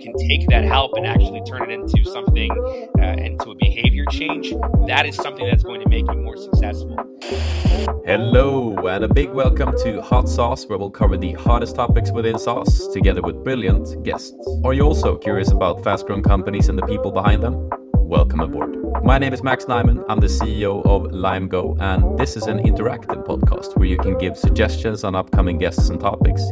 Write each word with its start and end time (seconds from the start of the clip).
can 0.00 0.14
take 0.16 0.48
that 0.48 0.64
help 0.64 0.92
and 0.94 1.06
actually 1.06 1.42
turn 1.42 1.70
it 1.70 1.74
into 1.74 2.04
something, 2.10 2.50
uh, 2.98 3.16
into 3.18 3.50
a 3.50 3.54
behavior 3.56 4.06
change, 4.06 4.54
that 4.86 5.04
is 5.04 5.14
something 5.14 5.46
that's 5.46 5.62
going 5.62 5.80
to 5.80 5.88
make 5.90 6.06
you 6.10 6.16
more 6.16 6.38
successful. 6.38 6.96
Hello, 8.06 8.74
and 8.88 9.04
a 9.04 9.08
big 9.08 9.28
welcome 9.30 9.74
to 9.82 10.00
Hot 10.00 10.26
SaaS, 10.26 10.66
where 10.66 10.78
we'll 10.78 10.90
cover 10.90 11.18
the 11.18 11.32
hottest 11.32 11.76
topics 11.76 12.10
within 12.12 12.38
SaaS 12.38 12.88
together 12.88 13.20
with 13.20 13.44
brilliant 13.44 14.02
guests. 14.02 14.32
Are 14.64 14.72
you 14.72 14.82
also 14.82 15.18
curious 15.18 15.50
about 15.50 15.84
fast 15.84 16.06
growing 16.06 16.22
companies 16.22 16.70
and 16.70 16.78
the 16.78 16.86
people 16.86 17.12
behind 17.12 17.42
them? 17.42 17.68
Welcome 17.94 18.40
aboard. 18.40 19.04
My 19.04 19.18
name 19.18 19.34
is 19.34 19.42
Max 19.42 19.66
Nyman. 19.66 20.04
I'm 20.08 20.20
the 20.20 20.28
CEO 20.28 20.84
of 20.86 21.12
Lime 21.12 21.46
Go, 21.46 21.76
and 21.78 22.18
this 22.18 22.36
is 22.36 22.44
an 22.44 22.58
interactive 22.60 23.26
podcast 23.26 23.76
where 23.76 23.86
you 23.86 23.98
can 23.98 24.16
give 24.16 24.38
suggestions 24.38 25.04
on 25.04 25.14
upcoming 25.14 25.58
guests 25.58 25.90
and 25.90 26.00
topics. 26.00 26.42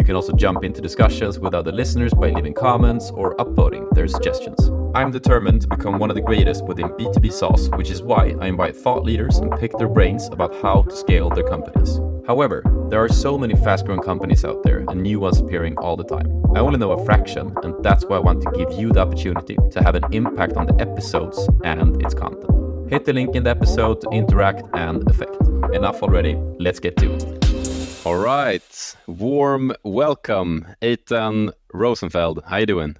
You 0.00 0.04
can 0.04 0.16
also 0.16 0.32
jump 0.32 0.64
into 0.64 0.80
discussions 0.80 1.38
with 1.38 1.52
other 1.52 1.70
listeners 1.70 2.14
by 2.14 2.30
leaving 2.30 2.54
comments 2.54 3.10
or 3.10 3.36
upvoting 3.36 3.86
their 3.90 4.08
suggestions. 4.08 4.70
I'm 4.94 5.10
determined 5.10 5.60
to 5.60 5.68
become 5.68 5.98
one 5.98 6.08
of 6.08 6.16
the 6.16 6.22
greatest 6.22 6.64
within 6.64 6.88
B2B 6.88 7.30
SaaS, 7.30 7.68
which 7.76 7.90
is 7.90 8.02
why 8.02 8.34
I 8.40 8.46
invite 8.46 8.74
thought 8.74 9.04
leaders 9.04 9.36
and 9.36 9.52
pick 9.60 9.76
their 9.76 9.90
brains 9.90 10.26
about 10.28 10.54
how 10.62 10.84
to 10.84 10.96
scale 10.96 11.28
their 11.28 11.44
companies. 11.44 12.00
However, 12.26 12.62
there 12.88 13.04
are 13.04 13.10
so 13.10 13.36
many 13.36 13.54
fast 13.56 13.84
growing 13.84 14.00
companies 14.00 14.42
out 14.42 14.62
there 14.62 14.86
and 14.88 15.02
new 15.02 15.20
ones 15.20 15.38
appearing 15.38 15.76
all 15.76 15.96
the 15.96 16.04
time. 16.04 16.28
I 16.56 16.60
only 16.60 16.78
know 16.78 16.92
a 16.92 17.04
fraction, 17.04 17.54
and 17.62 17.84
that's 17.84 18.06
why 18.06 18.16
I 18.16 18.20
want 18.20 18.40
to 18.40 18.50
give 18.52 18.72
you 18.80 18.92
the 18.92 19.00
opportunity 19.00 19.58
to 19.70 19.82
have 19.82 19.96
an 19.96 20.04
impact 20.12 20.54
on 20.54 20.64
the 20.64 20.80
episodes 20.80 21.46
and 21.62 22.02
its 22.02 22.14
content. 22.14 22.90
Hit 22.90 23.04
the 23.04 23.12
link 23.12 23.36
in 23.36 23.44
the 23.44 23.50
episode 23.50 24.00
to 24.00 24.08
interact 24.12 24.62
and 24.72 25.06
affect. 25.10 25.36
Enough 25.74 26.02
already, 26.02 26.36
let's 26.58 26.80
get 26.80 26.96
to 26.96 27.14
it. 27.14 27.39
All 28.06 28.16
right, 28.16 28.96
warm 29.06 29.74
welcome, 29.84 30.66
Eitan 30.80 31.52
Rosenfeld. 31.74 32.42
How 32.46 32.56
you 32.56 32.64
doing? 32.64 32.96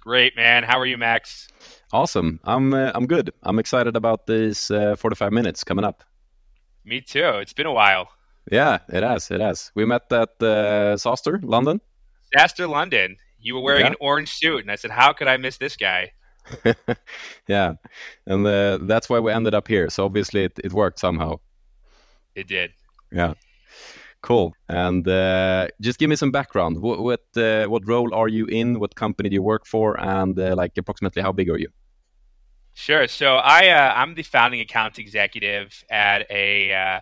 Great, 0.00 0.34
man. 0.34 0.64
How 0.64 0.80
are 0.80 0.86
you, 0.86 0.98
Max? 0.98 1.46
Awesome. 1.92 2.40
I'm 2.42 2.74
uh, 2.74 2.90
I'm 2.96 3.06
good. 3.06 3.32
I'm 3.44 3.60
excited 3.60 3.94
about 3.94 4.26
these 4.26 4.72
uh, 4.72 4.96
45 4.96 5.32
minutes 5.32 5.62
coming 5.62 5.84
up. 5.84 6.02
Me 6.84 7.00
too. 7.00 7.38
It's 7.40 7.52
been 7.52 7.66
a 7.66 7.72
while. 7.72 8.08
Yeah, 8.50 8.78
it 8.88 9.04
has. 9.04 9.30
It 9.30 9.40
has. 9.40 9.70
We 9.76 9.84
met 9.84 10.12
at 10.12 10.30
uh, 10.40 10.96
SaaStr, 10.96 11.38
London. 11.44 11.80
SaaStr, 12.36 12.68
London. 12.68 13.16
You 13.38 13.54
were 13.54 13.62
wearing 13.62 13.82
yeah. 13.82 13.92
an 13.92 13.96
orange 14.00 14.32
suit, 14.32 14.62
and 14.62 14.70
I 14.70 14.74
said, 14.74 14.90
"How 14.90 15.12
could 15.12 15.28
I 15.28 15.36
miss 15.36 15.58
this 15.58 15.76
guy?" 15.76 16.10
yeah, 17.46 17.74
and 18.26 18.44
uh, 18.44 18.78
that's 18.82 19.08
why 19.08 19.20
we 19.20 19.30
ended 19.30 19.54
up 19.54 19.68
here. 19.68 19.88
So 19.90 20.04
obviously, 20.04 20.42
it, 20.42 20.58
it 20.64 20.72
worked 20.72 20.98
somehow. 20.98 21.38
It 22.34 22.48
did. 22.48 22.72
Yeah. 23.12 23.34
Cool. 24.24 24.54
And 24.70 25.06
uh, 25.06 25.68
just 25.82 25.98
give 25.98 26.08
me 26.08 26.16
some 26.16 26.30
background. 26.30 26.80
What 26.80 27.02
what, 27.02 27.24
uh, 27.36 27.66
what, 27.66 27.86
role 27.86 28.14
are 28.14 28.26
you 28.26 28.46
in? 28.46 28.80
What 28.80 28.94
company 28.94 29.28
do 29.28 29.34
you 29.34 29.42
work 29.42 29.66
for? 29.66 30.00
And 30.00 30.38
uh, 30.40 30.54
like 30.56 30.72
approximately 30.78 31.20
how 31.20 31.30
big 31.30 31.50
are 31.50 31.58
you? 31.58 31.68
Sure. 32.72 33.06
So 33.06 33.36
I 33.36 33.68
uh, 33.68 33.92
I'm 33.94 34.14
the 34.14 34.22
founding 34.22 34.60
accounts 34.60 34.98
executive 34.98 35.84
at 35.90 36.26
a 36.30 36.72
uh, 36.72 37.00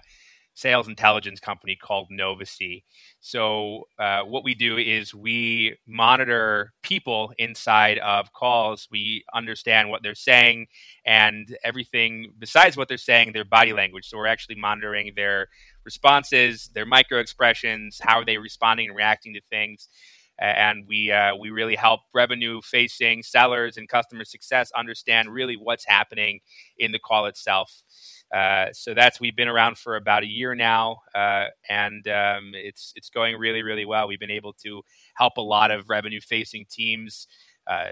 sales 0.55 0.89
intelligence 0.89 1.39
company 1.39 1.77
called 1.77 2.09
Novacy. 2.11 2.83
So 3.20 3.84
uh, 4.00 4.23
what 4.23 4.43
we 4.43 4.56
do 4.56 4.77
is 4.77 5.15
we 5.15 5.77
monitor 5.87 6.73
people 6.83 7.33
inside 7.39 7.98
of 7.98 8.33
calls. 8.33 8.89
We 8.91 9.25
understand 9.33 9.91
what 9.91 10.03
they're 10.03 10.17
saying 10.17 10.67
and 11.06 11.56
everything 11.62 12.33
besides 12.37 12.77
what 12.77 12.89
they're 12.89 12.98
saying, 12.98 13.33
their 13.33 13.45
body 13.45 13.73
language. 13.73 14.09
So 14.09 14.19
we're 14.19 14.27
actually 14.27 14.56
monitoring 14.56 15.12
their 15.15 15.47
responses, 15.84 16.70
their 16.75 16.86
micro 16.86 17.19
expressions, 17.19 18.00
how 18.02 18.20
are 18.20 18.25
they 18.25 18.38
responding 18.38 18.88
and 18.88 18.97
reacting 18.97 19.34
to 19.34 19.41
things. 19.50 19.88
And 20.38 20.86
we 20.88 21.12
uh, 21.12 21.36
we 21.36 21.50
really 21.50 21.77
help 21.77 22.00
revenue 22.12 22.61
facing 22.62 23.22
sellers 23.22 23.77
and 23.77 23.88
customer 23.88 24.25
success 24.25 24.72
understand 24.75 25.28
really 25.28 25.56
what's 25.56 25.84
happening 25.86 26.41
in 26.78 26.91
the 26.91 26.98
call 26.98 27.27
itself. 27.27 27.70
Uh, 28.34 28.66
so 28.72 28.94
that's 28.94 29.21
we've 29.21 29.37
been 29.37 29.47
around 29.48 29.76
for 29.76 29.94
about 29.94 30.22
a 30.22 30.26
year 30.26 30.54
now, 30.54 31.03
uh, 31.15 31.47
and 31.69 32.09
um, 32.09 32.53
it's 32.54 32.92
it's 32.97 33.10
going 33.10 33.37
really 33.38 33.62
really 33.62 33.84
well. 33.84 34.09
We've 34.09 34.19
been 34.19 34.31
able 34.31 34.54
to 34.65 34.82
help 35.15 35.37
a 35.37 35.42
lot 35.42 35.71
of 35.71 35.91
revenue 35.91 36.21
facing 36.21 36.65
teams 36.69 37.26
uh, 37.66 37.91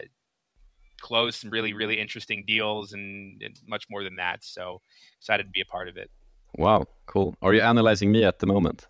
close 1.00 1.36
some 1.36 1.50
really 1.50 1.74
really 1.74 2.00
interesting 2.00 2.44
deals 2.46 2.94
and, 2.94 3.40
and, 3.42 3.60
much 3.68 3.84
more 3.90 4.02
than 4.02 4.16
that. 4.16 4.42
So 4.42 4.80
excited 5.18 5.44
to 5.44 5.50
be 5.50 5.60
a 5.60 5.66
part 5.66 5.88
of 5.88 5.96
it. 5.98 6.10
Wow, 6.56 6.86
cool. 7.06 7.36
Are 7.42 7.54
you 7.54 7.60
analyzing 7.60 8.10
me 8.10 8.24
at 8.24 8.38
the 8.38 8.46
moment? 8.46 8.86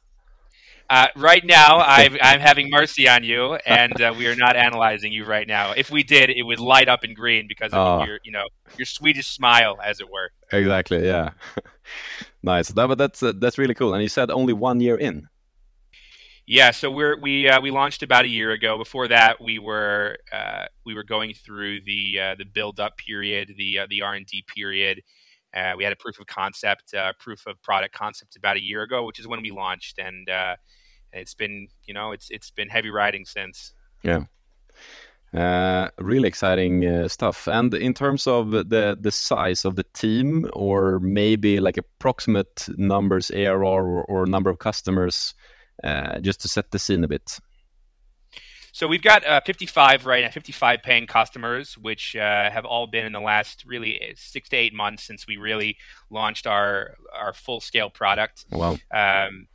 Uh, 0.90 1.06
right 1.14 1.44
now, 1.44 1.78
i 1.78 2.02
am 2.20 2.40
having 2.40 2.68
mercy 2.68 3.08
on 3.08 3.22
you, 3.22 3.54
and 3.64 3.98
uh, 4.02 4.12
we 4.18 4.26
are 4.26 4.34
not 4.34 4.56
analyzing 4.56 5.12
you 5.12 5.24
right 5.24 5.46
now. 5.46 5.70
If 5.70 5.90
we 5.90 6.02
did, 6.02 6.30
it 6.30 6.42
would 6.42 6.58
light 6.58 6.88
up 6.88 7.04
in 7.04 7.14
green 7.14 7.46
because 7.46 7.72
of 7.72 7.78
oh. 7.78 8.04
your, 8.04 8.18
you 8.24 8.32
know, 8.32 8.44
your 8.76 8.86
Swedish 8.86 9.28
smile, 9.28 9.78
as 9.82 10.00
it 10.00 10.10
were. 10.10 10.32
Exactly. 10.52 11.06
Yeah. 11.06 11.30
nice. 12.42 12.68
That, 12.68 12.88
but 12.88 12.98
that's 12.98 13.22
uh, 13.22 13.32
that's 13.38 13.56
really 13.56 13.74
cool. 13.74 13.94
And 13.94 14.02
you 14.02 14.08
said 14.08 14.30
only 14.32 14.52
one 14.52 14.80
year 14.80 14.96
in. 14.96 15.28
Yeah. 16.44 16.72
So 16.72 16.90
we're 16.90 17.16
we 17.20 17.48
uh, 17.48 17.60
we 17.60 17.70
launched 17.70 18.02
about 18.02 18.24
a 18.24 18.28
year 18.28 18.50
ago. 18.50 18.76
Before 18.76 19.06
that, 19.06 19.40
we 19.40 19.60
were 19.60 20.18
uh, 20.32 20.64
we 20.84 20.94
were 20.94 21.04
going 21.04 21.34
through 21.34 21.82
the 21.82 22.18
uh, 22.20 22.34
the 22.34 22.44
build 22.44 22.80
up 22.80 22.96
period, 22.96 23.54
the 23.56 23.80
the 23.88 24.02
R 24.02 24.14
and 24.14 24.26
D 24.26 24.44
period. 24.52 25.02
We 25.76 25.84
had 25.84 25.92
a 25.92 25.96
proof 25.96 26.18
of 26.20 26.26
concept, 26.26 26.94
proof 27.18 27.46
of 27.46 27.60
product 27.62 27.94
concept 27.94 28.36
about 28.36 28.56
a 28.56 28.62
year 28.62 28.82
ago, 28.82 29.04
which 29.04 29.18
is 29.18 29.26
when 29.26 29.42
we 29.42 29.50
launched, 29.50 29.98
and 29.98 30.28
it's 31.12 31.34
been 31.34 31.68
you 31.84 31.94
know 31.94 32.12
it's 32.12 32.28
it's 32.30 32.50
been 32.50 32.68
heavy 32.68 32.90
riding 32.90 33.24
since. 33.24 33.72
Yeah. 34.02 34.24
Uh, 35.32 35.88
really 35.98 36.26
exciting 36.26 36.84
uh, 36.84 37.06
stuff. 37.06 37.46
And 37.46 37.72
in 37.74 37.94
terms 37.94 38.26
of 38.26 38.50
the 38.50 38.98
the 39.00 39.12
size 39.12 39.64
of 39.64 39.76
the 39.76 39.84
team, 39.94 40.50
or 40.54 40.98
maybe 41.00 41.60
like 41.60 41.76
approximate 41.76 42.66
numbers, 42.76 43.30
ARR 43.30 43.62
or, 43.62 44.04
or 44.04 44.26
number 44.26 44.50
of 44.50 44.58
customers, 44.58 45.34
uh, 45.84 46.18
just 46.20 46.40
to 46.40 46.48
set 46.48 46.72
the 46.72 46.78
scene 46.78 47.04
a 47.04 47.08
bit. 47.08 47.38
So 48.72 48.86
we've 48.86 49.02
got 49.02 49.26
uh, 49.26 49.40
55 49.44 50.06
right 50.06 50.24
now, 50.24 50.30
55 50.30 50.82
paying 50.82 51.06
customers, 51.06 51.76
which 51.76 52.16
uh, 52.16 52.50
have 52.50 52.64
all 52.64 52.86
been 52.86 53.06
in 53.06 53.12
the 53.12 53.20
last 53.20 53.64
really 53.66 54.00
uh, 54.00 54.12
six 54.16 54.48
to 54.50 54.56
eight 54.56 54.74
months 54.74 55.02
since 55.02 55.26
we 55.26 55.36
really 55.36 55.76
launched 56.10 56.46
our 56.46 56.96
our 57.14 57.32
full 57.32 57.60
scale 57.60 57.90
product. 57.90 58.44
Wow. 58.50 58.78
Um, 58.92 59.48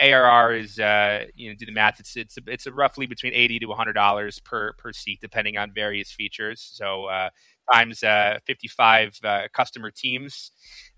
ARR 0.00 0.54
is 0.54 0.78
uh, 0.78 1.24
you 1.34 1.50
know 1.50 1.56
do 1.56 1.66
the 1.66 1.72
math. 1.72 2.00
It's 2.00 2.16
it's 2.16 2.38
it's 2.46 2.66
a 2.66 2.72
roughly 2.72 3.06
between 3.06 3.32
eighty 3.34 3.58
to 3.58 3.72
hundred 3.72 3.94
dollars 3.94 4.38
per 4.38 4.72
per 4.74 4.92
seat, 4.92 5.20
depending 5.20 5.56
on 5.56 5.72
various 5.72 6.10
features. 6.10 6.60
So 6.60 7.04
uh, 7.06 7.30
times 7.72 8.02
uh, 8.02 8.38
fifty 8.46 8.68
five 8.68 9.18
uh, 9.24 9.48
customer 9.52 9.90
teams. 9.90 10.50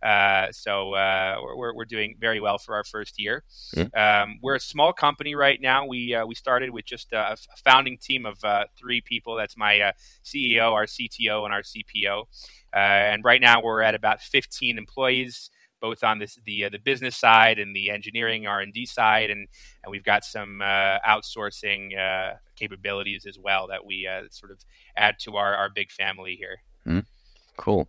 Uh, 0.02 0.46
so 0.52 0.94
uh, 0.94 1.36
we're 1.56 1.74
we're 1.74 1.84
doing 1.84 2.16
very 2.18 2.40
well 2.40 2.58
for 2.58 2.74
our 2.74 2.84
first 2.84 3.20
year. 3.20 3.44
Um, 3.94 4.38
we're 4.42 4.56
a 4.56 4.60
small 4.60 4.92
company 4.92 5.34
right 5.34 5.60
now. 5.60 5.86
We 5.86 6.16
we 6.26 6.34
started 6.34 6.70
with 6.70 6.86
just 6.86 7.12
a, 7.12 7.36
founding 7.64 7.98
team 7.98 8.26
of 8.26 8.38
three 8.78 9.00
people. 9.00 9.36
That's 9.36 9.56
my 9.56 9.92
CEO, 10.24 10.72
our 10.72 10.86
CTO, 10.86 11.44
and 11.44 11.52
our 11.52 11.62
CPO. 11.62 12.24
and 12.72 13.24
right 13.24 13.40
now 13.40 13.62
we're 13.62 13.82
at 13.82 13.94
about 13.94 14.20
fifteen 14.20 14.78
employees 14.78 15.50
both 15.80 16.04
on 16.04 16.18
this, 16.18 16.38
the 16.44 16.64
uh, 16.64 16.68
the 16.68 16.78
business 16.78 17.16
side 17.16 17.58
and 17.58 17.74
the 17.74 17.91
engineering 17.91 18.46
R 18.46 18.60
and 18.60 18.72
D 18.72 18.86
side, 18.86 19.30
and 19.30 19.48
and 19.82 19.91
we've 19.91 20.04
got 20.04 20.24
some 20.24 20.60
uh, 20.62 20.98
outsourcing 21.06 21.98
uh, 21.98 22.36
capabilities 22.56 23.26
as 23.26 23.38
well 23.38 23.66
that 23.68 23.84
we 23.84 24.06
uh, 24.06 24.22
sort 24.30 24.52
of 24.52 24.58
add 24.96 25.16
to 25.20 25.36
our 25.36 25.54
our 25.54 25.70
big 25.70 25.91
family 25.91 26.36
here. 26.36 26.58
Mm. 26.86 27.04
Cool. 27.56 27.88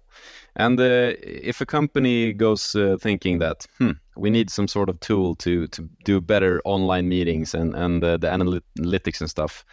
And 0.58 0.78
uh, 0.80 1.14
if 1.22 1.62
a 1.62 1.66
company 1.66 2.34
goes 2.34 2.76
uh, 2.76 2.98
thinking 3.00 3.40
that 3.40 3.66
hmm, 3.78 3.92
we 4.18 4.30
need 4.30 4.50
some 4.50 4.68
sort 4.68 4.90
of 4.90 5.00
tool 5.00 5.36
to 5.36 5.68
to 5.68 5.90
do 6.04 6.20
better 6.20 6.62
online 6.66 7.08
meetings 7.08 7.54
and 7.54 7.74
and 7.76 8.04
the 8.04 8.18
analytics 8.20 9.22
and 9.22 9.30
stuff, 9.30 9.64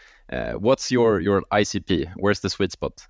what's 0.59 0.91
your 0.91 1.21
your 1.21 1.43
ICP? 1.53 2.13
Where's 2.17 2.41
the 2.41 2.51
sweet 2.51 2.73
spot? 2.73 3.07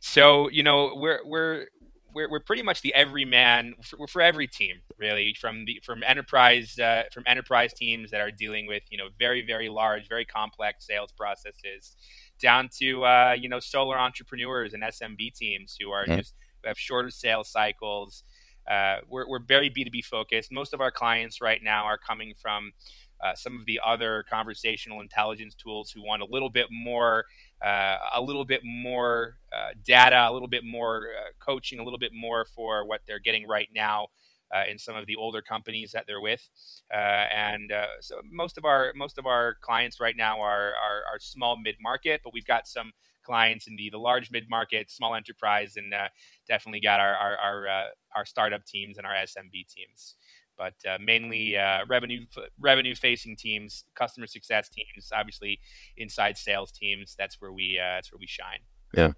So 0.00 0.48
you 0.50 0.62
know 0.62 0.92
we're 0.94 1.20
we're 1.24 1.66
we're, 2.16 2.30
we're 2.30 2.40
pretty 2.40 2.62
much 2.62 2.80
the 2.80 2.94
everyman 2.94 3.74
for, 3.82 4.06
for 4.06 4.22
every 4.22 4.48
team 4.48 4.76
really 4.98 5.36
from 5.38 5.66
the 5.66 5.78
from 5.84 6.02
enterprise 6.02 6.78
uh, 6.78 7.02
from 7.12 7.22
enterprise 7.26 7.74
teams 7.74 8.10
that 8.10 8.22
are 8.22 8.30
dealing 8.30 8.66
with 8.66 8.82
you 8.90 8.96
know 8.96 9.08
very 9.18 9.44
very 9.46 9.68
large 9.68 10.08
very 10.08 10.24
complex 10.24 10.86
sales 10.86 11.12
processes 11.12 11.94
down 12.40 12.70
to 12.78 13.04
uh, 13.04 13.36
you 13.38 13.50
know 13.50 13.60
solar 13.60 13.98
entrepreneurs 13.98 14.72
and 14.72 14.82
SMB 14.82 15.34
teams 15.34 15.76
who 15.78 15.90
are 15.90 16.04
mm-hmm. 16.04 16.16
just 16.16 16.34
have 16.64 16.78
shorter 16.78 17.10
sales 17.10 17.50
cycles. 17.50 18.24
Uh, 18.68 18.96
we're, 19.08 19.28
we're 19.28 19.38
very 19.38 19.70
B2B 19.70 20.04
focused. 20.04 20.50
Most 20.50 20.74
of 20.74 20.80
our 20.80 20.90
clients 20.90 21.40
right 21.40 21.62
now 21.62 21.84
are 21.84 21.96
coming 21.96 22.34
from 22.42 22.72
uh, 23.24 23.34
some 23.34 23.58
of 23.58 23.66
the 23.66 23.80
other 23.84 24.24
conversational 24.28 25.00
intelligence 25.00 25.54
tools 25.54 25.90
who 25.90 26.02
want 26.02 26.22
a 26.22 26.26
little 26.26 26.50
bit 26.50 26.66
more 26.70 27.24
uh, 27.64 27.96
a 28.14 28.20
little 28.20 28.44
bit 28.44 28.60
more 28.64 29.38
uh, 29.52 29.72
data, 29.84 30.28
a 30.28 30.32
little 30.32 30.48
bit 30.48 30.64
more 30.64 31.08
uh, 31.18 31.30
coaching, 31.38 31.78
a 31.78 31.82
little 31.82 31.98
bit 31.98 32.12
more 32.14 32.44
for 32.44 32.86
what 32.86 33.00
they're 33.06 33.18
getting 33.18 33.46
right 33.46 33.68
now 33.74 34.08
uh, 34.54 34.62
in 34.70 34.78
some 34.78 34.94
of 34.94 35.06
the 35.06 35.16
older 35.16 35.40
companies 35.40 35.90
that 35.92 36.04
they're 36.06 36.20
with, 36.20 36.48
uh, 36.92 36.96
and 36.96 37.72
so 38.00 38.20
most 38.30 38.58
of 38.58 38.64
our 38.64 38.92
most 38.94 39.18
of 39.18 39.26
our 39.26 39.56
clients 39.62 40.00
right 40.00 40.16
now 40.16 40.40
are 40.40 40.68
are, 40.74 41.02
are 41.12 41.18
small 41.18 41.56
mid 41.56 41.76
market, 41.80 42.20
but 42.22 42.32
we've 42.32 42.46
got 42.46 42.68
some 42.68 42.92
clients 43.24 43.66
in 43.66 43.74
the 43.76 43.88
the 43.90 43.98
large 43.98 44.30
mid 44.30 44.48
market, 44.50 44.90
small 44.90 45.14
enterprise, 45.14 45.76
and 45.76 45.92
definitely 46.46 46.80
got 46.80 47.00
our 47.00 47.14
our 47.14 47.36
our, 47.38 47.66
our, 48.14 48.26
startup 48.26 48.64
teams 48.66 48.98
and 48.98 49.06
our 49.06 49.14
SMB 49.14 49.66
teams. 49.66 50.14
But 50.56 50.74
uh, 50.88 50.98
mainly 51.00 51.56
revenue 51.88 52.26
revenue 52.58 52.94
facing 52.94 53.36
teams, 53.36 53.84
customer 53.94 54.26
success 54.26 54.68
teams, 54.68 55.10
obviously 55.14 55.60
inside 55.96 56.36
sales 56.36 56.72
teams. 56.72 57.14
That's 57.18 57.40
where 57.40 57.52
we 57.52 57.78
that's 57.78 58.12
where 58.12 58.18
we 58.18 58.26
shine. 58.26 58.60
Yeah. 58.94 59.12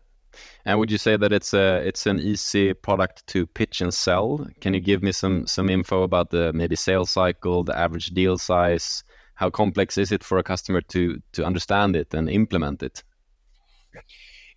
And 0.64 0.78
would 0.78 0.90
you 0.90 0.98
say 0.98 1.16
that 1.16 1.32
it's 1.32 1.54
a 1.54 1.76
it's 1.86 2.06
an 2.06 2.18
easy 2.20 2.74
product 2.74 3.26
to 3.28 3.46
pitch 3.46 3.80
and 3.80 3.92
sell? 3.92 4.46
Can 4.60 4.74
you 4.74 4.80
give 4.80 5.02
me 5.02 5.12
some 5.12 5.46
some 5.46 5.70
info 5.70 6.02
about 6.02 6.30
the 6.30 6.52
maybe 6.52 6.76
sales 6.76 7.10
cycle, 7.10 7.64
the 7.64 7.76
average 7.76 8.08
deal 8.08 8.38
size? 8.38 9.04
How 9.34 9.50
complex 9.50 9.96
is 9.98 10.12
it 10.12 10.24
for 10.24 10.38
a 10.38 10.42
customer 10.42 10.80
to 10.82 11.22
to 11.32 11.44
understand 11.44 11.96
it 11.96 12.12
and 12.12 12.28
implement 12.28 12.82
it? 12.82 13.02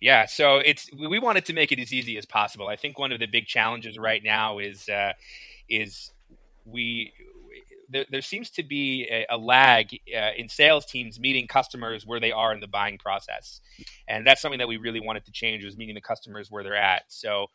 Yeah, 0.00 0.26
so 0.26 0.56
it's 0.56 0.90
we 0.92 1.18
wanted 1.18 1.44
to 1.46 1.52
make 1.52 1.72
it 1.72 1.78
as 1.78 1.92
easy 1.92 2.18
as 2.18 2.26
possible. 2.26 2.68
I 2.68 2.76
think 2.76 2.98
one 2.98 3.12
of 3.12 3.20
the 3.20 3.26
big 3.26 3.46
challenges 3.46 3.96
right 3.96 4.22
now 4.22 4.58
is 4.58 4.88
uh, 4.88 5.12
is 5.68 6.10
we 6.64 7.12
there, 7.88 8.06
there 8.10 8.22
seems 8.22 8.50
to 8.50 8.62
be 8.62 9.06
a, 9.10 9.26
a 9.30 9.36
lag 9.36 9.92
uh, 10.16 10.30
in 10.36 10.48
sales 10.48 10.86
teams 10.86 11.20
meeting 11.20 11.46
customers 11.46 12.06
where 12.06 12.20
they 12.20 12.32
are 12.32 12.52
in 12.52 12.60
the 12.60 12.66
buying 12.68 12.98
process, 12.98 13.60
and 14.08 14.26
that's 14.26 14.40
something 14.40 14.58
that 14.58 14.68
we 14.68 14.76
really 14.76 15.00
wanted 15.00 15.24
to 15.26 15.32
change 15.32 15.64
was 15.64 15.76
meeting 15.76 15.94
the 15.94 16.00
customers 16.00 16.50
where 16.50 16.62
they're 16.64 16.76
at. 16.76 17.02
So 17.08 17.46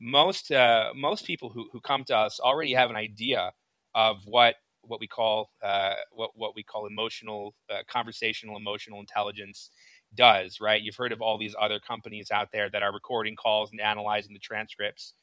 most 0.00 0.50
uh, 0.52 0.90
most 0.94 1.24
people 1.26 1.50
who, 1.50 1.68
who 1.72 1.80
come 1.80 2.04
to 2.04 2.16
us 2.16 2.40
already 2.40 2.72
have 2.74 2.90
an 2.90 2.96
idea 2.96 3.52
of 3.94 4.22
what 4.26 4.56
what 4.82 5.00
we 5.00 5.06
call 5.06 5.50
uh, 5.62 5.94
what 6.12 6.30
what 6.34 6.54
we 6.54 6.62
call 6.62 6.86
emotional 6.86 7.54
uh, 7.70 7.78
conversational 7.88 8.56
emotional 8.56 9.00
intelligence 9.00 9.70
does 10.14 10.58
right? 10.60 10.82
You've 10.82 10.96
heard 10.96 11.12
of 11.12 11.20
all 11.22 11.38
these 11.38 11.54
other 11.60 11.78
companies 11.78 12.30
out 12.30 12.48
there 12.52 12.68
that 12.70 12.82
are 12.82 12.92
recording 12.92 13.36
calls 13.36 13.70
and 13.70 13.80
analyzing 13.80 14.32
the 14.32 14.40
transcripts. 14.40 15.14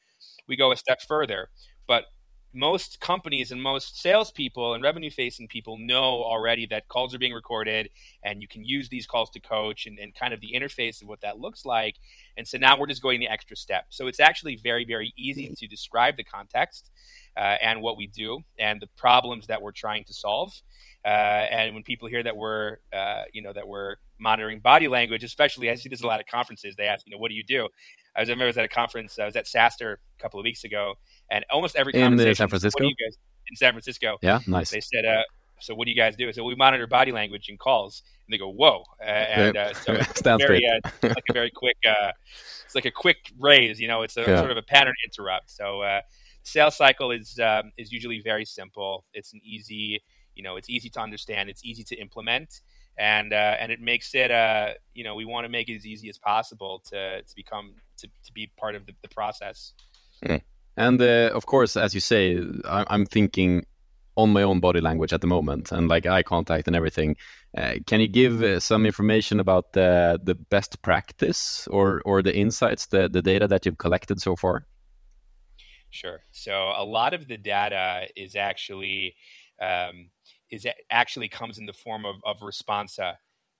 We 0.48 0.56
go 0.56 0.72
a 0.72 0.76
step 0.76 1.00
further 1.06 1.48
but 1.86 2.04
most 2.54 3.00
companies 3.00 3.50
and 3.52 3.62
most 3.62 4.00
salespeople 4.00 4.74
and 4.74 4.82
revenue 4.82 5.10
facing 5.10 5.48
people 5.48 5.76
know 5.78 6.22
already 6.22 6.66
that 6.66 6.88
calls 6.88 7.14
are 7.14 7.18
being 7.18 7.34
recorded 7.34 7.90
and 8.22 8.40
you 8.40 8.48
can 8.48 8.64
use 8.64 8.88
these 8.88 9.06
calls 9.06 9.30
to 9.30 9.40
coach 9.40 9.86
and, 9.86 9.98
and 9.98 10.14
kind 10.14 10.32
of 10.32 10.40
the 10.40 10.52
interface 10.54 11.02
of 11.02 11.08
what 11.08 11.20
that 11.20 11.38
looks 11.38 11.64
like. 11.64 11.96
And 12.36 12.46
so 12.48 12.58
now 12.58 12.78
we're 12.78 12.86
just 12.86 13.02
going 13.02 13.20
the 13.20 13.28
extra 13.28 13.56
step. 13.56 13.86
So 13.90 14.06
it's 14.06 14.20
actually 14.20 14.56
very, 14.56 14.84
very 14.84 15.12
easy 15.16 15.54
to 15.56 15.66
describe 15.66 16.16
the 16.16 16.24
context 16.24 16.90
uh, 17.36 17.56
and 17.62 17.82
what 17.82 17.96
we 17.96 18.06
do 18.06 18.40
and 18.58 18.80
the 18.80 18.88
problems 18.96 19.46
that 19.48 19.60
we're 19.60 19.72
trying 19.72 20.04
to 20.04 20.14
solve. 20.14 20.52
Uh, 21.04 21.08
and 21.08 21.74
when 21.74 21.82
people 21.82 22.08
hear 22.08 22.22
that 22.22 22.36
we're, 22.36 22.78
uh, 22.92 23.22
you 23.32 23.42
know, 23.42 23.52
that 23.52 23.66
we're 23.66 23.96
monitoring 24.18 24.58
body 24.58 24.88
language, 24.88 25.22
especially 25.22 25.70
I 25.70 25.74
see 25.74 25.88
this 25.88 26.02
a 26.02 26.06
lot 26.06 26.20
of 26.20 26.26
conferences, 26.26 26.74
they 26.76 26.86
ask, 26.86 27.06
you 27.06 27.12
know, 27.12 27.18
what 27.18 27.28
do 27.28 27.34
you 27.34 27.44
do? 27.44 27.68
I 28.18 28.22
was, 28.22 28.28
I 28.28 28.32
remember 28.32 28.46
I 28.46 28.48
was 28.48 28.58
at 28.58 28.64
a 28.64 28.68
conference, 28.68 29.18
I 29.18 29.24
was 29.26 29.36
at 29.36 29.44
SaaStr 29.44 29.94
a 29.94 30.22
couple 30.22 30.40
of 30.40 30.44
weeks 30.44 30.64
ago, 30.64 30.94
and 31.30 31.44
almost 31.50 31.76
every 31.76 31.94
in 31.94 32.18
uh, 32.18 32.34
San 32.34 32.48
Francisco. 32.48 32.82
Guys, 32.82 33.16
in 33.48 33.56
San 33.56 33.72
Francisco. 33.72 34.18
Yeah, 34.22 34.40
nice. 34.46 34.70
They 34.70 34.80
said, 34.80 35.04
uh, 35.04 35.22
"So 35.60 35.74
what 35.74 35.84
do 35.84 35.92
you 35.92 35.96
guys 35.96 36.16
do?" 36.16 36.28
I 36.28 36.32
said, 36.32 36.42
"We 36.42 36.56
monitor 36.56 36.88
body 36.88 37.12
language 37.12 37.48
in 37.48 37.56
calls." 37.56 38.02
And 38.26 38.34
they 38.34 38.38
go, 38.38 38.50
"Whoa!" 38.50 38.82
Uh, 39.00 39.04
and 39.04 39.56
uh, 39.56 39.72
so 39.74 39.92
it's 39.92 40.20
very, 40.20 40.66
uh, 40.66 40.90
like 41.02 41.24
a 41.30 41.32
very 41.32 41.50
quick. 41.50 41.76
Uh, 41.86 42.10
it's 42.64 42.74
like 42.74 42.86
a 42.86 42.90
quick 42.90 43.18
raise. 43.38 43.80
You 43.80 43.86
know, 43.86 44.02
it's 44.02 44.16
a 44.16 44.22
yeah. 44.22 44.38
sort 44.38 44.50
of 44.50 44.56
a 44.56 44.62
pattern 44.62 44.94
interrupt. 45.04 45.50
So 45.50 45.82
uh, 45.82 46.00
sales 46.42 46.76
cycle 46.76 47.12
is 47.12 47.38
um, 47.38 47.70
is 47.78 47.92
usually 47.92 48.20
very 48.20 48.44
simple. 48.44 49.04
It's 49.14 49.32
an 49.32 49.40
easy. 49.44 50.02
You 50.34 50.42
know, 50.42 50.56
it's 50.56 50.68
easy 50.68 50.90
to 50.90 51.00
understand. 51.00 51.50
It's 51.50 51.64
easy 51.64 51.84
to 51.84 51.96
implement 51.96 52.60
and 52.96 53.32
uh, 53.32 53.56
and 53.60 53.70
it 53.70 53.80
makes 53.80 54.14
it 54.14 54.30
uh, 54.30 54.70
you 54.94 55.04
know 55.04 55.14
we 55.14 55.24
want 55.24 55.44
to 55.44 55.48
make 55.48 55.68
it 55.68 55.76
as 55.76 55.86
easy 55.86 56.08
as 56.08 56.18
possible 56.18 56.82
to 56.90 57.22
to 57.22 57.34
become 57.36 57.74
to, 57.98 58.08
to 58.24 58.32
be 58.32 58.50
part 58.56 58.74
of 58.74 58.86
the, 58.86 58.92
the 59.02 59.08
process. 59.08 59.72
Mm. 60.24 60.42
And 60.76 61.02
uh, 61.02 61.30
of 61.34 61.46
course, 61.46 61.76
as 61.76 61.94
you 61.94 62.00
say, 62.00 62.40
I- 62.64 62.94
am 62.94 63.04
thinking 63.06 63.64
on 64.18 64.32
my 64.32 64.42
own 64.42 64.58
body 64.58 64.80
language 64.80 65.12
at 65.12 65.20
the 65.20 65.26
moment 65.28 65.70
and 65.70 65.88
like 65.88 66.04
eye 66.04 66.24
contact 66.24 66.66
and 66.66 66.74
everything. 66.74 67.16
Uh, 67.56 67.74
can 67.86 68.00
you 68.00 68.08
give 68.08 68.42
uh, 68.42 68.58
some 68.58 68.84
information 68.84 69.38
about 69.38 69.72
the 69.72 70.18
the 70.24 70.34
best 70.34 70.82
practice 70.82 71.68
or 71.68 72.02
or 72.04 72.20
the 72.22 72.34
insights, 72.34 72.86
the 72.86 73.08
the 73.08 73.22
data 73.22 73.46
that 73.46 73.64
you've 73.64 73.78
collected 73.78 74.20
so 74.20 74.34
far? 74.34 74.66
Sure. 75.90 76.20
So 76.32 76.72
a 76.76 76.84
lot 76.84 77.14
of 77.14 77.28
the 77.28 77.36
data 77.36 78.08
is 78.16 78.34
actually 78.34 79.14
um, 79.62 80.10
is 80.50 80.66
actually 80.90 81.28
comes 81.28 81.58
in 81.58 81.66
the 81.66 81.72
form 81.72 82.04
of, 82.04 82.16
of 82.24 82.40
responsa 82.40 83.14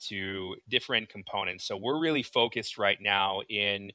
to 0.08 0.56
different 0.69 1.08
components. 1.08 1.67
So 1.67 1.76
we're 1.76 2.00
really 2.00 2.23
focused 2.23 2.79
right 2.79 2.99
now 3.00 3.43
in 3.49 3.93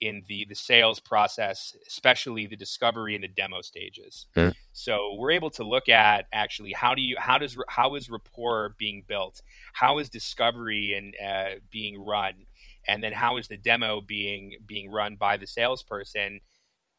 in 0.00 0.22
the 0.28 0.44
the 0.48 0.54
sales 0.54 1.00
process, 1.00 1.74
especially 1.86 2.46
the 2.46 2.56
discovery 2.56 3.14
and 3.14 3.24
the 3.24 3.28
demo 3.28 3.62
stages. 3.62 4.26
Mm. 4.36 4.54
So 4.72 5.14
we're 5.18 5.30
able 5.30 5.50
to 5.50 5.64
look 5.64 5.88
at 5.88 6.26
actually 6.32 6.72
how 6.72 6.94
do 6.94 7.02
you 7.02 7.16
how 7.18 7.38
does 7.38 7.56
how 7.68 7.94
is 7.94 8.10
rapport 8.10 8.74
being 8.78 9.04
built, 9.06 9.40
how 9.72 9.98
is 9.98 10.08
discovery 10.10 10.92
and 10.92 11.14
uh, 11.24 11.58
being 11.70 12.04
run, 12.04 12.46
and 12.86 13.02
then 13.02 13.12
how 13.12 13.38
is 13.38 13.48
the 13.48 13.56
demo 13.56 14.00
being 14.00 14.56
being 14.66 14.90
run 14.90 15.16
by 15.16 15.36
the 15.36 15.46
salesperson 15.46 16.40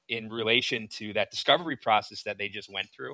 in 0.10 0.30
relation 0.30 0.88
to 0.88 1.14
that 1.14 1.30
discovery 1.30 1.76
process 1.76 2.24
that 2.24 2.38
they 2.38 2.48
just 2.48 2.72
went 2.72 2.88
through. 2.96 3.14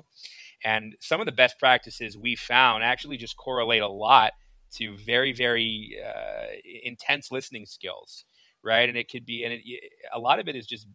And 0.64 0.94
some 1.00 1.20
of 1.20 1.26
the 1.26 1.32
best 1.32 1.58
practices 1.58 2.16
we 2.16 2.36
found 2.36 2.84
actually 2.84 3.16
just 3.16 3.36
correlate 3.36 3.82
a 3.82 3.88
lot 3.88 4.32
to 4.76 4.96
very 4.96 5.32
very 5.32 5.98
uh, 6.04 6.46
intense 6.82 7.30
listening 7.30 7.66
skills 7.66 8.24
right? 8.64 8.88
And 8.88 8.96
it 8.96 9.10
could 9.10 9.26
be, 9.26 9.44
and 9.44 9.52
it, 9.52 9.62
a 10.12 10.18
lot 10.18 10.38
of 10.38 10.48
it 10.48 10.56
is 10.56 10.66
just 10.66 10.86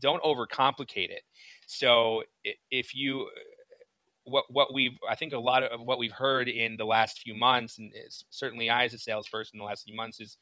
don't 0.00 0.22
overcomplicate 0.22 1.10
it. 1.10 1.22
So 1.66 2.22
if 2.70 2.94
you, 2.94 3.28
what 4.24 4.44
what 4.48 4.72
we've, 4.72 4.98
I 5.08 5.14
think 5.14 5.32
a 5.32 5.38
lot 5.38 5.62
of 5.62 5.80
what 5.80 5.98
we've 5.98 6.12
heard 6.12 6.48
in 6.48 6.76
the 6.76 6.84
last 6.84 7.20
few 7.20 7.34
months, 7.34 7.78
and 7.78 7.92
certainly 8.30 8.70
I 8.70 8.84
as 8.84 8.94
a 8.94 8.98
salesperson 8.98 9.56
in 9.56 9.58
the 9.58 9.64
last 9.64 9.84
few 9.84 9.96
months 9.96 10.20
is 10.20 10.36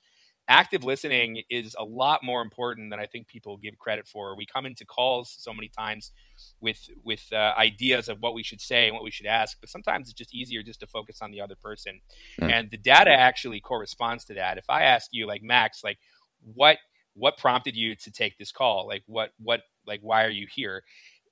active 0.48 0.82
listening 0.82 1.42
is 1.50 1.76
a 1.78 1.84
lot 1.84 2.24
more 2.24 2.40
important 2.40 2.90
than 2.90 2.98
I 2.98 3.04
think 3.06 3.28
people 3.28 3.58
give 3.58 3.78
credit 3.78 4.08
for. 4.08 4.34
We 4.34 4.46
come 4.46 4.64
into 4.64 4.86
calls 4.86 5.34
so 5.38 5.52
many 5.52 5.68
times 5.68 6.12
with 6.60 6.88
with 7.04 7.24
uh, 7.32 7.52
ideas 7.58 8.08
of 8.08 8.18
what 8.20 8.34
we 8.34 8.42
should 8.42 8.60
say 8.60 8.86
and 8.86 8.94
what 8.94 9.04
we 9.04 9.10
should 9.10 9.26
ask, 9.26 9.58
but 9.60 9.68
sometimes 9.68 10.08
it's 10.08 10.18
just 10.18 10.34
easier 10.34 10.62
just 10.62 10.80
to 10.80 10.86
focus 10.86 11.20
on 11.20 11.30
the 11.30 11.40
other 11.40 11.56
person. 11.56 12.00
Mm. 12.40 12.52
And 12.52 12.70
the 12.70 12.78
data 12.78 13.10
actually 13.10 13.60
corresponds 13.60 14.24
to 14.26 14.34
that. 14.34 14.58
If 14.58 14.70
I 14.70 14.82
ask 14.82 15.08
you, 15.12 15.26
like 15.26 15.42
Max, 15.42 15.84
like 15.84 15.98
what 16.54 16.78
what 17.14 17.36
prompted 17.36 17.74
you 17.74 17.96
to 17.96 18.10
take 18.10 18.38
this 18.38 18.52
call? 18.52 18.86
Like 18.86 19.02
what 19.06 19.30
what 19.38 19.62
like 19.86 20.00
why 20.02 20.24
are 20.24 20.30
you 20.30 20.46
here? 20.52 20.82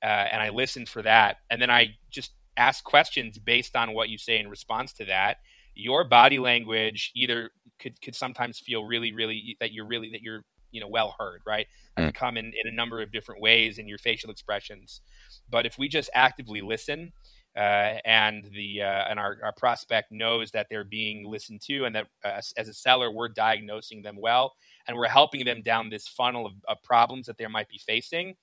Uh, 0.02 0.28
and 0.30 0.42
i 0.42 0.50
listened 0.50 0.88
for 0.88 1.02
that. 1.02 1.38
And 1.50 1.60
then 1.60 1.70
i 1.70 1.96
just 2.10 2.32
ask 2.56 2.84
questions 2.84 3.38
based 3.38 3.76
on 3.76 3.92
what 3.92 4.08
you 4.08 4.18
say 4.18 4.38
in 4.38 4.48
response 4.48 4.92
to 4.94 5.04
that. 5.06 5.38
Your 5.74 6.04
body 6.04 6.38
language 6.38 7.12
either 7.14 7.50
could 7.80 8.00
could 8.00 8.14
sometimes 8.14 8.58
feel 8.58 8.84
really 8.84 9.12
really 9.12 9.56
that 9.60 9.72
you're 9.72 9.86
really 9.86 10.10
that 10.12 10.22
you're 10.22 10.44
you 10.70 10.80
know 10.80 10.88
well 10.88 11.14
heard 11.18 11.42
right? 11.46 11.66
Mm. 11.98 12.14
come 12.14 12.36
in 12.36 12.46
in 12.46 12.70
a 12.70 12.74
number 12.74 13.00
of 13.00 13.12
different 13.12 13.40
ways 13.40 13.78
in 13.78 13.88
your 13.88 13.98
facial 13.98 14.30
expressions. 14.30 15.00
But 15.48 15.66
if 15.66 15.78
we 15.78 15.88
just 15.88 16.10
actively 16.14 16.60
listen 16.60 17.12
uh, 17.56 17.96
and 18.04 18.44
the 18.52 18.82
uh, 18.82 19.04
and 19.08 19.18
our, 19.18 19.38
our 19.42 19.52
prospect 19.52 20.12
knows 20.12 20.50
that 20.50 20.66
they're 20.68 20.84
being 20.84 21.26
listened 21.26 21.62
to 21.62 21.84
and 21.84 21.94
that 21.94 22.06
uh, 22.24 22.40
as 22.56 22.68
a 22.68 22.74
seller 22.74 23.10
we're 23.10 23.28
diagnosing 23.28 24.02
them 24.02 24.16
well 24.18 24.54
and 24.86 24.96
we're 24.96 25.08
helping 25.08 25.44
them 25.44 25.62
down 25.62 25.90
this 25.90 26.06
funnel 26.08 26.46
of, 26.46 26.52
of 26.68 26.82
problems 26.82 27.26
that 27.26 27.38
they 27.38 27.46
might 27.46 27.68
be 27.68 27.78
facing, 27.78 28.34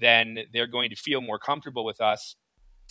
then 0.00 0.38
they're 0.52 0.66
going 0.66 0.90
to 0.90 0.96
feel 0.96 1.20
more 1.20 1.38
comfortable 1.38 1.84
with 1.84 2.00
us, 2.00 2.36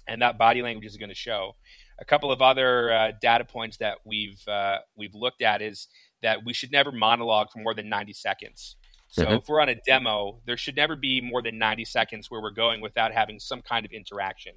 and 0.07 0.21
that 0.21 0.37
body 0.37 0.61
language 0.61 0.85
is 0.85 0.97
going 0.97 1.09
to 1.09 1.15
show. 1.15 1.55
A 1.99 2.05
couple 2.05 2.31
of 2.31 2.41
other 2.41 2.91
uh, 2.91 3.11
data 3.21 3.45
points 3.45 3.77
that 3.77 3.97
we've 4.05 4.45
uh, 4.47 4.77
we've 4.95 5.15
looked 5.15 5.41
at 5.41 5.61
is 5.61 5.87
that 6.21 6.45
we 6.45 6.53
should 6.53 6.71
never 6.71 6.91
monologue 6.91 7.49
for 7.51 7.59
more 7.59 7.73
than 7.73 7.89
90 7.89 8.13
seconds. 8.13 8.75
So 9.09 9.23
mm-hmm. 9.23 9.33
if 9.35 9.47
we're 9.47 9.61
on 9.61 9.69
a 9.69 9.75
demo, 9.75 10.41
there 10.45 10.57
should 10.57 10.75
never 10.75 10.95
be 10.95 11.21
more 11.21 11.41
than 11.41 11.57
90 11.57 11.85
seconds 11.85 12.29
where 12.29 12.41
we're 12.41 12.51
going 12.51 12.81
without 12.81 13.13
having 13.13 13.39
some 13.39 13.61
kind 13.61 13.85
of 13.85 13.91
interaction. 13.91 14.53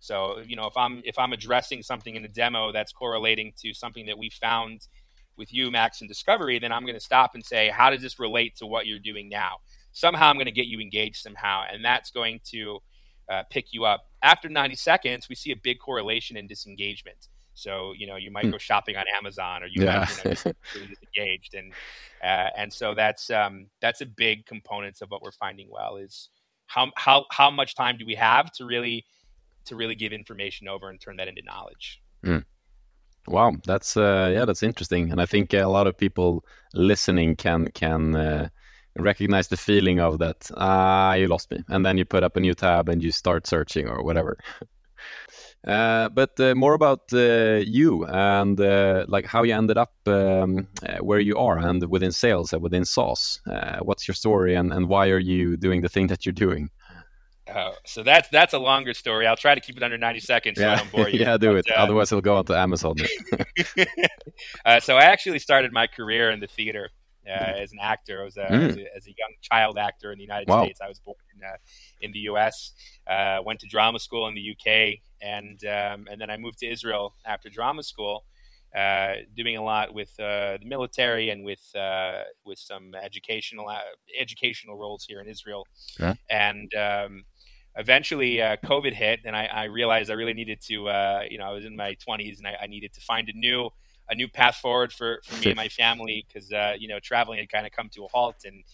So, 0.00 0.38
you 0.46 0.56
know, 0.56 0.66
if 0.66 0.76
I'm 0.76 1.02
if 1.04 1.18
I'm 1.18 1.32
addressing 1.32 1.82
something 1.82 2.14
in 2.14 2.24
a 2.24 2.28
demo 2.28 2.72
that's 2.72 2.92
correlating 2.92 3.52
to 3.62 3.74
something 3.74 4.06
that 4.06 4.16
we 4.16 4.30
found 4.30 4.86
with 5.38 5.52
you, 5.52 5.70
Max, 5.70 6.00
and 6.00 6.08
Discovery, 6.08 6.58
then 6.58 6.72
I'm 6.72 6.82
going 6.82 6.94
to 6.94 7.00
stop 7.00 7.34
and 7.34 7.44
say, 7.44 7.68
how 7.68 7.90
does 7.90 8.02
this 8.02 8.18
relate 8.18 8.56
to 8.56 8.66
what 8.66 8.86
you're 8.86 8.98
doing 8.98 9.28
now? 9.28 9.58
Somehow 9.92 10.28
I'm 10.28 10.36
going 10.36 10.46
to 10.46 10.52
get 10.52 10.66
you 10.66 10.80
engaged 10.80 11.22
somehow, 11.22 11.64
and 11.70 11.84
that's 11.84 12.10
going 12.10 12.40
to 12.50 12.78
uh, 13.30 13.42
pick 13.50 13.72
you 13.72 13.84
up. 13.84 14.06
After 14.22 14.48
90 14.48 14.76
seconds, 14.76 15.28
we 15.28 15.34
see 15.34 15.52
a 15.52 15.56
big 15.56 15.78
correlation 15.78 16.36
in 16.36 16.46
disengagement. 16.46 17.28
So 17.54 17.92
you 17.96 18.06
know 18.06 18.14
you 18.14 18.30
might 18.30 18.44
hmm. 18.44 18.52
go 18.52 18.58
shopping 18.58 18.96
on 18.96 19.04
Amazon, 19.16 19.64
or 19.64 19.66
you 19.66 19.82
yeah. 19.82 20.06
might 20.24 20.24
you 20.24 20.30
know, 20.30 20.52
really 20.76 20.86
disengaged, 20.94 21.54
and 21.54 21.72
uh, 22.22 22.50
and 22.56 22.72
so 22.72 22.94
that's 22.94 23.30
um, 23.30 23.66
that's 23.80 24.00
a 24.00 24.06
big 24.06 24.46
component 24.46 25.02
of 25.02 25.10
what 25.10 25.22
we're 25.22 25.32
finding. 25.32 25.68
Well, 25.68 25.96
is 25.96 26.28
how 26.68 26.92
how 26.94 27.24
how 27.32 27.50
much 27.50 27.74
time 27.74 27.96
do 27.98 28.06
we 28.06 28.14
have 28.14 28.52
to 28.52 28.64
really 28.64 29.04
to 29.68 29.76
really 29.76 29.94
give 29.94 30.12
information 30.12 30.66
over 30.66 30.88
and 30.90 31.00
turn 31.00 31.16
that 31.16 31.28
into 31.28 31.42
knowledge. 31.42 32.00
Mm. 32.24 32.44
Wow, 33.28 33.52
that's 33.66 33.96
uh, 33.96 34.30
yeah, 34.32 34.44
that's 34.46 34.62
interesting, 34.62 35.12
and 35.12 35.20
I 35.20 35.26
think 35.26 35.52
a 35.52 35.66
lot 35.66 35.86
of 35.86 35.96
people 35.98 36.44
listening 36.74 37.36
can 37.36 37.70
can 37.72 38.16
uh, 38.16 38.48
recognize 38.96 39.48
the 39.48 39.56
feeling 39.56 40.00
of 40.00 40.18
that. 40.18 40.50
Ah, 40.56 41.12
you 41.14 41.26
lost 41.28 41.50
me, 41.50 41.62
and 41.68 41.84
then 41.84 41.98
you 41.98 42.04
put 42.06 42.22
up 42.24 42.36
a 42.36 42.40
new 42.40 42.54
tab 42.54 42.88
and 42.88 43.02
you 43.02 43.12
start 43.12 43.46
searching 43.46 43.86
or 43.88 44.02
whatever. 44.02 44.38
Uh, 45.66 46.08
but 46.10 46.38
uh, 46.40 46.54
more 46.54 46.74
about 46.74 47.12
uh, 47.12 47.60
you 47.66 48.04
and 48.06 48.60
uh, 48.60 49.04
like 49.08 49.26
how 49.26 49.42
you 49.42 49.52
ended 49.54 49.76
up 49.76 49.92
um, 50.06 50.66
uh, 50.86 50.98
where 50.98 51.18
you 51.20 51.36
are 51.36 51.58
and 51.58 51.84
within 51.90 52.12
sales 52.12 52.52
and 52.52 52.62
within 52.62 52.84
SaaS. 52.84 53.40
Uh, 53.50 53.78
what's 53.82 54.06
your 54.06 54.14
story 54.14 54.54
and, 54.54 54.72
and 54.72 54.88
why 54.88 55.08
are 55.10 55.18
you 55.18 55.56
doing 55.56 55.80
the 55.80 55.88
thing 55.88 56.06
that 56.08 56.24
you're 56.24 56.32
doing? 56.32 56.70
Oh, 57.54 57.74
so 57.86 58.02
that's 58.02 58.28
that's 58.28 58.52
a 58.52 58.58
longer 58.58 58.94
story. 58.94 59.26
I'll 59.26 59.36
try 59.36 59.54
to 59.54 59.60
keep 59.60 59.76
it 59.76 59.82
under 59.82 59.98
90 59.98 60.20
seconds 60.20 60.58
yeah. 60.58 60.64
so 60.64 60.72
I 60.72 60.76
don't 60.76 60.92
bore 60.92 61.08
you. 61.08 61.20
yeah, 61.20 61.36
do 61.36 61.52
but, 61.52 61.66
it. 61.66 61.70
Otherwise, 61.70 62.12
it'll 62.12 62.22
go 62.22 62.36
onto 62.36 62.54
Amazon. 62.54 62.96
so 64.80 64.96
I 64.96 65.04
actually 65.04 65.38
started 65.38 65.72
my 65.72 65.86
career 65.86 66.30
in 66.30 66.40
the 66.40 66.46
theater 66.46 66.90
uh, 67.28 67.52
as 67.56 67.72
an 67.72 67.78
actor. 67.80 68.22
I 68.22 68.24
was 68.24 68.36
a, 68.36 68.44
mm. 68.44 68.68
as, 68.68 68.76
a, 68.76 68.96
as, 68.96 69.06
a, 69.06 69.10
young 69.10 69.34
child 69.42 69.78
actor 69.78 70.12
in 70.12 70.18
the 70.18 70.24
United 70.24 70.48
wow. 70.48 70.64
States. 70.64 70.80
I 70.82 70.88
was 70.88 70.98
born 70.98 71.16
in, 71.36 71.44
uh, 71.44 71.56
in 72.00 72.12
the 72.12 72.20
U.S. 72.20 72.72
Uh, 73.06 73.38
went 73.44 73.60
to 73.60 73.66
drama 73.66 73.98
school 73.98 74.26
in 74.28 74.34
the 74.34 74.40
U.K. 74.40 75.00
and 75.20 75.62
um, 75.64 76.06
and 76.10 76.20
then 76.20 76.30
I 76.30 76.36
moved 76.36 76.58
to 76.58 76.66
Israel 76.66 77.14
after 77.26 77.48
drama 77.48 77.82
school, 77.82 78.24
uh, 78.76 79.14
doing 79.36 79.56
a 79.56 79.62
lot 79.62 79.94
with 79.94 80.10
uh, 80.20 80.58
the 80.60 80.66
military 80.66 81.30
and 81.30 81.44
with 81.44 81.64
uh, 81.76 82.22
with 82.44 82.58
some 82.58 82.94
educational 82.94 83.70
educational 84.18 84.76
roles 84.76 85.04
here 85.08 85.20
in 85.20 85.28
Israel. 85.28 85.66
Yeah. 85.98 86.14
And 86.30 86.72
um, 86.74 87.24
eventually, 87.76 88.36
COVID 88.36 88.92
hit, 88.92 89.20
and 89.24 89.36
I, 89.36 89.46
I, 89.46 89.64
realized 89.64 90.10
I 90.10 90.14
really 90.14 90.34
needed 90.34 90.60
to. 90.62 91.26
you 91.30 91.38
know, 91.38 91.44
I 91.44 91.52
was 91.52 91.64
in 91.64 91.76
my 91.76 91.96
20s, 92.06 92.38
and 92.38 92.46
I, 92.46 92.56
I 92.62 92.66
needed 92.66 92.92
to 92.94 93.00
find 93.00 93.28
a 93.28 93.32
new 93.32 93.70
a 94.10 94.14
new 94.14 94.28
path 94.28 94.56
forward 94.56 94.92
for, 94.92 95.20
for 95.24 95.36
me 95.36 95.48
and 95.48 95.56
my 95.56 95.68
family 95.68 96.26
because 96.26 96.50
uh, 96.52 96.74
you 96.78 96.88
know 96.88 96.98
traveling 96.98 97.38
had 97.38 97.50
kind 97.50 97.66
of 97.66 97.72
come 97.72 97.88
to 97.90 98.04
a 98.04 98.08
halt 98.08 98.36
and 98.44 98.64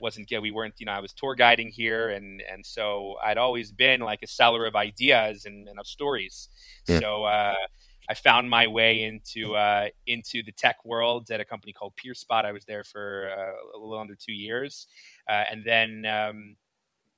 wasn't 0.00 0.28
good. 0.28 0.40
We 0.40 0.50
weren't, 0.50 0.74
you 0.78 0.86
know, 0.86 0.92
I 0.92 1.00
was 1.00 1.12
tour 1.12 1.34
guiding 1.34 1.68
here, 1.68 2.10
and 2.10 2.42
and 2.50 2.64
so 2.64 3.16
I'd 3.22 3.38
always 3.38 3.72
been 3.72 4.00
like 4.00 4.22
a 4.22 4.26
seller 4.26 4.64
of 4.66 4.76
ideas 4.76 5.44
and, 5.44 5.68
and 5.68 5.78
of 5.78 5.86
stories. 5.86 6.48
Yeah. 6.86 7.00
So 7.00 7.24
uh, 7.24 7.54
I 8.08 8.14
found 8.14 8.48
my 8.48 8.66
way 8.66 9.02
into 9.02 9.54
uh, 9.54 9.88
into 10.06 10.42
the 10.42 10.52
tech 10.52 10.84
world 10.84 11.30
at 11.30 11.40
a 11.40 11.44
company 11.44 11.72
called 11.72 11.94
PeerSpot. 11.96 12.44
I 12.44 12.52
was 12.52 12.64
there 12.64 12.84
for 12.84 13.30
uh, 13.36 13.76
a 13.76 13.78
little 13.78 13.98
under 13.98 14.14
two 14.14 14.32
years, 14.32 14.86
uh, 15.28 15.44
and 15.50 15.64
then. 15.64 16.04
Um, 16.06 16.56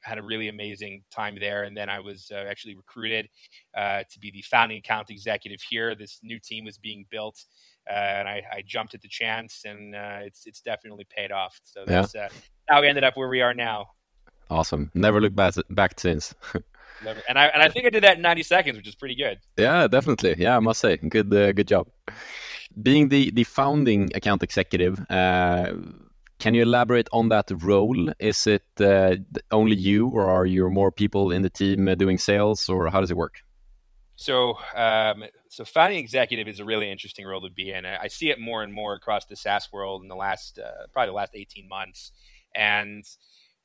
had 0.03 0.19
a 0.19 0.23
really 0.23 0.49
amazing 0.49 1.03
time 1.11 1.37
there. 1.39 1.65
And 1.65 1.77
then 1.77 1.89
I 1.89 2.01
was 2.01 2.31
uh, 2.33 2.45
actually 2.49 2.75
recruited 2.75 3.29
uh, 3.77 4.03
to 4.11 4.19
be 4.21 4.31
the 4.31 4.43
founding 4.43 4.79
account 4.79 5.11
executive 5.11 5.61
here. 5.69 5.95
This 5.95 6.21
new 6.23 6.39
team 6.39 6.65
was 6.65 6.79
being 6.79 7.07
built, 7.11 7.45
uh, 7.89 7.95
and 7.95 8.29
I, 8.29 8.43
I, 8.53 8.63
jumped 8.67 8.95
at 8.95 9.03
the 9.03 9.09
chance, 9.09 9.63
and 9.65 9.95
uh, 9.95 10.19
it's 10.23 10.47
it's 10.47 10.61
definitely 10.61 11.07
paid 11.15 11.33
off. 11.33 11.59
So 11.63 11.85
that's 11.87 12.15
yeah. 12.15 12.27
Uh, 12.27 12.29
how 12.69 12.81
we 12.81 12.89
ended 12.89 13.05
up 13.05 13.17
where 13.17 13.29
we 13.29 13.43
are 13.43 13.55
now. 13.55 13.87
Awesome. 14.49 14.91
Never 14.95 15.21
looked 15.21 15.37
back 15.37 15.55
back 15.71 15.99
since. 16.01 16.35
Never. 17.05 17.23
And 17.29 17.39
I 17.39 17.47
and 17.47 17.63
I 17.63 17.69
think 17.69 17.87
I 17.87 17.91
did 17.91 18.03
that 18.05 18.17
in 18.17 18.23
90 18.23 18.43
seconds, 18.43 18.77
which 18.77 18.89
is 18.89 18.95
pretty 18.95 19.15
good. 19.15 19.39
Yeah, 19.57 19.87
definitely. 19.87 20.35
Yeah, 20.39 20.57
I 20.57 20.61
must 20.61 20.81
say, 20.81 20.97
good 20.97 21.33
uh, 21.33 21.53
good 21.53 21.69
job. 21.69 21.89
Being 22.83 23.09
the 23.09 23.31
the 23.31 23.45
founding 23.45 24.11
account 24.15 24.43
executive 24.43 25.01
can 26.41 26.55
you 26.55 26.63
elaborate 26.63 27.09
on 27.13 27.29
that 27.29 27.51
role? 27.63 28.13
Is 28.19 28.47
it 28.47 28.65
uh, 28.81 29.17
only 29.51 29.77
you, 29.77 30.09
or 30.09 30.29
are 30.29 30.47
you 30.47 30.69
more 30.71 30.91
people 30.91 31.31
in 31.31 31.43
the 31.43 31.51
team 31.51 31.87
uh, 31.87 31.95
doing 31.95 32.19
sales, 32.19 32.69
or 32.69 32.91
how 32.91 33.01
does 33.01 33.11
it 33.11 33.17
work? 33.17 33.37
So, 34.17 34.59
um, 34.75 35.25
so 35.49 35.65
founding 35.65 35.99
executive 35.99 36.49
is 36.49 36.61
a 36.61 36.65
really 36.65 36.91
interesting 36.91 37.27
role 37.27 37.41
to 37.43 37.51
be 37.51 37.73
in. 37.73 37.87
I 37.87 38.09
see 38.09 38.31
it 38.31 38.39
more 38.41 38.63
and 38.63 38.73
more 38.73 38.95
across 38.95 39.25
the 39.27 39.37
SaaS 39.37 39.73
world 39.73 40.03
in 40.03 40.09
the 40.09 40.17
last 40.17 40.59
uh, 40.59 40.87
probably 40.93 41.11
the 41.11 41.15
last 41.15 41.33
eighteen 41.35 41.69
months, 41.69 42.13
and 42.55 43.05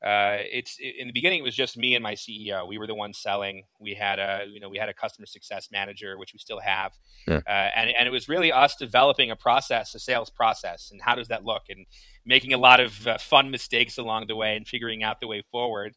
uh, 0.05 0.38
it's 0.51 0.77
in 0.79 1.07
the 1.07 1.13
beginning 1.13 1.39
it 1.39 1.43
was 1.43 1.55
just 1.55 1.77
me 1.77 1.95
and 1.95 2.03
my 2.03 2.13
CEO. 2.13 2.67
We 2.67 2.77
were 2.77 2.85
the 2.85 2.93
ones 2.93 3.17
selling. 3.17 3.63
We 3.79 3.95
had 3.95 4.19
a 4.19 4.45
you 4.47 4.59
know 4.59 4.69
we 4.69 4.77
had 4.77 4.88
a 4.88 4.93
customer 4.93 5.25
success 5.25 5.69
manager, 5.71 6.19
which 6.19 6.31
we 6.31 6.38
still 6.38 6.59
have, 6.59 6.91
yeah. 7.27 7.41
uh, 7.47 7.71
and 7.75 7.89
and 7.97 8.07
it 8.07 8.12
was 8.12 8.29
really 8.29 8.51
us 8.51 8.75
developing 8.75 9.31
a 9.31 9.35
process, 9.35 9.95
a 9.95 10.00
sales 10.00 10.29
process, 10.29 10.89
and 10.91 11.01
how 11.01 11.15
does 11.15 11.29
that 11.29 11.43
look, 11.43 11.63
and 11.69 11.88
making 12.24 12.53
a 12.53 12.57
lot 12.57 12.79
of 12.79 13.07
uh, 13.07 13.17
fun 13.17 13.50
mistakes 13.50 13.97
along 13.97 14.27
the 14.27 14.35
way, 14.35 14.55
and 14.55 14.67
figuring 14.67 15.01
out 15.01 15.19
the 15.19 15.27
way 15.27 15.41
forward 15.51 15.95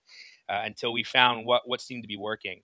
uh, 0.49 0.63
until 0.65 0.91
we 0.91 1.03
found 1.03 1.45
what 1.45 1.63
what 1.67 1.83
seemed 1.83 2.03
to 2.03 2.09
be 2.09 2.17
working. 2.17 2.63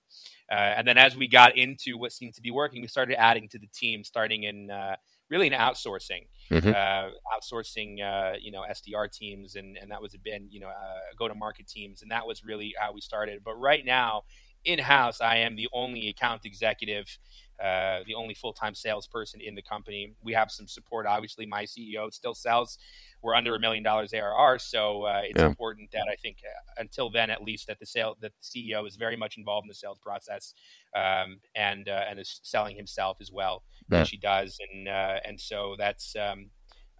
Uh, 0.51 0.55
and 0.55 0.89
then 0.89 0.97
as 0.97 1.15
we 1.15 1.29
got 1.29 1.59
into 1.59 1.99
what 1.99 2.13
seemed 2.13 2.35
to 2.35 2.43
be 2.43 2.51
working, 2.51 2.81
we 2.81 2.89
started 2.89 3.21
adding 3.21 3.49
to 3.49 3.59
the 3.59 3.69
team, 3.69 4.03
starting 4.03 4.45
in 4.45 4.71
uh, 4.71 4.97
really 5.31 5.47
in 5.47 5.53
outsourcing, 5.53 6.27
mm-hmm. 6.51 6.69
uh, 6.69 7.11
outsourcing, 7.35 8.03
uh, 8.03 8.37
you 8.41 8.53
know, 8.53 8.65
SDR 8.71 9.11
teams, 9.11 9.57
and 9.57 9.77
and 9.77 9.91
that 9.91 10.01
was 10.01 10.15
a 10.15 10.19
bit, 10.19 10.43
you 10.51 10.61
know, 10.61 10.69
uh, 10.69 11.01
go 11.19 11.29
to 11.29 11.35
market 11.35 11.67
teams, 11.67 12.03
and 12.03 12.11
that 12.11 12.27
was 12.27 12.45
really 12.45 12.75
how 12.79 12.93
we 12.93 13.01
started. 13.01 13.41
But 13.45 13.55
right 13.57 13.85
now, 13.85 14.23
in 14.65 14.79
house, 14.79 15.21
I 15.21 15.37
am 15.39 15.57
the 15.57 15.69
only 15.73 16.09
account 16.09 16.45
executive. 16.45 17.19
Uh, 17.63 18.01
the 18.07 18.15
only 18.15 18.35
full-time 18.35 18.75
salesperson 18.75 19.41
in 19.41 19.55
the 19.55 19.63
company. 19.63 20.13
We 20.23 20.33
have 20.33 20.51
some 20.51 20.67
support. 20.67 21.07
Obviously, 21.07 21.47
my 21.47 21.65
CEO 21.65 22.13
still 22.13 22.35
sells. 22.35 22.79
We're 23.23 23.35
under 23.35 23.55
a 23.55 23.61
million 23.61 23.83
dollars 23.83 24.13
ARR, 24.13 24.59
so 24.59 25.05
uh, 25.05 25.21
it's 25.25 25.41
yeah. 25.41 25.47
important 25.47 25.91
that 25.93 26.07
I 26.11 26.17
think 26.17 26.39
uh, 26.45 26.81
until 26.81 27.11
then, 27.11 27.31
at 27.31 27.43
least, 27.43 27.69
that 27.69 27.79
the 27.79 27.87
sale 27.87 28.17
that 28.21 28.33
the 28.33 28.43
CEO 28.43 28.87
is 28.87 28.97
very 28.97 29.17
much 29.17 29.39
involved 29.39 29.65
in 29.65 29.69
the 29.69 29.75
sales 29.75 29.99
process 29.99 30.53
um, 30.95 31.41
and 31.55 31.89
uh, 31.89 32.03
and 32.09 32.19
is 32.19 32.41
selling 32.43 32.77
himself 32.77 33.19
as 33.21 33.31
well 33.33 33.63
yeah. 33.91 34.05
she 34.05 34.17
does, 34.17 34.59
and 34.73 34.89
uh, 34.89 35.21
and 35.25 35.41
so 35.41 35.75
that's 35.79 36.15
um, 36.17 36.51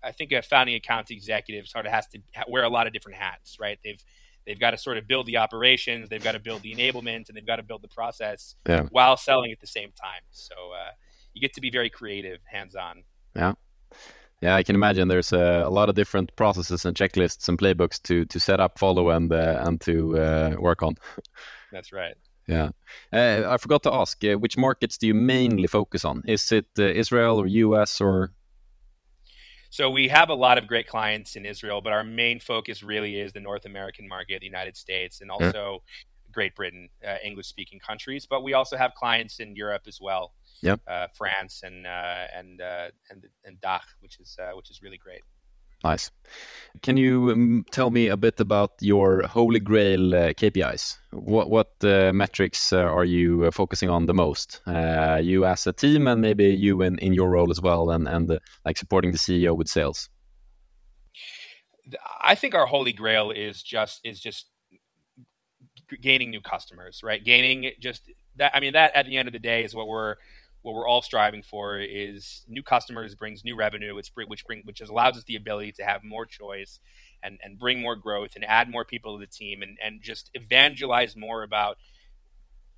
I 0.03 0.13
think 0.13 0.33
a 0.33 0.43
founding 0.43 0.75
account 0.75 1.11
executive 1.11 1.67
sort 1.67 1.87
of 1.87 1.93
has 1.93 2.07
to 2.09 2.19
wear 2.49 2.65
a 2.65 2.69
lot 2.69 2.87
of 2.87 2.93
different 2.93 3.19
hats, 3.19 3.57
right? 3.61 3.79
They've 3.83 4.03
they've 4.47 4.59
got 4.59 4.73
to 4.73 4.79
sort 4.79 4.99
of 4.99 5.07
build 5.07 5.27
the 5.27 5.37
operations, 5.37 6.09
they've 6.09 6.23
got 6.23 6.33
to 6.33 6.39
build 6.39 6.63
the 6.63 6.75
enablement, 6.75 7.29
and 7.29 7.37
they've 7.37 7.47
got 7.47 7.57
to 7.57 7.63
build 7.63 7.83
the 7.83 7.89
process 7.89 8.55
yeah. 8.69 8.83
while 8.91 9.17
selling 9.17 9.53
at 9.53 9.61
the 9.61 9.67
same 9.67 9.93
time. 10.01 10.23
So 10.31 10.55
uh, 10.55 10.91
you 11.33 11.41
get 11.41 11.55
to 11.55 11.61
be 11.61 11.71
very 11.71 11.91
creative, 11.91 12.41
hands 12.45 12.75
on. 12.75 13.05
Yeah. 13.35 13.55
Yeah, 14.41 14.57
I 14.57 14.63
can 14.63 14.75
imagine 14.75 15.09
there's 15.09 15.33
a, 15.33 15.65
a, 15.67 15.71
lot 15.71 15.89
of 15.89 15.95
different 15.95 16.35
processes 16.37 16.85
and 16.85 16.95
checklists 16.95 17.49
and 17.49 17.57
playbooks 17.57 18.03
to 18.03 18.27
to 18.27 18.39
set 18.39 18.61
up, 18.61 18.79
follow, 18.79 19.09
and 19.09 19.33
uh, 19.33 19.63
and 19.65 19.81
to 19.83 20.19
uh, 20.19 20.57
work 20.59 20.83
on. 20.83 20.97
That's 21.73 21.93
right. 21.93 22.15
Yeah. 22.47 22.71
Uh, 23.11 23.45
I 23.49 23.57
forgot 23.57 23.83
to 23.85 23.93
ask, 23.95 24.23
uh, 24.23 24.35
which 24.35 24.59
markets 24.59 24.99
do 24.99 25.07
you 25.07 25.15
mainly 25.15 25.67
focus 25.67 26.05
on? 26.05 26.23
Is 26.27 26.53
it 26.53 26.67
uh, 26.79 26.83
Israel 26.83 27.41
or 27.41 27.47
US 27.47 28.01
or? 28.01 28.33
So 29.75 29.91
we 29.91 30.07
have 30.07 30.29
a 30.29 30.35
lot 30.35 30.57
of 30.57 30.69
great 30.69 30.87
clients 30.87 31.35
in 31.35 31.45
Israel, 31.45 31.81
but 31.81 31.93
our 31.93 32.05
main 32.05 32.39
focus 32.39 32.85
really 32.85 33.19
is 33.19 33.33
the 33.33 33.41
North 33.41 33.65
American 33.65 34.07
market, 34.07 34.39
the 34.39 34.47
United 34.47 34.77
States, 34.77 35.21
and 35.21 35.33
also 35.33 35.83
yeah. 35.83 36.31
Great 36.31 36.55
Britain, 36.55 36.89
uh, 37.05 37.17
English-speaking 37.25 37.81
countries. 37.81 38.25
But 38.25 38.45
we 38.45 38.55
also 38.55 38.77
have 38.77 38.95
clients 38.95 39.41
in 39.41 39.57
Europe 39.57 39.83
as 39.89 39.99
well. 40.01 40.33
Yep. 40.63 40.81
Uh, 40.87 41.09
France 41.13 41.63
and 41.65 41.89
uh, 41.89 42.27
and 42.33 42.63
and 43.11 43.27
and 43.45 43.61
DACH, 43.63 43.89
which 43.99 44.21
is 44.21 44.39
which 44.55 44.71
is 44.71 44.81
really 44.81 44.97
great. 44.97 45.23
Nice. 45.85 46.11
Can 46.83 46.97
you 46.97 47.31
um, 47.31 47.65
tell 47.71 47.91
me 47.91 48.09
a 48.09 48.17
bit 48.17 48.41
about 48.41 48.73
your 48.81 49.23
holy 49.23 49.61
grail 49.61 50.15
uh, 50.15 50.33
KPIs? 50.33 50.97
What 51.13 51.51
what 51.51 51.73
uh, 51.85 52.13
metrics 52.13 52.73
uh, 52.73 52.79
are 52.79 53.05
you 53.05 53.45
uh, 53.45 53.51
focusing 53.51 53.91
on 53.91 54.07
the 54.07 54.15
most? 54.15 54.61
Uh, 54.67 55.21
you 55.23 55.45
as 55.45 55.67
a 55.67 55.73
team, 55.73 56.09
and 56.09 56.21
maybe 56.21 56.47
you 56.47 56.83
in, 56.83 56.99
in 56.99 57.13
your 57.13 57.31
role 57.31 57.51
as 57.51 57.61
well, 57.61 57.91
and 57.91 58.09
and 58.09 58.31
uh, 58.31 58.39
like 58.65 58.77
supporting 58.77 59.13
the 59.13 59.19
CEO 59.19 59.57
with 59.57 59.69
sales. 59.69 60.09
I 62.23 62.35
think 62.35 62.55
our 62.55 62.67
holy 62.67 62.93
grail 62.93 63.31
is 63.31 63.63
just 63.63 64.01
is 64.05 64.19
just 64.19 64.47
gaining 66.01 66.31
new 66.31 66.41
customers, 66.41 67.03
right? 67.05 67.23
Gaining 67.23 67.71
just 67.79 68.11
that. 68.37 68.53
I 68.57 68.61
mean, 68.61 68.73
that 68.73 68.97
at 68.97 69.07
the 69.07 69.17
end 69.17 69.29
of 69.29 69.33
the 69.33 69.39
day 69.39 69.65
is 69.65 69.75
what 69.75 69.87
we're 69.87 70.17
what 70.65 70.75
we're 70.75 70.89
all 70.89 71.03
striving 71.03 71.43
for 71.43 71.79
is 71.79 72.43
new 72.49 72.63
customers 72.63 73.15
brings 73.15 73.45
new 73.45 73.55
revenue, 73.55 73.95
which 73.95 74.15
bring, 74.15 74.29
which 74.29 74.47
bring 74.47 74.63
which 74.65 74.81
allows 74.81 75.15
us 75.19 75.25
the 75.25 75.37
ability 75.37 75.73
to 75.73 75.85
have 75.85 76.03
more 76.03 76.25
choice 76.25 76.81
and 77.23 77.39
and 77.43 77.59
bring 77.59 77.83
more 77.83 77.97
growth 77.97 78.31
and 78.35 78.47
add 78.47 78.71
more 78.71 78.85
people 78.85 79.19
to 79.19 79.21
the 79.21 79.31
team 79.31 79.61
and 79.61 79.77
and 79.85 80.01
just 80.03 80.31
evangelize 80.33 81.15
more 81.17 81.43
about 81.43 81.77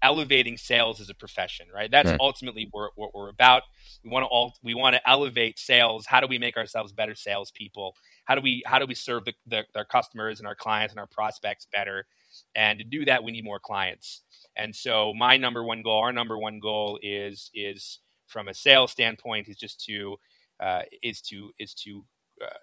elevating 0.03 0.57
sales 0.57 1.01
as 1.01 1.09
a 1.09 1.15
profession, 1.15 1.67
right? 1.73 1.91
That's 1.91 2.11
right. 2.11 2.19
ultimately 2.21 2.69
what, 2.73 2.91
what 2.97 3.15
we're 3.15 3.29
about. 3.29 3.63
We 4.03 4.11
want 4.11 4.25
to 4.25 4.27
all 4.27 4.55
we 4.65 4.75
want 4.75 4.97
to 4.97 5.09
elevate 5.09 5.57
sales. 5.57 6.07
How 6.07 6.21
do 6.21 6.27
we 6.27 6.39
make 6.39 6.57
ourselves 6.57 6.93
better 6.93 7.15
salespeople? 7.15 7.95
How 8.27 8.35
do 8.35 8.41
we 8.41 8.63
how 8.67 8.79
do 8.79 8.87
we 8.87 8.95
serve 8.95 9.25
the, 9.25 9.35
the, 9.47 9.65
our 9.75 9.85
customers 9.85 10.39
and 10.39 10.47
our 10.47 10.55
clients 10.55 10.93
and 10.93 11.01
our 11.01 11.07
prospects 11.07 11.67
better? 11.73 12.07
And 12.55 12.79
to 12.79 12.85
do 12.85 13.05
that, 13.07 13.25
we 13.25 13.33
need 13.33 13.45
more 13.45 13.61
clients. 13.61 14.23
And 14.57 14.75
so 14.75 15.15
my 15.15 15.37
number 15.37 15.65
one 15.65 15.83
goal, 15.83 16.01
our 16.01 16.13
number 16.13 16.39
one 16.39 16.61
goal 16.61 16.99
is 17.03 17.51
is 17.55 18.01
from 18.27 18.49
a 18.49 18.55
sales 18.55 18.91
standpoint 18.91 19.49
is 19.49 19.57
just 19.57 19.85
to 19.87 20.17
uh, 20.61 20.83
is 21.03 21.21
to 21.23 21.51
is 21.59 21.75
to 21.75 22.05
uh, 22.45 22.59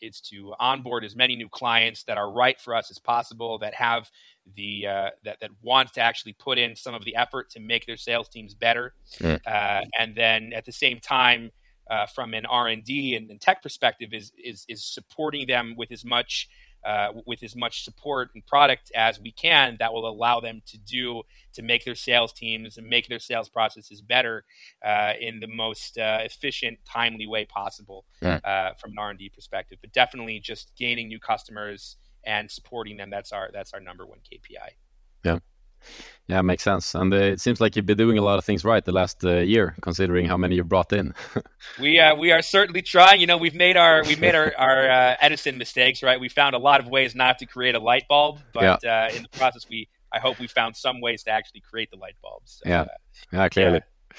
it's 0.00 0.20
to 0.20 0.54
onboard 0.58 1.04
as 1.04 1.16
many 1.16 1.36
new 1.36 1.48
clients 1.48 2.04
that 2.04 2.18
are 2.18 2.30
right 2.30 2.60
for 2.60 2.74
us 2.74 2.90
as 2.90 2.98
possible, 2.98 3.58
that 3.58 3.74
have 3.74 4.10
the 4.54 4.86
uh, 4.86 5.10
that 5.24 5.40
that 5.40 5.50
want 5.62 5.92
to 5.94 6.00
actually 6.00 6.34
put 6.34 6.58
in 6.58 6.76
some 6.76 6.94
of 6.94 7.04
the 7.04 7.16
effort 7.16 7.50
to 7.50 7.60
make 7.60 7.86
their 7.86 7.96
sales 7.96 8.28
teams 8.28 8.54
better, 8.54 8.94
mm. 9.20 9.40
uh, 9.46 9.84
and 9.98 10.14
then 10.14 10.52
at 10.52 10.64
the 10.64 10.72
same 10.72 11.00
time, 11.00 11.50
uh, 11.90 12.06
from 12.06 12.34
an 12.34 12.46
R 12.46 12.68
and 12.68 12.84
D 12.84 13.16
and 13.16 13.40
tech 13.40 13.62
perspective, 13.62 14.10
is 14.12 14.32
is 14.42 14.64
is 14.68 14.84
supporting 14.84 15.46
them 15.46 15.74
with 15.76 15.92
as 15.92 16.04
much 16.04 16.48
uh, 16.84 17.08
with 17.26 17.42
as 17.42 17.56
much 17.56 17.84
support 17.84 18.30
and 18.34 18.46
product 18.46 18.92
as 18.94 19.20
we 19.20 19.32
can 19.32 19.76
that 19.80 19.92
will 19.92 20.08
allow 20.08 20.40
them 20.40 20.62
to 20.66 20.78
do 20.78 21.22
to 21.52 21.62
make 21.62 21.84
their 21.84 21.94
sales 21.94 22.32
teams 22.32 22.78
and 22.78 22.86
make 22.86 23.08
their 23.08 23.18
sales 23.18 23.48
processes 23.48 24.00
better 24.00 24.44
uh, 24.84 25.12
in 25.20 25.40
the 25.40 25.46
most 25.48 25.98
uh, 25.98 26.18
efficient, 26.22 26.78
timely 26.84 27.26
way 27.26 27.44
possible 27.44 28.04
yeah. 28.22 28.38
Uh, 28.44 28.74
from 28.74 28.92
an 28.92 28.98
R 28.98 29.10
and 29.10 29.18
D 29.18 29.28
perspective. 29.28 29.78
But 29.80 29.92
definitely, 29.92 30.40
just 30.40 30.72
gaining 30.76 31.08
new 31.08 31.18
customers 31.18 31.96
and 32.24 32.50
supporting 32.50 32.96
them 32.96 33.10
that's 33.10 33.32
our 33.32 33.50
that's 33.52 33.72
our 33.72 33.80
number 33.80 34.06
one 34.06 34.18
KPI. 34.18 34.70
Yeah. 35.24 35.38
Yeah, 36.26 36.42
makes 36.42 36.62
sense. 36.62 36.94
And 36.94 37.12
uh, 37.12 37.16
it 37.16 37.40
seems 37.40 37.58
like 37.58 37.74
you've 37.74 37.86
been 37.86 37.96
doing 37.96 38.18
a 38.18 38.22
lot 38.22 38.38
of 38.38 38.44
things 38.44 38.62
right 38.62 38.84
the 38.84 38.92
last 38.92 39.24
uh, 39.24 39.38
year, 39.38 39.74
considering 39.80 40.26
how 40.26 40.36
many 40.36 40.56
you've 40.56 40.68
brought 40.68 40.92
in. 40.92 41.14
we 41.80 41.98
uh, 41.98 42.14
we 42.14 42.32
are 42.32 42.42
certainly 42.42 42.82
trying. 42.82 43.22
You 43.22 43.26
know, 43.26 43.38
we've 43.38 43.54
made 43.54 43.78
our 43.78 44.04
we've 44.04 44.20
made 44.20 44.34
our 44.34 44.52
our 44.58 44.90
uh, 44.90 45.16
Edison 45.22 45.56
mistakes, 45.56 46.02
right? 46.02 46.20
We 46.20 46.28
found 46.28 46.54
a 46.54 46.58
lot 46.58 46.80
of 46.80 46.88
ways 46.88 47.14
not 47.14 47.38
to 47.38 47.46
create 47.46 47.74
a 47.74 47.80
light 47.80 48.06
bulb, 48.08 48.40
but 48.52 48.80
yeah. 48.82 49.06
Uh, 49.06 49.16
in 49.16 49.22
the 49.22 49.28
process, 49.30 49.66
we 49.70 49.88
I 50.12 50.18
hope 50.18 50.38
we 50.38 50.48
found 50.48 50.76
some 50.76 51.00
ways 51.00 51.22
to 51.22 51.30
actually 51.30 51.60
create 51.60 51.90
the 51.90 51.96
light 51.96 52.16
bulbs. 52.22 52.60
So, 52.62 52.68
yeah, 52.68 52.82
uh, 52.82 52.86
yeah, 53.32 53.48
clearly. 53.48 53.80
Yeah 54.12 54.18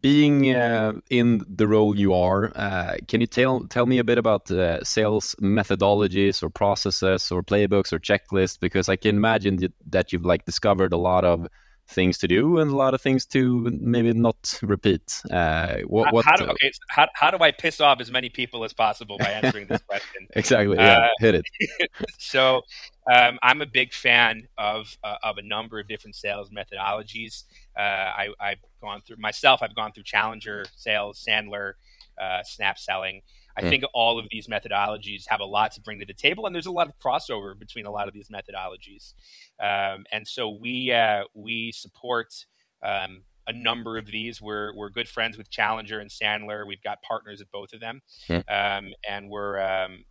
being 0.00 0.54
uh, 0.54 0.92
in 1.10 1.44
the 1.48 1.66
role 1.66 1.96
you 1.96 2.14
are, 2.14 2.52
uh, 2.56 2.96
can 3.08 3.20
you 3.20 3.26
tell 3.26 3.60
tell 3.68 3.86
me 3.86 3.98
a 3.98 4.04
bit 4.04 4.18
about 4.18 4.50
uh, 4.50 4.82
sales 4.84 5.34
methodologies 5.40 6.42
or 6.42 6.50
processes 6.50 7.30
or 7.30 7.42
playbooks 7.42 7.92
or 7.92 7.98
checklists? 7.98 8.58
Because 8.58 8.88
I 8.88 8.96
can 8.96 9.16
imagine 9.16 9.58
that 9.90 10.12
you've 10.12 10.24
like 10.24 10.44
discovered 10.44 10.92
a 10.92 10.96
lot 10.96 11.24
of 11.24 11.48
things 11.88 12.18
to 12.18 12.28
do 12.28 12.58
and 12.58 12.70
a 12.70 12.76
lot 12.76 12.92
of 12.92 13.00
things 13.00 13.24
to 13.24 13.70
maybe 13.80 14.12
not 14.12 14.58
repeat. 14.62 15.22
Uh, 15.30 15.78
what, 15.86 16.12
what, 16.12 16.24
how, 16.24 16.36
do, 16.36 16.44
okay, 16.44 16.70
so 16.70 16.80
how, 16.90 17.08
how 17.14 17.30
do 17.30 17.38
I 17.42 17.50
piss 17.50 17.80
off 17.80 18.00
as 18.00 18.10
many 18.10 18.28
people 18.28 18.62
as 18.64 18.72
possible 18.72 19.16
by 19.18 19.30
answering 19.30 19.66
this 19.66 19.82
question? 19.88 20.28
exactly. 20.36 20.76
Yeah, 20.76 20.98
uh, 20.98 21.08
hit 21.18 21.34
it. 21.36 21.44
so 22.18 22.62
um, 23.12 23.38
I'm 23.42 23.62
a 23.62 23.66
big 23.66 23.92
fan 23.92 24.48
of 24.58 24.96
uh, 25.02 25.16
of 25.22 25.38
a 25.38 25.42
number 25.42 25.78
of 25.78 25.88
different 25.88 26.16
sales 26.16 26.50
methodologies. 26.50 27.44
Uh, 27.76 27.80
I, 27.80 28.28
have 28.40 28.58
gone 28.80 29.02
through 29.06 29.16
myself. 29.18 29.60
I've 29.62 29.74
gone 29.74 29.92
through 29.92 30.04
Challenger 30.04 30.64
sales, 30.76 31.24
Sandler, 31.26 31.74
uh, 32.20 32.42
Snap 32.44 32.78
selling. 32.78 33.22
I 33.56 33.62
mm. 33.62 33.70
think 33.70 33.84
all 33.92 34.18
of 34.18 34.26
these 34.30 34.46
methodologies 34.46 35.24
have 35.28 35.40
a 35.40 35.44
lot 35.44 35.72
to 35.72 35.80
bring 35.80 35.98
to 36.00 36.06
the 36.06 36.14
table, 36.14 36.46
and 36.46 36.54
there's 36.54 36.66
a 36.66 36.72
lot 36.72 36.88
of 36.88 36.98
crossover 36.98 37.58
between 37.58 37.86
a 37.86 37.90
lot 37.90 38.08
of 38.08 38.14
these 38.14 38.28
methodologies. 38.28 39.14
Um, 39.58 40.04
and 40.12 40.26
so 40.26 40.50
we 40.50 40.92
uh, 40.92 41.24
we 41.34 41.72
support 41.72 42.46
um, 42.82 43.22
a 43.46 43.52
number 43.52 43.98
of 43.98 44.06
these. 44.06 44.40
We're 44.40 44.74
we're 44.76 44.90
good 44.90 45.08
friends 45.08 45.38
with 45.38 45.50
Challenger 45.50 45.98
and 45.98 46.10
Sandler. 46.10 46.66
We've 46.66 46.82
got 46.82 47.02
partners 47.02 47.40
at 47.40 47.50
both 47.50 47.72
of 47.72 47.80
them, 47.80 48.02
mm. 48.28 48.44
um, 48.48 48.92
and 49.08 49.28
we're 49.28 49.60
um, 49.60 50.04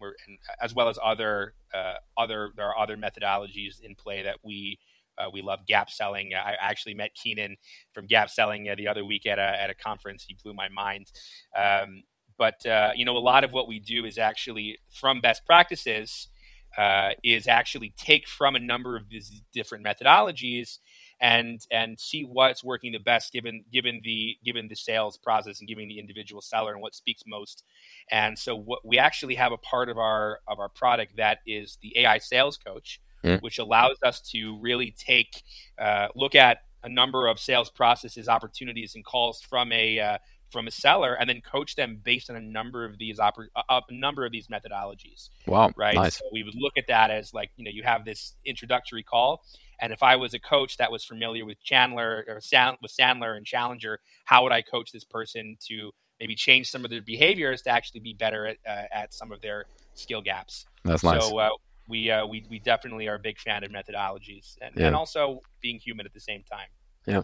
we're 0.00 0.14
as 0.60 0.74
well 0.74 0.88
as 0.88 0.98
other 1.02 1.54
uh, 1.74 1.94
other 2.16 2.50
there 2.56 2.66
are 2.66 2.78
other 2.78 2.96
methodologies 2.96 3.80
in 3.82 3.94
play 3.94 4.22
that 4.22 4.36
we. 4.42 4.78
Uh, 5.16 5.28
we 5.32 5.42
love 5.42 5.58
gap 5.66 5.90
selling. 5.90 6.30
I 6.32 6.54
actually 6.60 6.94
met 6.94 7.12
Keenan 7.12 7.56
from 7.92 8.06
Gap 8.06 8.30
Selling 8.30 8.68
uh, 8.68 8.76
the 8.76 8.86
other 8.86 9.04
week 9.04 9.26
at 9.26 9.40
a, 9.40 9.60
at 9.60 9.68
a 9.68 9.74
conference. 9.74 10.24
He 10.24 10.36
blew 10.40 10.54
my 10.54 10.68
mind. 10.68 11.10
Um, 11.56 12.04
but 12.38 12.64
uh, 12.64 12.92
you 12.94 13.04
know, 13.04 13.16
a 13.16 13.18
lot 13.18 13.42
of 13.42 13.50
what 13.50 13.66
we 13.66 13.80
do 13.80 14.04
is 14.04 14.16
actually 14.16 14.78
from 14.92 15.20
best 15.20 15.44
practices. 15.44 16.28
Uh, 16.76 17.10
is 17.24 17.48
actually 17.48 17.92
take 17.96 18.28
from 18.28 18.54
a 18.54 18.60
number 18.60 18.94
of 18.94 19.08
these 19.08 19.42
different 19.52 19.84
methodologies 19.84 20.78
and 21.20 21.66
and 21.70 21.98
see 21.98 22.22
what's 22.22 22.62
working 22.62 22.92
the 22.92 22.98
best 22.98 23.32
given 23.32 23.64
given 23.72 24.00
the 24.04 24.36
given 24.44 24.68
the 24.68 24.76
sales 24.76 25.16
process 25.16 25.60
and 25.60 25.68
given 25.68 25.88
the 25.88 25.98
individual 25.98 26.40
seller 26.40 26.72
and 26.72 26.80
what 26.80 26.94
speaks 26.94 27.22
most 27.26 27.64
and 28.10 28.38
so 28.38 28.54
what 28.54 28.86
we 28.86 28.98
actually 28.98 29.34
have 29.34 29.52
a 29.52 29.56
part 29.58 29.88
of 29.88 29.98
our 29.98 30.40
of 30.46 30.58
our 30.58 30.68
product 30.68 31.16
that 31.16 31.38
is 31.46 31.78
the 31.82 31.92
ai 31.98 32.18
sales 32.18 32.56
coach 32.56 33.00
mm. 33.24 33.40
which 33.42 33.58
allows 33.58 33.96
us 34.04 34.20
to 34.20 34.58
really 34.60 34.94
take 34.96 35.42
uh, 35.78 36.08
look 36.14 36.34
at 36.34 36.58
a 36.84 36.88
number 36.88 37.26
of 37.26 37.40
sales 37.40 37.70
processes 37.70 38.28
opportunities 38.28 38.94
and 38.94 39.04
calls 39.04 39.40
from 39.42 39.72
a 39.72 39.98
uh, 39.98 40.18
from 40.50 40.66
a 40.66 40.70
seller 40.70 41.14
and 41.14 41.28
then 41.28 41.40
coach 41.40 41.76
them 41.76 42.00
based 42.02 42.30
on 42.30 42.36
a 42.36 42.40
number 42.40 42.84
of 42.84 42.98
these 42.98 43.18
oper- 43.18 43.48
a 43.68 43.82
number 43.90 44.24
of 44.24 44.32
these 44.32 44.48
methodologies. 44.48 45.28
Wow. 45.46 45.72
Right. 45.76 45.94
Nice. 45.94 46.18
So 46.18 46.24
we 46.32 46.42
would 46.42 46.54
look 46.56 46.74
at 46.76 46.86
that 46.88 47.10
as 47.10 47.34
like, 47.34 47.50
you 47.56 47.64
know, 47.64 47.70
you 47.72 47.82
have 47.82 48.04
this 48.04 48.34
introductory 48.44 49.02
call. 49.02 49.42
And 49.80 49.92
if 49.92 50.02
I 50.02 50.16
was 50.16 50.34
a 50.34 50.40
coach 50.40 50.76
that 50.78 50.90
was 50.90 51.04
familiar 51.04 51.44
with 51.44 51.62
Chandler 51.62 52.24
or 52.28 52.40
Sand- 52.40 52.78
with 52.82 52.92
Sandler 52.92 53.36
and 53.36 53.46
Challenger, 53.46 54.00
how 54.24 54.42
would 54.42 54.52
I 54.52 54.62
coach 54.62 54.92
this 54.92 55.04
person 55.04 55.56
to 55.68 55.92
maybe 56.20 56.34
change 56.34 56.68
some 56.68 56.84
of 56.84 56.90
their 56.90 57.02
behaviors 57.02 57.62
to 57.62 57.70
actually 57.70 58.00
be 58.00 58.14
better 58.14 58.46
at, 58.46 58.56
uh, 58.68 58.84
at 58.92 59.14
some 59.14 59.32
of 59.32 59.40
their 59.40 59.66
skill 59.94 60.20
gaps? 60.20 60.66
That's 60.84 61.04
nice. 61.04 61.26
So 61.26 61.38
uh, 61.38 61.50
we, 61.88 62.10
uh, 62.10 62.26
we, 62.26 62.44
we 62.50 62.58
definitely 62.58 63.08
are 63.08 63.14
a 63.14 63.20
big 63.20 63.38
fan 63.38 63.64
of 63.64 63.70
methodologies 63.70 64.56
and, 64.60 64.74
yeah. 64.76 64.88
and 64.88 64.96
also 64.96 65.40
being 65.62 65.78
human 65.78 66.06
at 66.06 66.12
the 66.12 66.20
same 66.20 66.42
time. 66.50 66.68
Yeah. 67.06 67.22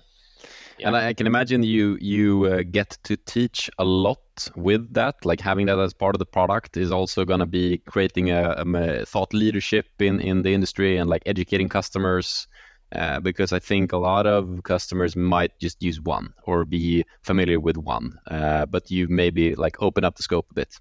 Yeah. 0.79 0.89
And 0.89 0.97
I, 0.97 1.15
can 1.15 1.27
imagine 1.27 1.63
you 1.63 1.97
you 2.01 2.47
uh, 2.47 2.63
get 2.69 2.99
to 3.05 3.17
teach 3.17 3.71
a 3.79 3.85
lot 3.85 4.49
with 4.57 4.93
that. 4.95 5.25
Like 5.25 5.41
having 5.41 5.67
that 5.67 5.79
as 5.79 5.95
part 5.95 6.15
of 6.15 6.19
the 6.19 6.27
product 6.27 6.77
is 6.77 6.91
also 6.91 7.25
going 7.25 7.41
to 7.41 7.47
be 7.47 7.79
creating 7.79 8.31
a, 8.31 8.55
a, 8.57 9.07
thought 9.07 9.33
leadership 9.33 9.87
in 10.01 10.21
in 10.21 10.43
the 10.43 10.53
industry 10.53 10.97
and 10.97 11.09
like 11.09 11.23
educating 11.27 11.69
customers. 11.69 12.49
Uh, 12.93 13.19
because 13.19 13.53
I 13.53 13.59
think 13.59 13.93
a 13.93 13.97
lot 13.97 14.25
of 14.25 14.63
customers 14.63 15.17
might 15.17 15.59
just 15.59 15.83
use 15.83 16.01
one 16.01 16.33
or 16.45 16.65
be 16.65 17.05
familiar 17.23 17.59
with 17.59 17.77
one, 17.77 18.21
uh, 18.31 18.67
but 18.67 18.89
you 18.89 19.09
maybe 19.09 19.57
like 19.57 19.83
open 19.83 20.05
up 20.05 20.15
the 20.15 20.23
scope 20.23 20.47
a 20.53 20.55
bit. 20.55 20.79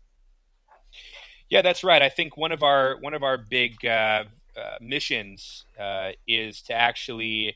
Yeah, 1.50 1.64
that's 1.64 1.84
right. 1.84 2.02
I 2.02 2.10
think 2.10 2.38
one 2.38 2.52
of 2.52 2.62
our 2.62 2.98
one 3.00 3.14
of 3.14 3.24
our 3.24 3.38
big 3.38 3.86
uh, 3.86 4.26
uh, 4.56 4.78
missions 4.82 5.66
uh, 5.80 6.12
is 6.28 6.62
to 6.64 6.74
actually 6.74 7.56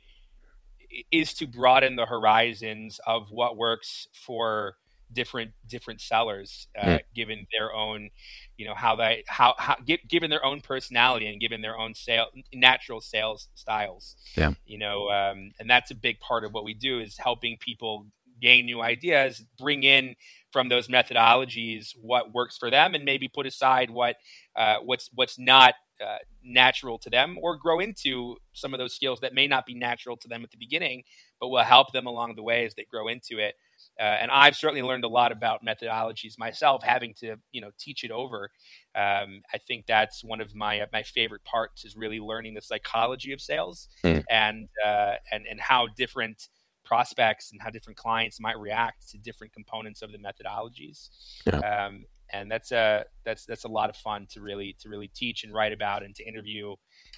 is 1.12 1.34
to 1.36 1.48
broaden 1.48 1.96
the 1.96 2.06
horizons 2.06 3.00
of 3.06 3.30
what 3.30 3.58
works 3.58 4.08
for 4.14 4.76
different 5.14 5.52
different 5.68 6.02
sellers 6.02 6.68
uh, 6.78 6.86
mm. 6.86 7.00
given 7.16 7.48
their 7.58 7.74
own 7.74 8.10
you 8.58 8.66
know 8.66 8.74
how 8.74 8.96
they 8.96 9.24
how, 9.28 9.56
how 9.58 9.76
given 10.10 10.30
their 10.30 10.44
own 10.44 10.60
personality 10.60 11.28
and 11.28 11.40
given 11.40 11.62
their 11.62 11.78
own 11.78 11.94
sale 11.94 12.28
natural 12.54 13.00
sales 13.00 13.48
styles 13.56 14.16
yeah 14.36 14.52
you 14.66 14.78
know 14.78 15.10
um, 15.10 15.52
and 15.60 15.70
that's 15.70 15.92
a 15.92 15.96
big 15.96 16.20
part 16.20 16.44
of 16.44 16.54
what 16.54 16.66
we 16.66 16.74
do 16.74 17.00
is 17.00 17.18
helping 17.18 17.58
people 17.60 18.06
gain 18.42 18.66
new 18.66 18.82
ideas 18.82 19.44
bring 19.58 19.84
in 19.84 20.14
from 20.52 20.70
those 20.70 20.88
methodologies 20.88 21.92
what 22.02 22.34
works 22.34 22.58
for 22.58 22.70
them 22.70 22.94
and 22.94 23.06
maybe 23.06 23.28
put 23.28 23.46
aside 23.46 23.90
what 23.90 24.18
uh, 24.56 24.76
what's 24.84 25.10
what's 25.16 25.40
not 25.40 25.74
uh, 26.06 26.18
natural 26.44 26.98
to 27.00 27.10
them 27.10 27.38
or 27.42 27.58
grow 27.58 27.80
into 27.80 28.38
some 28.54 28.74
of 28.74 28.80
those 28.80 28.94
skills 28.94 29.20
that 29.22 29.34
may 29.34 29.48
not 29.48 29.66
be 29.66 29.74
natural 29.74 30.18
to 30.18 30.28
them 30.28 30.44
at 30.44 30.52
the 30.52 30.58
beginning, 30.58 31.04
but 31.40 31.50
will 31.50 31.64
help 31.64 31.92
them 31.92 32.06
along 32.06 32.36
the 32.36 32.44
way 32.44 32.66
as 32.66 32.76
they 32.76 32.86
grow 32.90 33.08
into 33.08 33.40
it. 33.40 33.56
Uh, 34.00 34.04
and 34.04 34.32
I've 34.32 34.56
certainly 34.56 34.84
learned 34.84 35.04
a 35.04 35.08
lot 35.08 35.32
about 35.32 35.66
methodologies 35.66 36.38
myself, 36.38 36.84
having 36.84 37.14
to 37.16 37.38
you 37.52 37.62
know 37.62 37.72
teach 37.80 38.04
it 38.04 38.12
over. 38.12 38.52
Um, 38.96 39.42
I 39.54 39.58
think 39.68 39.86
that's 39.88 40.24
one 40.24 40.42
of 40.42 40.56
my 40.56 40.86
my 40.94 41.04
favorite 41.04 41.44
parts 41.44 41.84
is 41.84 41.96
really 41.96 42.20
learning 42.20 42.54
the 42.54 42.62
psychology 42.62 43.32
of 43.34 43.42
sales 43.42 43.88
mm. 44.04 44.24
and 44.30 44.70
uh, 44.86 45.16
and 45.32 45.46
and 45.50 45.60
how 45.60 45.88
different 45.96 46.48
prospects 46.88 47.52
and 47.52 47.62
how 47.62 47.70
different 47.70 47.98
clients 47.98 48.40
might 48.40 48.58
react 48.58 49.10
to 49.10 49.18
different 49.18 49.52
components 49.54 50.02
of 50.02 50.12
the 50.12 50.18
methodologies. 50.18 51.10
Yeah. 51.46 51.60
Um, 51.60 52.06
and 52.32 52.52
that's 52.52 52.72
a 52.72 53.06
that's 53.26 53.46
that's 53.46 53.64
a 53.64 53.68
lot 53.68 53.90
of 53.90 53.96
fun 53.96 54.28
to 54.32 54.42
really 54.42 54.76
to 54.80 54.90
really 54.90 55.08
teach 55.08 55.44
and 55.44 55.54
write 55.54 55.74
about 55.74 56.04
and 56.04 56.16
to 56.16 56.28
interview 56.28 56.76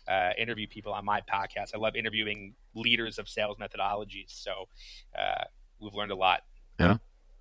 uh, 0.08 0.32
interview 0.38 0.68
people 0.68 0.94
on 0.94 1.06
my 1.06 1.22
podcast. 1.22 1.76
I 1.76 1.78
love 1.78 1.96
interviewing 1.96 2.54
leaders 2.76 3.20
of 3.20 3.28
sales 3.28 3.58
methodologies, 3.58 4.28
so 4.28 4.68
uh, 5.18 5.44
we've 5.80 5.94
learned 5.94 6.12
a 6.12 6.16
lot. 6.16 6.42
Yeah, 6.80 6.98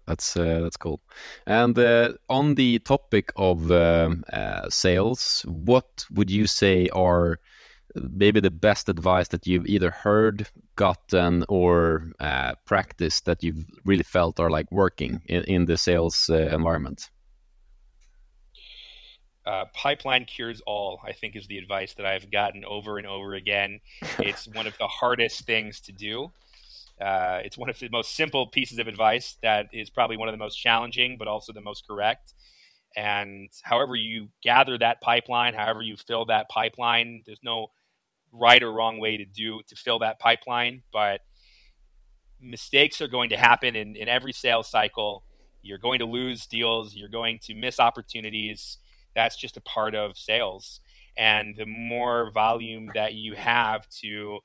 that's 0.07 0.37
uh, 0.37 0.61
that's 0.61 0.77
cool. 0.77 1.01
And 1.47 1.79
uh, 1.79 2.15
on 2.29 2.55
the 2.55 2.79
topic 2.81 3.33
of 3.37 3.71
um, 3.71 4.25
uh, 4.33 4.69
sales, 4.71 5.45
what 5.47 6.07
would 6.13 6.31
you 6.31 6.47
say 6.47 6.89
are 6.89 7.39
maybe 7.95 8.41
the 8.41 8.51
best 8.51 8.89
advice 8.89 9.29
that 9.29 9.47
you've 9.47 9.67
either 9.67 9.91
heard, 9.91 10.49
gotten, 10.77 11.45
or 11.49 12.13
uh, 12.21 12.55
practiced 12.65 13.25
that 13.25 13.43
you've 13.43 13.65
really 13.85 14.03
felt 14.03 14.39
are 14.39 14.51
like 14.51 14.71
working 14.71 15.23
in, 15.27 15.43
in 15.45 15.65
the 15.65 15.77
sales 15.77 16.29
environment? 16.29 17.11
Uh, 19.49 19.65
pipeline 19.73 20.27
cures 20.27 20.61
all, 20.67 21.01
I 21.03 21.13
think, 21.13 21.35
is 21.35 21.47
the 21.47 21.57
advice 21.57 21.95
that 21.95 22.05
I've 22.05 22.31
gotten 22.31 22.67
over 22.67 22.99
and 22.99 23.07
over 23.07 23.35
again. 23.35 23.81
It's 24.19 24.47
one 24.47 24.67
of 24.67 24.77
the 24.77 24.87
hardest 24.87 25.47
things 25.47 25.81
to 25.83 25.93
do. 25.93 26.31
Uh, 27.01 27.41
it's 27.45 27.57
one 27.57 27.71
of 27.71 27.79
the 27.79 27.89
most 27.89 28.15
simple 28.15 28.49
pieces 28.49 28.79
of 28.79 28.89
advice 28.89 29.39
that 29.43 29.69
is 29.73 29.89
probably 29.89 30.19
one 30.19 30.29
of 30.29 30.35
the 30.35 30.45
most 30.45 30.57
challenging, 30.57 31.17
but 31.19 31.29
also 31.29 31.55
the 31.55 31.63
most 31.63 31.87
correct. 31.87 32.35
And 32.95 33.49
however 33.63 33.95
you 33.97 34.29
gather 34.43 34.77
that 34.77 35.01
pipeline, 35.01 35.55
however 35.55 35.81
you 35.81 35.97
fill 35.97 36.27
that 36.27 36.51
pipeline, 36.51 37.23
there's 37.25 37.43
no 37.43 37.69
right 38.33 38.63
or 38.63 38.71
wrong 38.71 38.99
way 38.99 39.17
to 39.17 39.25
do 39.25 39.63
to 39.69 39.77
fill 39.77 40.01
that 40.01 40.19
pipeline, 40.19 40.83
but 40.93 41.23
mistakes 42.39 43.01
are 43.01 43.09
going 43.09 43.31
to 43.31 43.39
happen 43.39 43.77
in, 43.77 43.97
in 43.97 44.09
every 44.09 44.35
sales 44.35 44.69
cycle. 44.69 45.23
You're 45.63 45.79
going 45.79 46.01
to 46.01 46.05
lose 46.05 46.47
deals, 46.47 46.95
you're 46.95 47.09
going 47.09 47.39
to 47.45 47.55
miss 47.55 47.81
opportunities. 47.81 48.77
That's 49.15 49.37
just 49.37 49.57
a 49.57 49.63
part 49.63 49.95
of 49.95 50.17
sales. 50.17 50.81
And 51.17 51.57
the 51.57 51.67
more 51.67 52.31
volume 52.33 52.91
that 52.95 53.15
you 53.15 53.35
have 53.35 53.89
to, 54.01 54.39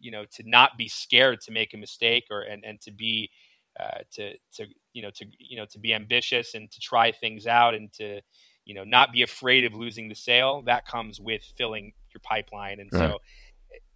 you 0.00 0.10
know, 0.10 0.24
to 0.32 0.42
not 0.44 0.76
be 0.76 0.88
scared 0.88 1.40
to 1.42 1.52
make 1.52 1.72
a 1.74 1.76
mistake 1.76 2.24
or 2.30 2.42
and, 2.42 2.64
and 2.64 2.80
to 2.80 2.90
be 2.90 3.30
uh, 3.78 3.98
to 4.10 4.32
to 4.54 4.66
you 4.92 5.02
know 5.02 5.10
to 5.10 5.26
you 5.38 5.56
know 5.56 5.66
to 5.66 5.78
be 5.78 5.92
ambitious 5.92 6.54
and 6.54 6.70
to 6.70 6.80
try 6.80 7.12
things 7.12 7.46
out 7.46 7.74
and 7.74 7.92
to 7.92 8.20
you 8.64 8.74
know 8.74 8.84
not 8.84 9.12
be 9.12 9.22
afraid 9.22 9.64
of 9.64 9.74
losing 9.74 10.08
the 10.08 10.14
sale 10.14 10.62
that 10.62 10.86
comes 10.86 11.20
with 11.20 11.42
filling 11.58 11.92
your 12.14 12.20
pipeline 12.22 12.80
and 12.80 12.88
right. 12.92 13.10
so 13.10 13.18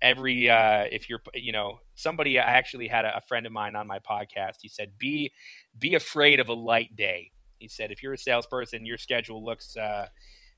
every 0.03 0.51
uh, 0.51 0.85
if 0.91 1.09
you're 1.09 1.21
you 1.35 1.53
know 1.53 1.79
somebody 1.95 2.39
i 2.39 2.43
actually 2.43 2.89
had 2.89 3.05
a, 3.05 3.17
a, 3.17 3.21
friend 3.23 3.47
of 3.47 3.53
mine 3.53 3.75
on 3.75 3.87
my 3.87 3.99
podcast 3.99 4.57
he 4.61 4.69
said 4.69 4.93
be 4.99 5.33
be 5.79 5.95
afraid 5.95 6.41
of 6.41 6.49
a 6.49 6.55
light 6.55 6.95
day 6.95 7.31
he 7.61 7.69
said 7.69 7.93
if 7.93 8.03
you're 8.03 8.15
a 8.15 8.19
salesperson 8.19 8.85
your 8.85 8.99
schedule 8.99 9.45
looks 9.45 9.77
uh, 9.77 10.07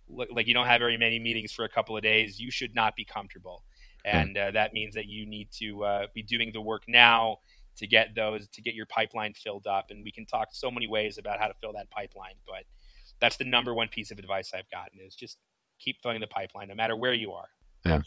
look 0.09 0.29
like 0.33 0.47
you 0.47 0.55
don't 0.55 0.67
have 0.67 0.81
very 0.81 0.97
many 0.97 1.19
meetings 1.19 1.53
for 1.53 1.65
a 1.65 1.69
couple 1.69 1.97
of 1.97 2.03
days 2.03 2.41
you 2.41 2.51
should 2.51 2.75
not 2.75 2.97
be 2.97 3.05
comfortable. 3.05 3.65
And 4.05 4.37
uh, 4.37 4.51
that 4.51 4.73
means 4.73 4.95
that 4.95 5.07
you 5.07 5.27
need 5.27 5.49
to 5.61 5.85
uh, 5.85 6.07
be 6.13 6.23
doing 6.23 6.51
the 6.53 6.61
work 6.61 6.83
now 6.89 7.39
to 7.77 7.87
get 7.87 8.15
those 8.17 8.49
to 8.49 8.63
get 8.63 8.75
your 8.75 8.87
pipeline 8.87 9.33
filled 9.35 9.67
up. 9.67 9.87
And 9.91 10.03
we 10.05 10.11
can 10.11 10.27
talk 10.27 10.49
so 10.53 10.71
many 10.71 10.89
ways 10.89 11.19
about 11.19 11.39
how 11.39 11.47
to 11.47 11.55
fill 11.61 11.73
that 11.75 11.91
pipeline 11.91 12.35
but 12.47 12.65
that's 13.21 13.37
the 13.37 13.45
number 13.45 13.73
one 13.73 13.89
piece 13.89 14.11
of 14.11 14.19
advice 14.19 14.53
i've 14.55 14.69
gotten 14.71 14.99
is 14.99 15.15
just 15.15 15.39
keep 15.79 16.01
filling 16.03 16.21
the 16.21 16.27
pipeline 16.27 16.69
no 16.69 16.75
matter 16.75 16.97
where 16.97 17.15
you 17.15 17.33
are. 17.33 17.49
Yeah. 17.85 18.01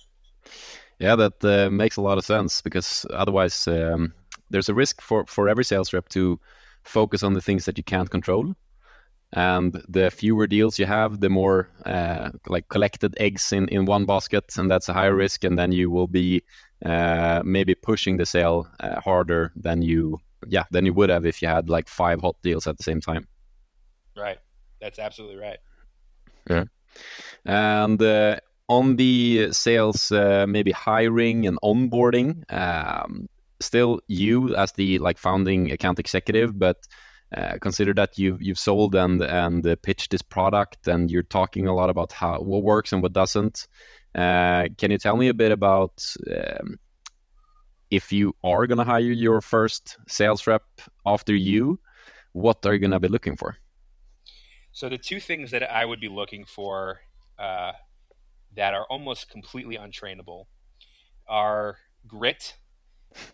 Yeah 1.00 1.16
that 1.16 1.44
uh, 1.44 1.70
makes 1.70 1.98
a 1.98 2.02
lot 2.02 2.18
of 2.18 2.26
sense 2.26 2.62
because 2.62 3.06
otherwise 3.12 3.68
um, 3.68 4.14
there's 4.50 4.70
a 4.70 4.74
risk 4.74 5.02
for 5.02 5.26
for 5.28 5.50
every 5.50 5.64
sales 5.64 5.94
rep 5.94 6.08
to 6.10 6.40
focus 6.84 7.24
on 7.24 7.34
the 7.34 7.42
things 7.42 7.66
that 7.66 7.78
you 7.78 7.84
can't 7.84 8.10
control 8.10 8.54
and 9.36 9.84
the 9.90 10.10
fewer 10.10 10.48
deals 10.48 10.80
you 10.80 10.86
have 10.86 11.20
the 11.20 11.30
more 11.30 11.70
uh, 11.86 12.32
like 12.48 12.70
collected 12.70 13.16
eggs 13.20 13.52
in, 13.52 13.68
in 13.68 13.86
one 13.86 14.06
basket 14.06 14.46
and 14.58 14.72
that's 14.72 14.88
a 14.88 14.94
higher 14.94 15.14
risk. 15.14 15.44
And 15.44 15.60
then 15.60 15.74
you 15.74 15.92
will 15.92 16.08
be 16.08 16.42
uh, 16.86 17.42
maybe 17.46 17.76
pushing 17.76 18.16
the 18.16 18.26
sale 18.26 18.68
uh, 18.80 19.00
harder 19.02 19.52
than 19.56 19.82
you 19.82 20.20
yeah 20.48 20.64
than 20.72 20.86
you 20.86 20.94
would 20.94 21.10
have 21.10 21.26
if 21.26 21.42
you 21.42 21.48
had 21.48 21.70
like 21.70 21.88
five 21.90 22.22
hot 22.22 22.38
deals 22.44 22.66
at 22.66 22.78
the 22.78 22.84
same 22.84 23.02
time. 23.02 23.28
Right. 24.16 24.40
That's 24.80 25.00
absolutely 25.00 25.38
right. 25.38 25.58
Yeah. 26.50 26.66
And 27.44 28.02
uh, 28.02 28.38
on 28.70 28.96
the 28.96 29.52
sales 29.52 30.12
uh, 30.14 30.46
maybe 30.48 30.72
hiring 30.72 31.46
and 31.46 31.60
onboarding 31.62 32.50
um, 32.54 33.28
still 33.60 34.00
you 34.08 34.56
as 34.56 34.72
the 34.74 34.98
like 35.00 35.18
founding 35.18 35.72
account 35.72 36.00
executive 36.00 36.58
but 36.58 36.78
uh, 37.36 37.58
consider 37.62 37.94
that 37.94 38.18
you 38.18 38.38
you've 38.40 38.60
sold 38.60 38.96
and 38.96 39.22
and 39.22 39.66
uh, 39.66 39.76
pitched 39.82 40.12
this 40.12 40.22
product 40.22 40.88
and 40.88 41.10
you're 41.10 41.24
talking 41.24 41.68
a 41.68 41.74
lot 41.74 41.90
about 41.90 42.12
how 42.12 42.40
what 42.40 42.64
works 42.64 42.94
and 42.94 43.02
what 43.02 43.14
doesn't 43.14 43.68
uh, 44.16 44.68
can 44.78 44.92
you 44.92 44.98
tell 44.98 45.18
me 45.18 45.28
a 45.28 45.34
bit 45.34 45.52
about 45.52 46.06
um, 46.32 46.80
if 47.92 48.12
you 48.12 48.36
are 48.44 48.66
going 48.68 48.78
to 48.78 48.84
hire 48.84 49.00
your 49.00 49.42
first 49.42 49.98
sales 50.08 50.48
rep 50.48 50.64
after 51.06 51.36
you, 51.36 51.80
what 52.34 52.66
are 52.66 52.74
you 52.74 52.80
going 52.80 52.92
to 52.92 53.00
be 53.00 53.08
looking 53.08 53.36
for? 53.36 53.58
So 54.72 54.90
the 54.90 54.98
two 54.98 55.20
things 55.20 55.52
that 55.52 55.64
I 55.64 55.86
would 55.86 56.00
be 56.00 56.10
looking 56.10 56.46
for 56.46 57.02
uh, 57.40 57.74
that 58.56 58.74
are 58.74 58.86
almost 58.90 59.30
completely 59.30 59.78
untrainable 59.78 60.46
are 61.28 61.78
grit. 62.08 62.56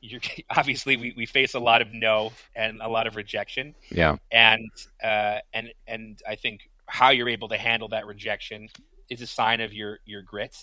You're, 0.02 0.22
obviously, 0.50 0.98
we, 0.98 1.14
we 1.16 1.26
face 1.26 1.54
a 1.54 1.60
lot 1.60 1.82
of 1.82 1.94
no 1.94 2.32
and 2.56 2.82
a 2.82 2.88
lot 2.88 3.08
of 3.08 3.16
rejection. 3.16 3.76
Yeah, 3.90 4.18
and 4.32 4.70
uh, 5.04 5.40
and 5.54 5.74
and 5.88 6.22
I 6.28 6.36
think 6.36 6.70
how 6.88 7.10
you're 7.10 7.30
able 7.30 7.50
to 7.50 7.58
handle 7.58 7.88
that 7.90 8.06
rejection 8.06 8.70
is 9.10 9.22
a 9.22 9.28
sign 9.28 9.62
of 9.62 9.74
your 9.74 10.00
your 10.06 10.22
grit. 10.22 10.56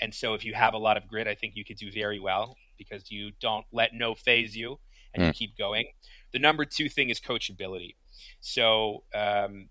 And 0.00 0.14
so 0.14 0.34
if 0.34 0.44
you 0.44 0.54
have 0.54 0.74
a 0.74 0.78
lot 0.78 0.96
of 0.96 1.08
grit, 1.08 1.26
I 1.26 1.34
think 1.34 1.56
you 1.56 1.64
could 1.64 1.78
do 1.78 1.90
very 1.90 2.20
well 2.20 2.56
because 2.76 3.10
you 3.10 3.32
don't 3.40 3.64
let 3.72 3.94
no 3.94 4.14
faze 4.14 4.54
you 4.54 4.78
and 5.14 5.22
mm. 5.22 5.26
you 5.28 5.32
keep 5.32 5.56
going. 5.56 5.86
The 6.32 6.38
number 6.38 6.64
two 6.64 6.88
thing 6.88 7.08
is 7.10 7.20
coachability. 7.20 7.94
So 8.40 9.04
um, 9.14 9.68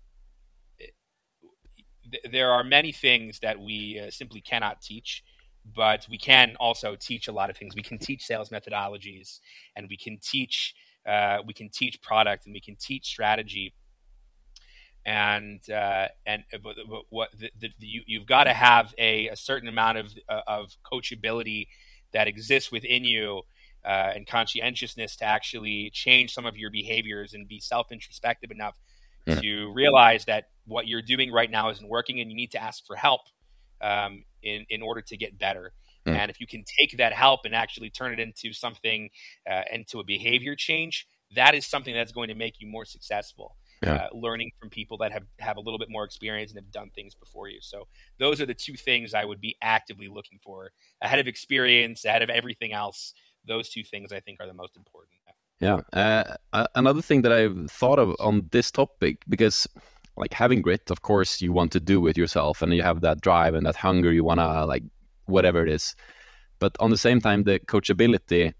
th- 2.10 2.24
there 2.30 2.50
are 2.50 2.64
many 2.64 2.92
things 2.92 3.40
that 3.40 3.58
we 3.60 4.00
uh, 4.00 4.10
simply 4.10 4.40
cannot 4.40 4.82
teach, 4.82 5.24
but 5.74 6.06
we 6.10 6.18
can 6.18 6.56
also 6.60 6.96
teach 6.96 7.28
a 7.28 7.32
lot 7.32 7.50
of 7.50 7.56
things. 7.56 7.74
We 7.74 7.82
can 7.82 7.98
teach 7.98 8.24
sales 8.24 8.50
methodologies, 8.50 9.40
and 9.74 9.86
we 9.88 9.96
can 9.96 10.18
teach 10.22 10.74
uh, 11.06 11.38
we 11.46 11.54
can 11.54 11.68
teach 11.68 12.00
product, 12.02 12.46
and 12.46 12.52
we 12.52 12.60
can 12.60 12.76
teach 12.76 13.06
strategy 13.06 13.74
and 15.06 15.60
uh, 15.70 16.08
and 16.26 16.42
uh, 16.52 16.58
but, 16.62 16.76
but 16.90 17.02
what 17.10 17.30
the, 17.38 17.50
the, 17.60 17.70
you, 17.78 18.02
you've 18.06 18.26
got 18.26 18.44
to 18.44 18.52
have 18.52 18.92
a, 18.98 19.28
a 19.28 19.36
certain 19.36 19.68
amount 19.68 19.98
of 19.98 20.12
uh, 20.28 20.40
of 20.46 20.76
coachability 20.84 21.68
that 22.12 22.26
exists 22.26 22.72
within 22.72 23.04
you 23.04 23.42
uh, 23.84 24.12
and 24.14 24.26
conscientiousness 24.26 25.16
to 25.16 25.24
actually 25.24 25.90
change 25.94 26.34
some 26.34 26.44
of 26.44 26.56
your 26.56 26.70
behaviors 26.70 27.34
and 27.34 27.46
be 27.46 27.60
self 27.60 27.92
introspective 27.92 28.50
enough 28.50 28.76
yeah. 29.26 29.40
to 29.40 29.72
realize 29.74 30.24
that 30.24 30.48
what 30.66 30.88
you're 30.88 31.02
doing 31.02 31.32
right 31.32 31.52
now 31.52 31.70
isn't 31.70 31.88
working 31.88 32.20
and 32.20 32.28
you 32.28 32.36
need 32.36 32.50
to 32.50 32.60
ask 32.60 32.84
for 32.84 32.96
help 32.96 33.20
um, 33.80 34.24
in 34.46 34.66
in 34.70 34.82
order 34.82 35.02
to 35.02 35.16
get 35.16 35.38
better. 35.38 35.72
Yeah. 36.06 36.12
And 36.14 36.30
if 36.30 36.40
you 36.40 36.46
can 36.46 36.64
take 36.78 36.96
that 36.98 37.12
help 37.12 37.40
and 37.44 37.54
actually 37.54 37.90
turn 37.90 38.12
it 38.12 38.20
into 38.20 38.52
something, 38.52 39.10
uh, 39.50 39.62
into 39.72 39.98
a 39.98 40.04
behavior 40.04 40.54
change, 40.54 41.06
that 41.34 41.54
is 41.54 41.66
something 41.66 41.94
that's 41.94 42.12
going 42.12 42.28
to 42.28 42.36
make 42.36 42.60
you 42.60 42.68
more 42.68 42.84
successful 42.84 43.56
yeah. 43.82 43.94
uh, 43.94 44.08
learning 44.12 44.50
from 44.60 44.70
people 44.70 44.96
that 44.98 45.10
have, 45.12 45.24
have 45.40 45.56
a 45.56 45.60
little 45.60 45.78
bit 45.78 45.90
more 45.90 46.04
experience 46.04 46.52
and 46.52 46.58
have 46.60 46.70
done 46.70 46.90
things 46.94 47.14
before 47.14 47.48
you. 47.48 47.58
So 47.60 47.88
those 48.20 48.40
are 48.40 48.46
the 48.46 48.54
two 48.54 48.74
things 48.74 49.14
I 49.14 49.24
would 49.24 49.40
be 49.40 49.56
actively 49.62 50.08
looking 50.08 50.38
for 50.42 50.70
ahead 51.02 51.18
of 51.18 51.26
experience, 51.26 52.04
ahead 52.04 52.22
of 52.22 52.30
everything 52.30 52.72
else. 52.72 53.12
Those 53.46 53.68
two 53.68 53.82
things 53.82 54.12
I 54.12 54.20
think 54.20 54.40
are 54.40 54.46
the 54.46 54.54
most 54.54 54.76
important. 54.76 55.16
Yeah. 55.60 55.80
Uh, 55.92 56.66
another 56.74 57.00
thing 57.00 57.22
that 57.22 57.32
I've 57.32 57.70
thought 57.70 57.98
of 57.98 58.14
on 58.20 58.46
this 58.52 58.70
topic, 58.70 59.22
because 59.28 59.66
like 60.16 60.32
having 60.32 60.62
grit, 60.62 60.90
of 60.90 61.02
course, 61.02 61.40
you 61.40 61.52
want 61.52 61.72
to 61.72 61.80
do 61.80 62.06
it 62.06 62.16
yourself 62.16 62.62
and 62.62 62.72
you 62.72 62.82
have 62.82 63.00
that 63.02 63.20
drive 63.20 63.54
and 63.54 63.66
that 63.66 63.76
hunger, 63.76 64.12
you 64.12 64.24
want 64.24 64.40
to 64.40 64.64
like 64.64 64.82
whatever 65.26 65.62
it 65.62 65.70
is. 65.70 65.94
But 66.58 66.76
on 66.80 66.90
the 66.90 66.96
same 66.96 67.20
time, 67.20 67.44
the 67.44 67.60
coachability, 67.60 68.54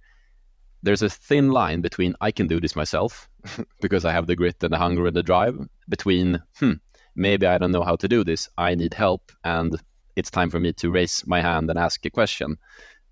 there's 0.83 1.03
a 1.03 1.09
thin 1.09 1.51
line 1.51 1.81
between 1.81 2.15
I 2.21 2.31
can 2.31 2.47
do 2.47 2.61
this 2.61 2.77
myself 2.77 3.29
because 3.81 4.05
I 4.05 4.13
have 4.13 4.27
the 4.27 4.37
grit 4.37 4.63
and 4.63 4.73
the 4.73 4.79
hunger 4.79 5.07
and 5.07 5.17
the 5.17 5.23
drive, 5.23 5.59
between 5.89 6.43
hmm, 6.59 6.73
maybe 7.15 7.47
I 7.47 7.59
don't 7.59 7.73
know 7.73 7.83
how 7.83 7.97
to 7.97 8.09
do 8.09 8.23
this, 8.23 8.49
I 8.59 8.75
need 8.75 8.95
help, 8.95 9.33
and 9.45 9.81
it's 10.17 10.31
time 10.31 10.51
for 10.51 10.61
me 10.61 10.73
to 10.75 10.91
raise 10.91 11.27
my 11.27 11.41
hand 11.41 11.71
and 11.71 11.79
ask 11.79 12.05
a 12.05 12.11
question. 12.11 12.59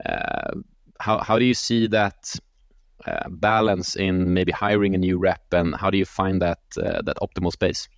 Uh, 0.05 0.61
how 1.01 1.19
how 1.19 1.39
do 1.39 1.45
you 1.45 1.55
see 1.55 1.87
that 1.89 2.35
uh, 3.07 3.29
balance 3.29 3.97
in 3.97 4.33
maybe 4.35 4.53
hiring 4.53 4.95
a 4.95 4.99
new 4.99 5.19
rep, 5.19 5.43
and 5.53 5.75
how 5.75 5.91
do 5.91 5.99
you 5.99 6.05
find 6.05 6.43
that 6.43 6.61
uh, 6.77 7.03
that 7.03 7.17
optimal 7.23 7.53
space? 7.53 7.89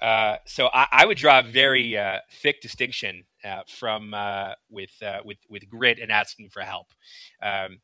Uh, 0.00 0.36
so 0.46 0.68
I, 0.72 0.86
I, 0.92 1.06
would 1.06 1.18
draw 1.18 1.40
a 1.40 1.42
very 1.42 1.98
uh, 1.98 2.18
thick 2.40 2.60
distinction 2.60 3.24
uh, 3.44 3.62
from 3.66 4.14
with 4.70 4.92
with 5.24 5.38
with 5.48 5.68
grit 5.68 5.98
and 5.98 6.12
asking 6.12 6.50
for 6.50 6.62
help. 6.62 6.86
Um, 7.42 7.80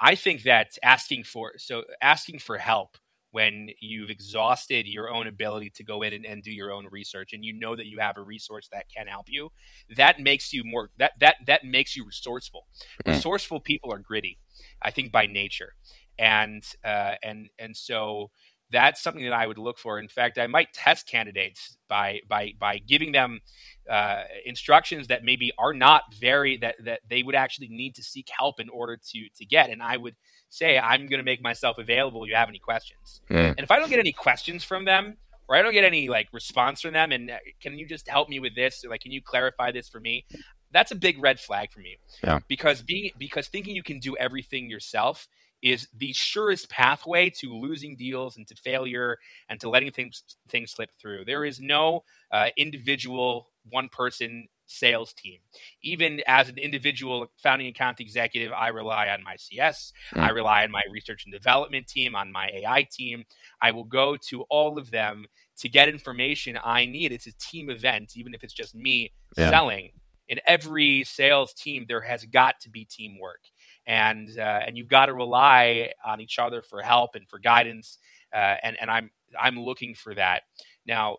I 0.00 0.14
think 0.14 0.42
that 0.42 0.78
asking 0.82 1.24
for 1.24 1.52
so 1.58 1.84
asking 2.00 2.40
for 2.40 2.58
help 2.58 2.96
when 3.32 3.70
you've 3.80 4.10
exhausted 4.10 4.86
your 4.86 5.10
own 5.10 5.26
ability 5.26 5.70
to 5.70 5.82
go 5.82 6.02
in 6.02 6.12
and, 6.12 6.26
and, 6.26 6.42
do 6.42 6.52
your 6.52 6.70
own 6.70 6.86
research 6.90 7.32
and 7.32 7.44
you 7.44 7.52
know 7.52 7.74
that 7.74 7.86
you 7.86 7.98
have 7.98 8.16
a 8.18 8.22
resource 8.22 8.68
that 8.70 8.86
can 8.94 9.06
help 9.06 9.26
you 9.28 9.50
that 9.96 10.20
makes 10.20 10.52
you 10.52 10.62
more 10.64 10.90
that 10.98 11.12
that 11.18 11.36
that 11.46 11.64
makes 11.64 11.96
you 11.96 12.04
resourceful 12.04 12.66
mm. 13.04 13.12
resourceful 13.12 13.60
people 13.60 13.92
are 13.92 13.98
gritty 13.98 14.38
i 14.82 14.90
think 14.90 15.10
by 15.10 15.26
nature 15.26 15.74
and 16.18 16.62
uh, 16.84 17.14
and 17.22 17.48
and 17.58 17.76
so 17.76 18.30
that's 18.72 19.02
something 19.02 19.24
that 19.24 19.32
I 19.32 19.46
would 19.46 19.58
look 19.58 19.78
for. 19.78 19.98
In 19.98 20.08
fact, 20.08 20.38
I 20.38 20.46
might 20.46 20.72
test 20.72 21.06
candidates 21.06 21.76
by 21.88 22.20
by 22.28 22.52
by 22.58 22.78
giving 22.78 23.12
them 23.12 23.40
uh, 23.88 24.22
instructions 24.44 25.08
that 25.08 25.24
maybe 25.24 25.52
are 25.58 25.74
not 25.74 26.02
very 26.18 26.56
that 26.58 26.76
that 26.84 27.00
they 27.08 27.22
would 27.22 27.34
actually 27.34 27.68
need 27.68 27.94
to 27.96 28.02
seek 28.02 28.28
help 28.36 28.58
in 28.58 28.68
order 28.68 28.96
to 28.96 29.28
to 29.36 29.44
get. 29.44 29.70
And 29.70 29.82
I 29.82 29.96
would 29.96 30.16
say, 30.48 30.78
I'm 30.78 31.06
going 31.06 31.18
to 31.18 31.24
make 31.24 31.42
myself 31.42 31.78
available. 31.78 32.24
If 32.24 32.30
you 32.30 32.36
have 32.36 32.48
any 32.48 32.58
questions? 32.58 33.20
Mm. 33.30 33.50
And 33.50 33.60
if 33.60 33.70
I 33.70 33.78
don't 33.78 33.88
get 33.88 33.98
any 33.98 34.12
questions 34.12 34.64
from 34.64 34.84
them, 34.84 35.16
or 35.48 35.56
I 35.56 35.62
don't 35.62 35.72
get 35.72 35.84
any 35.84 36.08
like 36.08 36.28
response 36.32 36.80
from 36.80 36.92
them, 36.92 37.12
and 37.12 37.30
uh, 37.30 37.38
can 37.60 37.78
you 37.78 37.86
just 37.86 38.08
help 38.08 38.28
me 38.28 38.40
with 38.40 38.54
this? 38.54 38.84
Or, 38.84 38.90
like, 38.90 39.00
can 39.00 39.12
you 39.12 39.22
clarify 39.22 39.72
this 39.72 39.88
for 39.88 40.00
me? 40.00 40.24
That's 40.70 40.90
a 40.90 40.94
big 40.94 41.22
red 41.22 41.38
flag 41.38 41.70
for 41.70 41.80
me. 41.80 41.98
Yeah. 42.24 42.40
Because 42.48 42.82
being 42.82 43.10
because 43.18 43.48
thinking 43.48 43.76
you 43.76 43.82
can 43.82 43.98
do 43.98 44.16
everything 44.16 44.70
yourself 44.70 45.28
is 45.62 45.88
the 45.96 46.12
surest 46.12 46.68
pathway 46.68 47.30
to 47.30 47.54
losing 47.54 47.96
deals 47.96 48.36
and 48.36 48.46
to 48.48 48.54
failure 48.56 49.18
and 49.48 49.60
to 49.60 49.68
letting 49.68 49.92
things 49.92 50.22
things 50.48 50.72
slip 50.72 50.90
through. 51.00 51.24
There 51.24 51.44
is 51.44 51.60
no 51.60 52.04
uh, 52.32 52.48
individual 52.56 53.48
one 53.70 53.88
person 53.88 54.48
sales 54.66 55.12
team. 55.12 55.38
Even 55.82 56.22
as 56.26 56.48
an 56.48 56.58
individual 56.58 57.30
founding 57.36 57.68
account 57.68 58.00
executive, 58.00 58.52
I 58.52 58.68
rely 58.68 59.08
on 59.08 59.22
my 59.22 59.36
CS. 59.36 59.92
I 60.14 60.30
rely 60.30 60.64
on 60.64 60.70
my 60.70 60.82
research 60.90 61.24
and 61.24 61.32
development 61.32 61.86
team, 61.86 62.14
on 62.14 62.32
my 62.32 62.48
AI 62.52 62.88
team. 62.90 63.24
I 63.60 63.70
will 63.70 63.84
go 63.84 64.16
to 64.28 64.42
all 64.42 64.78
of 64.78 64.90
them 64.90 65.26
to 65.58 65.68
get 65.68 65.88
information 65.88 66.58
I 66.62 66.86
need. 66.86 67.12
It's 67.12 67.26
a 67.26 67.32
team 67.32 67.70
event, 67.70 68.12
even 68.16 68.34
if 68.34 68.42
it's 68.42 68.54
just 68.54 68.74
me 68.74 69.12
yeah. 69.36 69.50
selling. 69.50 69.90
In 70.28 70.40
every 70.46 71.04
sales 71.04 71.52
team, 71.52 71.84
there 71.86 72.00
has 72.00 72.24
got 72.24 72.58
to 72.60 72.70
be 72.70 72.84
teamwork, 72.84 73.40
and 73.86 74.28
uh, 74.38 74.60
and 74.66 74.76
you've 74.76 74.88
got 74.88 75.06
to 75.06 75.14
rely 75.14 75.92
on 76.04 76.20
each 76.20 76.38
other 76.38 76.62
for 76.62 76.82
help 76.82 77.14
and 77.14 77.28
for 77.28 77.38
guidance. 77.38 77.98
Uh, 78.32 78.56
and 78.62 78.76
and 78.80 78.90
I'm 78.90 79.10
I'm 79.38 79.58
looking 79.58 79.94
for 79.94 80.14
that 80.14 80.42
now. 80.86 81.18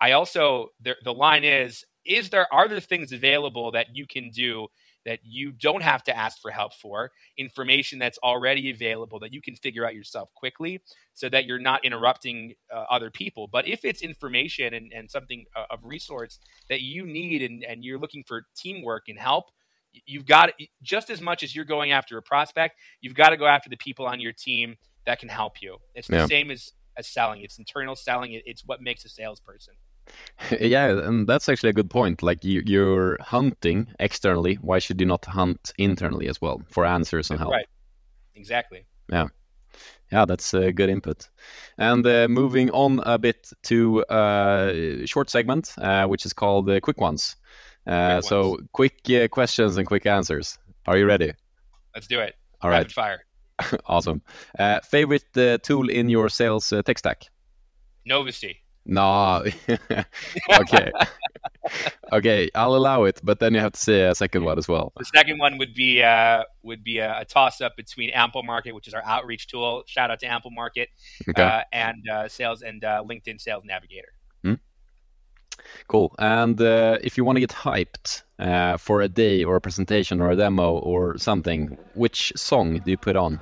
I 0.00 0.12
also 0.12 0.68
the, 0.80 0.94
the 1.04 1.12
line 1.12 1.44
is 1.44 1.84
is 2.04 2.30
there 2.30 2.46
are 2.52 2.68
there 2.68 2.80
things 2.80 3.12
available 3.12 3.72
that 3.72 3.94
you 3.94 4.06
can 4.06 4.30
do 4.30 4.68
that 5.04 5.20
you 5.22 5.52
don't 5.52 5.82
have 5.82 6.02
to 6.04 6.16
ask 6.16 6.40
for 6.40 6.50
help 6.50 6.74
for 6.74 7.10
information 7.36 7.98
that's 7.98 8.18
already 8.18 8.70
available 8.70 9.18
that 9.20 9.32
you 9.32 9.40
can 9.40 9.54
figure 9.56 9.86
out 9.86 9.94
yourself 9.94 10.32
quickly 10.34 10.80
so 11.14 11.28
that 11.28 11.46
you're 11.46 11.58
not 11.58 11.84
interrupting 11.84 12.54
uh, 12.72 12.84
other 12.90 13.10
people 13.10 13.48
but 13.48 13.66
if 13.66 13.84
it's 13.84 14.02
information 14.02 14.74
and, 14.74 14.92
and 14.92 15.10
something 15.10 15.44
uh, 15.56 15.64
of 15.70 15.80
resource 15.82 16.38
that 16.68 16.80
you 16.80 17.06
need 17.06 17.42
and, 17.42 17.64
and 17.64 17.84
you're 17.84 17.98
looking 17.98 18.24
for 18.24 18.46
teamwork 18.56 19.04
and 19.08 19.18
help 19.18 19.46
you've 19.92 20.26
got 20.26 20.50
just 20.82 21.10
as 21.10 21.20
much 21.20 21.42
as 21.42 21.54
you're 21.54 21.64
going 21.64 21.92
after 21.92 22.16
a 22.18 22.22
prospect 22.22 22.76
you've 23.00 23.14
got 23.14 23.30
to 23.30 23.36
go 23.36 23.46
after 23.46 23.68
the 23.68 23.76
people 23.76 24.06
on 24.06 24.20
your 24.20 24.32
team 24.32 24.76
that 25.06 25.18
can 25.18 25.28
help 25.28 25.62
you 25.62 25.78
it's 25.94 26.08
the 26.08 26.16
yeah. 26.16 26.26
same 26.26 26.50
as 26.50 26.72
as 26.96 27.06
selling 27.06 27.42
it's 27.42 27.58
internal 27.58 27.96
selling 27.96 28.40
it's 28.44 28.62
what 28.66 28.80
makes 28.80 29.04
a 29.04 29.08
salesperson 29.08 29.74
yeah, 30.60 31.06
and 31.06 31.26
that's 31.26 31.48
actually 31.48 31.70
a 31.70 31.74
good 31.74 31.90
point. 31.90 32.22
Like 32.22 32.44
you, 32.44 32.62
you're 32.64 33.18
hunting 33.20 33.88
externally. 33.98 34.54
Why 34.54 34.78
should 34.78 35.00
you 35.00 35.06
not 35.06 35.24
hunt 35.24 35.72
internally 35.78 36.28
as 36.28 36.40
well 36.40 36.62
for 36.70 36.86
answers 36.86 37.30
and 37.30 37.38
help? 37.38 37.52
Right. 37.52 37.66
Exactly. 38.34 38.84
Yeah. 39.10 39.28
Yeah, 40.10 40.24
that's 40.24 40.54
a 40.54 40.72
good 40.72 40.88
input. 40.88 41.28
And 41.76 42.06
uh, 42.06 42.28
moving 42.28 42.70
on 42.70 43.00
a 43.04 43.18
bit 43.18 43.50
to 43.64 44.04
a 44.08 44.12
uh, 44.12 45.06
short 45.06 45.28
segment, 45.28 45.74
uh, 45.76 46.06
which 46.06 46.24
is 46.24 46.32
called 46.32 46.70
uh, 46.70 46.80
Quick 46.80 46.98
Ones. 46.98 47.36
Uh, 47.88 48.20
quick 48.20 48.24
so, 48.24 48.58
quick 48.72 49.10
uh, 49.10 49.28
questions 49.28 49.76
and 49.76 49.86
quick 49.86 50.06
answers. 50.06 50.58
Are 50.86 50.96
you 50.96 51.06
ready? 51.06 51.32
Let's 51.94 52.06
do 52.06 52.20
it. 52.20 52.34
All 52.60 52.70
Rapid 52.70 52.96
right. 52.96 53.20
fire. 53.58 53.78
awesome. 53.86 54.22
favorite 54.84 55.62
tool 55.62 55.88
in 55.88 56.08
your 56.08 56.28
sales 56.28 56.72
tech 56.84 56.98
stack? 56.98 57.24
Novacy. 58.08 58.56
No. 58.88 59.44
okay. 60.52 60.90
okay, 62.12 62.50
I'll 62.54 62.74
allow 62.74 63.04
it, 63.04 63.20
but 63.22 63.38
then 63.38 63.54
you 63.54 63.60
have 63.60 63.72
to 63.72 63.80
say 63.80 64.02
a 64.02 64.14
second 64.14 64.44
one 64.44 64.58
as 64.58 64.66
well. 64.66 64.92
The 64.96 65.04
second 65.04 65.38
one 65.38 65.58
would 65.58 65.74
be 65.74 66.02
uh, 66.02 66.44
would 66.62 66.82
be 66.82 66.98
a, 66.98 67.20
a 67.20 67.24
toss 67.24 67.60
up 67.60 67.76
between 67.76 68.10
Amplemarket, 68.12 68.72
which 68.72 68.88
is 68.88 68.94
our 68.94 69.04
outreach 69.04 69.46
tool. 69.46 69.84
Shout 69.86 70.10
out 70.10 70.20
to 70.20 70.26
Amplemarket, 70.26 70.86
okay. 71.28 71.42
uh, 71.42 71.62
and 71.72 72.08
uh, 72.08 72.28
Sales 72.28 72.62
and 72.62 72.82
uh, 72.82 73.02
LinkedIn 73.06 73.40
Sales 73.40 73.64
Navigator. 73.64 74.08
Cool. 75.86 76.14
And 76.18 76.60
uh, 76.60 76.98
if 77.02 77.16
you 77.16 77.24
want 77.24 77.36
to 77.36 77.40
get 77.40 77.50
hyped 77.50 78.22
uh, 78.38 78.76
for 78.76 79.00
a 79.00 79.08
day 79.08 79.44
or 79.44 79.56
a 79.56 79.60
presentation 79.60 80.20
or 80.20 80.30
a 80.30 80.36
demo 80.36 80.78
or 80.78 81.18
something, 81.18 81.78
which 81.94 82.32
song 82.36 82.78
do 82.78 82.90
you 82.90 82.96
put 82.96 83.16
on? 83.16 83.40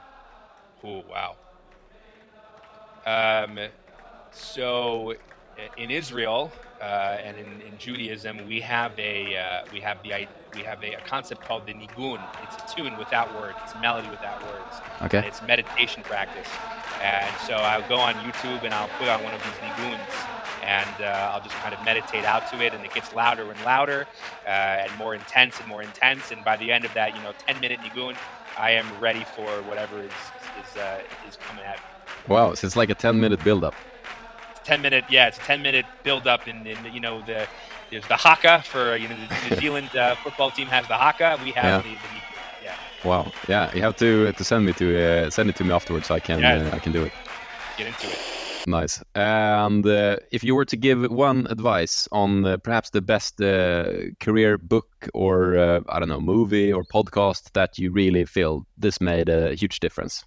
Oh 0.84 1.02
wow. 1.10 1.36
Um, 3.06 3.58
so 4.30 5.14
in 5.76 5.90
Israel 5.90 6.52
uh, 6.80 7.16
and 7.22 7.36
in, 7.38 7.60
in, 7.62 7.78
Judaism, 7.78 8.46
we 8.46 8.60
have 8.60 8.98
a 8.98 9.36
uh, 9.36 9.64
we 9.72 9.80
have 9.80 10.02
the 10.02 10.26
we 10.54 10.62
have 10.62 10.82
a, 10.82 10.94
a, 10.94 11.00
concept 11.06 11.42
called 11.42 11.66
the 11.66 11.72
nigun. 11.72 12.20
It's 12.42 12.56
a 12.56 12.76
tune 12.76 12.96
without 12.98 13.34
words. 13.40 13.56
It's 13.62 13.72
a 13.72 13.80
melody 13.80 14.08
without 14.10 14.42
words. 14.42 14.76
Okay. 15.02 15.18
And 15.18 15.26
it's 15.26 15.40
meditation 15.42 16.02
practice. 16.02 16.48
And 17.02 17.34
so 17.46 17.54
I'll 17.54 17.86
go 17.88 17.96
on 17.96 18.14
YouTube 18.14 18.62
and 18.62 18.74
I'll 18.74 18.88
put 18.98 19.08
on 19.08 19.22
one 19.22 19.34
of 19.34 19.42
these 19.42 19.52
niguns, 19.52 20.35
and 20.66 21.02
uh, 21.02 21.30
I'll 21.32 21.40
just 21.40 21.54
kind 21.56 21.72
of 21.72 21.82
meditate 21.84 22.24
out 22.24 22.50
to 22.50 22.60
it, 22.60 22.74
and 22.74 22.84
it 22.84 22.92
gets 22.92 23.14
louder 23.14 23.50
and 23.50 23.64
louder, 23.64 24.06
uh, 24.46 24.50
and 24.50 24.94
more 24.98 25.14
intense 25.14 25.58
and 25.60 25.68
more 25.68 25.82
intense. 25.82 26.32
And 26.32 26.44
by 26.44 26.56
the 26.56 26.72
end 26.72 26.84
of 26.84 26.92
that, 26.94 27.14
you 27.16 27.22
know, 27.22 27.32
10 27.46 27.60
minute 27.60 27.80
nigun, 27.80 28.16
I 28.58 28.72
am 28.72 28.86
ready 29.00 29.24
for 29.34 29.46
whatever 29.62 30.00
is 30.00 30.10
is, 30.10 30.76
uh, 30.76 31.00
is 31.28 31.36
coming 31.36 31.64
at 31.64 31.76
me. 31.76 31.82
Wow, 32.28 32.54
so 32.54 32.66
it's 32.66 32.76
like 32.76 32.90
a 32.90 32.94
10 32.94 33.20
minute 33.20 33.42
build 33.44 33.62
up. 33.64 33.74
10 34.64 34.82
minute, 34.82 35.04
yeah, 35.08 35.28
it's 35.28 35.38
a 35.38 35.42
10 35.42 35.62
minute 35.62 35.86
build 36.02 36.26
up. 36.26 36.46
And, 36.46 36.66
and 36.66 36.92
you 36.92 37.00
know, 37.00 37.22
the 37.22 37.46
there's 37.90 38.06
the 38.08 38.16
haka 38.16 38.62
for, 38.64 38.96
you 38.96 39.08
know, 39.08 39.16
the 39.16 39.50
New 39.50 39.60
Zealand 39.60 39.94
uh, 39.94 40.16
football 40.16 40.50
team 40.50 40.66
has 40.66 40.88
the 40.88 40.96
haka. 40.96 41.38
We 41.44 41.52
have 41.52 41.84
yeah. 41.84 41.92
the, 41.92 41.96
the, 41.96 42.64
yeah. 42.64 42.74
Wow. 43.04 43.32
Yeah. 43.48 43.72
You 43.74 43.82
have 43.82 43.96
to 43.98 44.32
to 44.32 44.44
send 44.44 44.66
me 44.66 44.72
to 44.72 45.26
uh, 45.26 45.30
send 45.30 45.48
it 45.48 45.56
to 45.56 45.64
me 45.64 45.72
afterwards 45.72 46.08
so 46.08 46.16
I 46.16 46.20
can 46.20 46.40
yeah. 46.40 46.70
uh, 46.72 46.76
I 46.76 46.80
can 46.80 46.92
do 46.92 47.04
it. 47.04 47.12
Get 47.78 47.86
into 47.86 48.08
it. 48.08 48.45
Nice. 48.66 49.02
And 49.14 49.86
uh, 49.86 50.16
if 50.32 50.42
you 50.42 50.56
were 50.56 50.64
to 50.64 50.76
give 50.76 51.08
one 51.10 51.46
advice 51.48 52.08
on 52.10 52.44
uh, 52.44 52.56
perhaps 52.56 52.90
the 52.90 53.00
best 53.00 53.40
uh, 53.40 54.10
career 54.18 54.58
book 54.58 55.08
or 55.14 55.56
uh, 55.56 55.80
I 55.88 56.00
don't 56.00 56.08
know 56.08 56.20
movie 56.20 56.72
or 56.72 56.84
podcast 56.84 57.52
that 57.52 57.78
you 57.78 57.92
really 57.92 58.24
feel 58.24 58.66
this 58.76 59.00
made 59.00 59.28
a 59.28 59.54
huge 59.54 59.78
difference, 59.78 60.24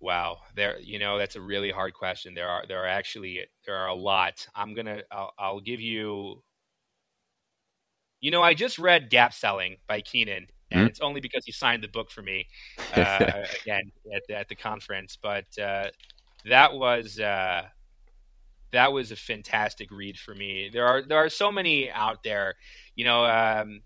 Wow, 0.00 0.38
there 0.56 0.80
you 0.80 0.98
know 0.98 1.18
that's 1.18 1.36
a 1.36 1.40
really 1.42 1.70
hard 1.70 1.92
question. 1.92 2.32
There 2.32 2.48
are 2.48 2.64
there 2.66 2.82
are 2.82 2.88
actually 2.88 3.40
there 3.66 3.76
are 3.76 3.88
a 3.88 3.94
lot. 3.94 4.46
I'm 4.54 4.74
gonna 4.74 5.02
I'll, 5.12 5.32
I'll 5.38 5.60
give 5.60 5.80
you. 5.80 6.42
You 8.20 8.30
know, 8.30 8.42
I 8.42 8.54
just 8.54 8.78
read 8.78 9.10
Gap 9.10 9.34
Selling 9.34 9.76
by 9.86 10.00
Keenan, 10.00 10.46
and 10.70 10.80
mm-hmm. 10.80 10.88
it's 10.88 11.00
only 11.00 11.20
because 11.20 11.44
he 11.44 11.52
signed 11.52 11.82
the 11.82 11.88
book 11.88 12.10
for 12.10 12.22
me 12.22 12.46
uh, 12.96 13.44
again 13.62 13.92
at 14.14 14.22
the, 14.26 14.36
at 14.36 14.48
the 14.48 14.54
conference. 14.54 15.18
But 15.20 15.46
uh, 15.58 15.88
that 16.48 16.74
was 16.74 17.18
uh, 17.18 17.62
that 18.72 18.92
was 18.92 19.10
a 19.10 19.16
fantastic 19.16 19.90
read 19.90 20.18
for 20.18 20.34
me. 20.34 20.70
There 20.72 20.86
are 20.86 21.02
there 21.02 21.18
are 21.18 21.28
so 21.28 21.50
many 21.50 21.90
out 21.90 22.22
there. 22.22 22.54
You 22.94 23.04
know, 23.04 23.24
um, 23.24 23.82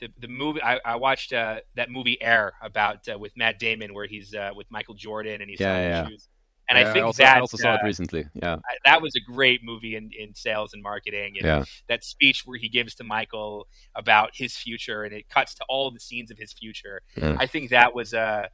the, 0.00 0.08
the 0.18 0.28
movie 0.28 0.62
I, 0.62 0.80
I 0.84 0.96
watched 0.96 1.32
uh, 1.32 1.60
that 1.76 1.90
movie 1.90 2.20
Air 2.20 2.54
about 2.62 3.08
uh, 3.08 3.18
with 3.18 3.36
Matt 3.36 3.58
Damon 3.58 3.94
where 3.94 4.06
he's 4.06 4.34
uh, 4.34 4.50
with 4.54 4.66
Michael 4.70 4.94
Jordan 4.94 5.40
and 5.40 5.50
he's 5.50 5.60
yeah, 5.60 5.78
yeah. 5.80 6.08
shoes. 6.08 6.28
And 6.68 6.78
yeah, 6.78 6.88
I 6.88 6.92
think 6.92 7.02
I 7.02 7.06
also, 7.06 7.22
that 7.24 7.36
I 7.36 7.40
also 7.40 7.56
saw 7.56 7.74
it 7.74 7.80
uh, 7.82 7.84
recently. 7.86 8.26
Yeah, 8.32 8.56
that 8.84 9.02
was 9.02 9.12
a 9.16 9.32
great 9.32 9.64
movie 9.64 9.96
in, 9.96 10.10
in 10.16 10.34
sales 10.34 10.72
and 10.72 10.80
marketing. 10.82 11.34
And 11.36 11.44
yeah. 11.44 11.64
that 11.88 12.04
speech 12.04 12.42
where 12.44 12.58
he 12.58 12.68
gives 12.68 12.94
to 12.96 13.04
Michael 13.04 13.66
about 13.96 14.30
his 14.34 14.56
future, 14.56 15.02
and 15.02 15.12
it 15.12 15.28
cuts 15.28 15.56
to 15.56 15.64
all 15.68 15.90
the 15.90 15.98
scenes 15.98 16.30
of 16.30 16.38
his 16.38 16.52
future. 16.52 17.02
I 17.20 17.46
think 17.46 17.70
that 17.70 17.92
was 17.92 18.12
a 18.14 18.20
uh, 18.20 18.46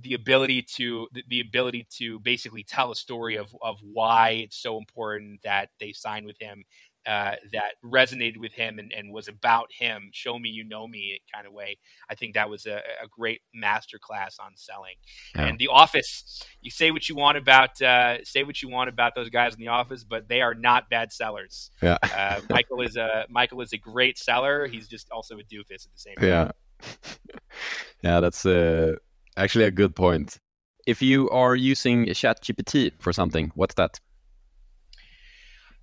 the 0.00 0.14
ability 0.14 0.62
to 0.62 1.08
the, 1.28 1.40
ability 1.40 1.86
to 1.98 2.20
basically 2.20 2.62
tell 2.62 2.90
a 2.92 2.96
story 2.96 3.36
of 3.36 3.54
of 3.62 3.78
why 3.82 4.30
it's 4.30 4.56
so 4.56 4.78
important 4.78 5.40
that 5.42 5.70
they 5.80 5.92
sign 5.92 6.24
with 6.24 6.38
him 6.40 6.64
uh, 7.06 7.36
that 7.52 7.72
resonated 7.82 8.36
with 8.36 8.52
him 8.52 8.78
and, 8.78 8.92
and, 8.92 9.10
was 9.10 9.28
about 9.28 9.68
him, 9.72 10.10
show 10.12 10.38
me 10.38 10.50
you 10.50 10.62
know 10.62 10.86
me 10.86 11.18
kind 11.34 11.46
of 11.46 11.54
way. 11.54 11.78
I 12.10 12.14
think 12.14 12.34
that 12.34 12.50
was 12.50 12.66
a, 12.66 12.82
a 13.02 13.08
great 13.08 13.40
master 13.54 13.98
class 13.98 14.36
on 14.38 14.52
selling. 14.56 14.96
Yeah. 15.34 15.46
And 15.46 15.58
The 15.58 15.68
Office, 15.68 16.42
you 16.60 16.70
say 16.70 16.90
what 16.90 17.08
you 17.08 17.14
want 17.14 17.38
about 17.38 17.80
uh, 17.80 18.22
say 18.24 18.42
what 18.42 18.60
you 18.60 18.68
want 18.68 18.90
about 18.90 19.14
those 19.14 19.30
guys 19.30 19.54
in 19.54 19.60
The 19.60 19.68
Office, 19.68 20.04
but 20.04 20.28
they 20.28 20.42
are 20.42 20.54
not 20.54 20.90
bad 20.90 21.10
sellers. 21.10 21.70
Yeah. 21.80 21.96
uh, 22.02 22.42
Michael 22.50 22.82
is 22.82 22.96
a 22.96 23.24
Michael 23.30 23.62
is 23.62 23.72
a 23.72 23.78
great 23.78 24.18
seller. 24.18 24.66
He's 24.66 24.86
just 24.86 25.10
also 25.10 25.36
a 25.36 25.42
doofus 25.42 25.86
at 25.86 25.92
the 25.94 25.98
same 25.98 26.16
time. 26.16 26.28
Yeah. 26.28 26.50
yeah, 28.02 28.20
that's 28.20 28.44
uh, 28.44 28.96
actually 29.38 29.64
a 29.64 29.70
good 29.70 29.94
point. 29.94 30.38
If 30.86 31.02
you 31.02 31.28
are 31.30 31.54
using 31.54 32.06
ChatGPT 32.06 32.92
for 32.98 33.12
something, 33.12 33.52
what's 33.54 33.74
that? 33.74 34.00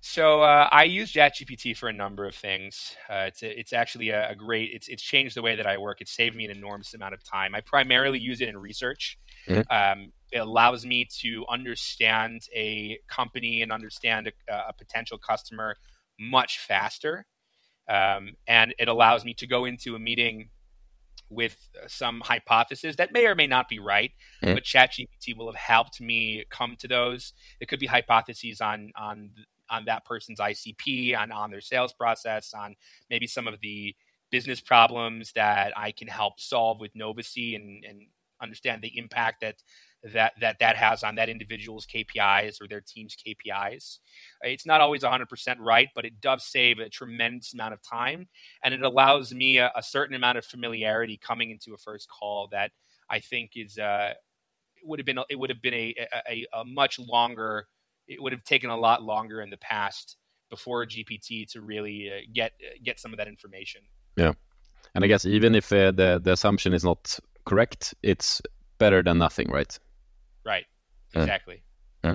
So 0.00 0.42
uh, 0.42 0.68
I 0.70 0.84
use 0.84 1.12
ChatGPT 1.12 1.76
for 1.76 1.88
a 1.88 1.92
number 1.92 2.26
of 2.26 2.34
things. 2.34 2.96
Uh, 3.08 3.24
it's 3.26 3.42
a, 3.42 3.58
it's 3.58 3.72
actually 3.72 4.10
a, 4.10 4.30
a, 4.30 4.34
great. 4.36 4.70
It's 4.72 4.88
it's 4.88 5.02
changed 5.02 5.36
the 5.36 5.42
way 5.42 5.56
that 5.56 5.66
I 5.66 5.78
work. 5.78 6.00
It's 6.00 6.12
saved 6.12 6.36
me 6.36 6.44
an 6.44 6.50
enormous 6.50 6.94
amount 6.94 7.14
of 7.14 7.24
time. 7.24 7.54
I 7.54 7.60
primarily 7.60 8.18
use 8.18 8.40
it 8.40 8.48
in 8.48 8.56
research. 8.56 9.18
Mm-hmm. 9.48 9.62
Um, 9.72 10.12
it 10.30 10.38
allows 10.38 10.86
me 10.86 11.08
to 11.22 11.44
understand 11.48 12.42
a 12.54 12.98
company 13.08 13.62
and 13.62 13.72
understand 13.72 14.30
a, 14.48 14.54
a 14.68 14.72
potential 14.72 15.18
customer 15.18 15.76
much 16.20 16.60
faster, 16.60 17.26
um, 17.88 18.34
and 18.46 18.74
it 18.78 18.88
allows 18.88 19.24
me 19.24 19.34
to 19.34 19.46
go 19.46 19.64
into 19.64 19.96
a 19.96 19.98
meeting 19.98 20.50
with 21.30 21.56
some 21.86 22.20
hypothesis 22.24 22.96
that 22.96 23.12
may 23.12 23.26
or 23.26 23.34
may 23.34 23.46
not 23.46 23.68
be 23.68 23.78
right, 23.78 24.12
mm-hmm. 24.42 24.54
but 24.54 24.64
ChatGPT 24.64 25.36
will 25.36 25.46
have 25.46 25.60
helped 25.60 26.00
me 26.00 26.44
come 26.50 26.76
to 26.78 26.88
those. 26.88 27.32
It 27.60 27.68
could 27.68 27.80
be 27.80 27.86
hypotheses 27.86 28.60
on 28.60 28.92
on 28.96 29.30
on 29.68 29.84
that 29.86 30.04
person's 30.04 30.40
ICP, 30.40 31.16
on 31.18 31.32
on 31.32 31.50
their 31.50 31.60
sales 31.60 31.92
process, 31.92 32.52
on 32.54 32.76
maybe 33.10 33.26
some 33.26 33.48
of 33.48 33.60
the 33.60 33.94
business 34.30 34.60
problems 34.60 35.32
that 35.34 35.72
I 35.76 35.92
can 35.92 36.08
help 36.08 36.40
solve 36.40 36.80
with 36.80 36.94
Novacy 36.94 37.54
and, 37.54 37.84
and 37.84 38.02
understand 38.42 38.82
the 38.82 38.98
impact 38.98 39.40
that 39.40 39.56
that 40.12 40.32
that 40.40 40.58
that 40.60 40.76
has 40.76 41.02
on 41.02 41.16
that 41.16 41.28
individual's 41.28 41.86
KPIs 41.86 42.60
or 42.60 42.68
their 42.68 42.80
team's 42.80 43.16
KPIs. 43.16 43.98
It's 44.42 44.66
not 44.66 44.80
always 44.80 45.02
100% 45.02 45.26
right, 45.60 45.88
but 45.94 46.04
it 46.04 46.20
does 46.20 46.44
save 46.44 46.78
a 46.78 46.88
tremendous 46.88 47.54
amount 47.54 47.74
of 47.74 47.82
time, 47.82 48.28
and 48.62 48.74
it 48.74 48.82
allows 48.82 49.32
me 49.32 49.58
a, 49.58 49.72
a 49.74 49.82
certain 49.82 50.14
amount 50.14 50.38
of 50.38 50.44
familiarity 50.44 51.18
coming 51.18 51.50
into 51.50 51.74
a 51.74 51.78
first 51.78 52.08
call 52.08 52.48
that 52.52 52.72
I 53.10 53.20
think 53.20 53.52
is 53.56 53.78
uh, 53.78 54.12
would 54.84 54.98
have 54.98 55.06
been 55.06 55.18
it 55.28 55.38
would 55.38 55.50
have 55.50 55.62
been 55.62 55.74
a, 55.74 55.94
a, 56.28 56.46
a 56.52 56.64
much 56.64 56.98
longer. 56.98 57.68
It 58.08 58.22
would 58.22 58.32
have 58.32 58.44
taken 58.44 58.70
a 58.70 58.76
lot 58.76 59.02
longer 59.02 59.40
in 59.40 59.50
the 59.50 59.56
past 59.56 60.16
before 60.48 60.86
GPT 60.86 61.50
to 61.52 61.60
really 61.60 62.10
uh, 62.10 62.20
get 62.32 62.52
get 62.84 63.00
some 63.00 63.12
of 63.12 63.18
that 63.18 63.28
information. 63.28 63.82
Yeah, 64.16 64.32
and 64.94 65.04
I 65.04 65.08
guess 65.08 65.24
even 65.24 65.54
if 65.54 65.72
uh, 65.72 65.90
the 65.90 66.20
the 66.22 66.32
assumption 66.32 66.72
is 66.72 66.84
not 66.84 67.18
correct, 67.44 67.94
it's 68.02 68.40
better 68.78 69.02
than 69.02 69.18
nothing, 69.18 69.50
right? 69.50 69.78
Right. 70.46 70.64
Exactly. 71.14 71.62
Yeah. 72.04 72.14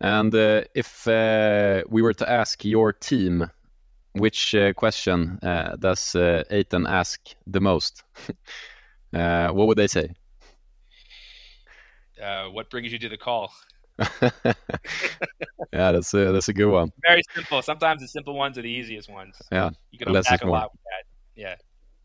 And 0.00 0.34
uh, 0.34 0.62
if 0.74 1.08
uh, 1.08 1.82
we 1.88 2.02
were 2.02 2.12
to 2.14 2.30
ask 2.30 2.64
your 2.64 2.92
team, 2.92 3.50
which 4.12 4.54
uh, 4.54 4.74
question 4.74 5.38
uh, 5.42 5.76
does 5.76 6.14
uh, 6.14 6.44
Eitan 6.50 6.88
ask 6.88 7.20
the 7.46 7.60
most? 7.60 8.04
Uh, 9.12 9.48
what 9.50 9.66
would 9.66 9.76
they 9.76 9.88
say? 9.88 10.08
what 12.52 12.70
brings 12.70 12.92
you 12.92 12.98
to 13.00 13.08
the 13.08 13.16
call? 13.16 13.52
yeah, 14.22 14.52
that's 15.72 16.14
a, 16.14 16.30
that's 16.30 16.48
a 16.48 16.52
good 16.52 16.70
one. 16.70 16.92
Very 17.04 17.22
simple. 17.34 17.60
Sometimes 17.60 18.02
the 18.02 18.06
simple 18.06 18.34
ones 18.34 18.56
are 18.56 18.62
the 18.62 18.70
easiest 18.70 19.10
ones. 19.10 19.34
Yeah, 19.50 19.70
you 19.90 19.98
can 19.98 20.14
unpack 20.14 20.44
a 20.44 20.48
lot 20.48 20.70
with 20.70 20.80
that. 20.84 21.04
Yeah. 21.34 21.56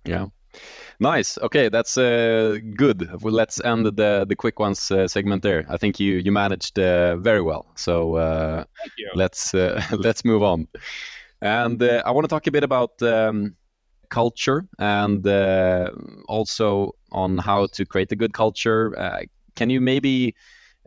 Yeah. 0.03 0.25
Nice. 0.99 1.37
Okay, 1.39 1.69
that's 1.69 1.97
uh, 1.97 2.57
good. 2.75 3.09
Well, 3.21 3.33
let's 3.33 3.59
end 3.63 3.85
the 3.85 4.25
the 4.27 4.35
quick 4.35 4.59
ones 4.59 4.91
uh, 4.91 5.07
segment 5.07 5.43
there. 5.43 5.65
I 5.69 5.77
think 5.77 5.99
you 5.99 6.15
you 6.17 6.31
managed 6.31 6.79
uh, 6.79 7.17
very 7.17 7.41
well. 7.41 7.65
So 7.75 8.15
uh, 8.15 8.63
let's 9.13 9.53
uh, 9.53 9.81
let's 9.91 10.23
move 10.23 10.43
on. 10.43 10.67
And 11.41 11.81
uh, 11.81 12.01
I 12.05 12.11
want 12.11 12.25
to 12.25 12.29
talk 12.29 12.47
a 12.47 12.51
bit 12.51 12.63
about 12.63 13.01
um, 13.01 13.55
culture 14.09 14.65
and 14.79 15.27
also 16.27 16.91
on 17.11 17.37
how 17.37 17.67
to 17.67 17.85
create 17.85 18.11
a 18.11 18.15
good 18.15 18.33
culture. 18.33 18.93
can 19.55 19.69
you 19.69 19.81
maybe 19.81 20.35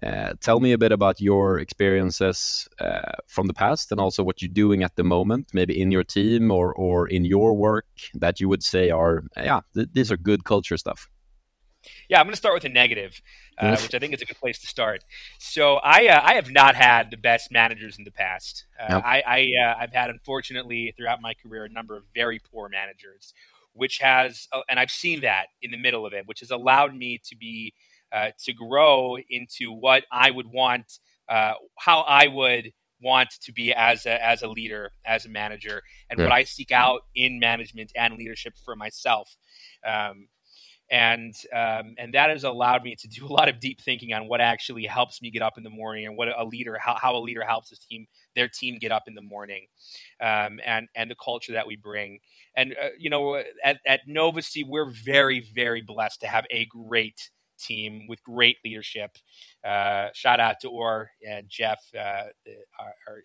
uh, 0.03 0.33
tell 0.41 0.61
me 0.61 0.73
a 0.73 0.79
bit 0.79 0.93
about 0.93 1.21
your 1.21 1.59
experiences 1.59 2.69
uh, 2.81 3.13
from 3.27 3.47
the 3.47 3.55
past 3.55 3.91
and 3.91 4.01
also 4.01 4.23
what 4.23 4.41
you're 4.41 4.49
doing 4.49 4.83
at 4.83 4.95
the 4.97 5.05
moment, 5.05 5.49
maybe 5.53 5.81
in 5.81 5.91
your 5.91 6.05
team 6.05 6.51
or, 6.51 6.73
or 6.75 7.09
in 7.09 7.25
your 7.25 7.55
work 7.55 7.87
that 8.15 8.39
you 8.41 8.49
would 8.49 8.63
say 8.63 8.91
are, 8.91 9.25
yeah, 9.37 9.61
th- 9.75 9.89
these 9.93 10.13
are 10.13 10.17
good 10.17 10.45
culture 10.45 10.77
stuff. 10.77 11.09
Yeah, 12.09 12.21
I'm 12.21 12.27
going 12.27 12.33
to 12.33 12.37
start 12.37 12.55
with 12.55 12.65
a 12.65 12.69
negative, 12.69 13.21
uh, 13.57 13.77
which 13.77 13.95
I 13.95 13.99
think 13.99 14.13
is 14.15 14.23
a 14.23 14.25
good 14.25 14.39
place 14.39 14.59
to 14.61 14.67
start. 14.67 15.05
So 15.39 15.77
I 15.77 16.09
uh, 16.09 16.21
I 16.23 16.35
have 16.35 16.51
not 16.51 16.75
had 16.75 17.11
the 17.11 17.17
best 17.17 17.51
managers 17.53 17.99
in 17.99 18.05
the 18.05 18.11
past. 18.11 18.67
Uh, 18.79 19.01
I, 19.03 19.23
I 19.27 19.77
have 19.79 19.93
had 19.93 20.11
unfortunately 20.11 20.93
throughout 20.97 21.23
my 21.23 21.35
career 21.35 21.65
a 21.65 21.69
number 21.69 21.97
of 21.97 22.03
very 22.15 22.41
poor 22.41 22.69
managers, 22.69 23.33
which 23.75 23.99
has 23.99 24.49
and 24.69 24.79
I've 24.79 24.91
seen 24.91 25.21
that 25.21 25.47
in 25.63 25.71
the 25.71 25.79
middle 25.79 26.05
of 26.05 26.13
it, 26.13 26.27
which 26.27 26.41
has 26.41 26.51
allowed 26.51 26.95
me 26.95 27.21
to 27.25 27.37
be 27.37 27.73
uh, 28.13 28.31
to 28.45 28.53
grow 28.53 29.17
into 29.31 29.73
what 29.73 30.05
I 30.11 30.31
would 30.31 30.47
want, 30.47 30.99
uh, 31.29 31.55
how 31.79 32.01
I 32.01 32.29
would 32.29 32.73
want 33.01 33.31
to 33.43 33.53
be 33.53 33.73
as 33.73 34.07
a, 34.07 34.25
as 34.25 34.43
a 34.43 34.49
leader, 34.49 34.91
as 35.05 35.27
a 35.27 35.29
manager, 35.29 35.83
and 36.11 36.19
yeah. 36.19 36.27
what 36.27 36.33
I 36.33 36.45
seek 36.45 36.73
out 36.73 37.03
in 37.15 37.39
management 37.39 37.93
and 37.95 38.17
leadership 38.17 38.55
for 38.65 38.75
myself. 38.75 39.37
Um, 39.87 40.29
and 40.91 41.35
um, 41.53 41.95
and 41.99 42.15
that 42.15 42.31
has 42.31 42.45
allowed 42.45 42.83
me 42.83 42.97
to 42.97 43.09
do 43.09 43.27
a 43.27 43.29
lot 43.29 43.49
of 43.49 43.61
deep 43.61 43.81
thinking 43.81 44.13
on 44.13 44.27
what 44.27 44.41
actually 44.41 44.87
helps 44.87 45.21
me 45.21 45.31
get 45.31 45.43
up 45.43 45.59
in 45.59 45.65
the 45.65 45.71
morning 45.71 46.07
and 46.07 46.17
what 46.17 46.29
a 46.29 46.45
leader 46.45 46.79
how, 46.79 46.97
how 47.01 47.17
a 47.17 47.21
leader 47.21 47.45
helps 47.45 47.71
his 47.71 47.79
team 47.79 48.07
their 48.35 48.49
team 48.49 48.79
get 48.79 48.91
up 48.91 49.05
in 49.07 49.15
the 49.15 49.23
morning 49.23 49.67
um, 50.21 50.59
and 50.65 50.89
and 50.95 51.11
the 51.11 51.17
culture 51.23 51.53
that 51.53 51.67
we 51.67 51.77
bring 51.77 52.19
and 52.57 52.75
uh, 52.83 52.89
you 52.99 53.11
know 53.11 53.37
at, 53.63 53.79
at 53.87 54.01
Novacy 54.09 54.65
we're 54.67 54.91
very 54.91 55.47
very 55.55 55.83
blessed 55.83 56.21
to 56.21 56.27
have 56.27 56.47
a 56.51 56.65
great 56.67 57.31
team 57.59 58.07
with 58.09 58.23
great 58.23 58.57
leadership. 58.65 59.11
Uh, 59.65 60.09
shout 60.15 60.41
out 60.41 60.57
to 60.61 60.69
Or 60.69 61.11
and 61.27 61.49
Jeff 61.49 61.81
uh, 61.99 62.25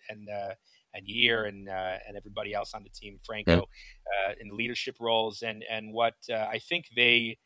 and 0.08 0.28
uh, 0.28 0.54
and 0.94 1.06
Year 1.06 1.44
and 1.44 1.68
uh, 1.68 1.96
and 2.06 2.16
everybody 2.16 2.54
else 2.54 2.74
on 2.74 2.82
the 2.82 2.90
team, 2.90 3.18
Franco, 3.24 3.62
uh, 3.62 4.32
in 4.40 4.48
the 4.48 4.54
leadership 4.54 4.96
roles. 5.00 5.42
And 5.42 5.64
and 5.68 5.92
what 5.92 6.14
uh, 6.30 6.34
I 6.34 6.58
think 6.58 6.86
they 6.94 7.38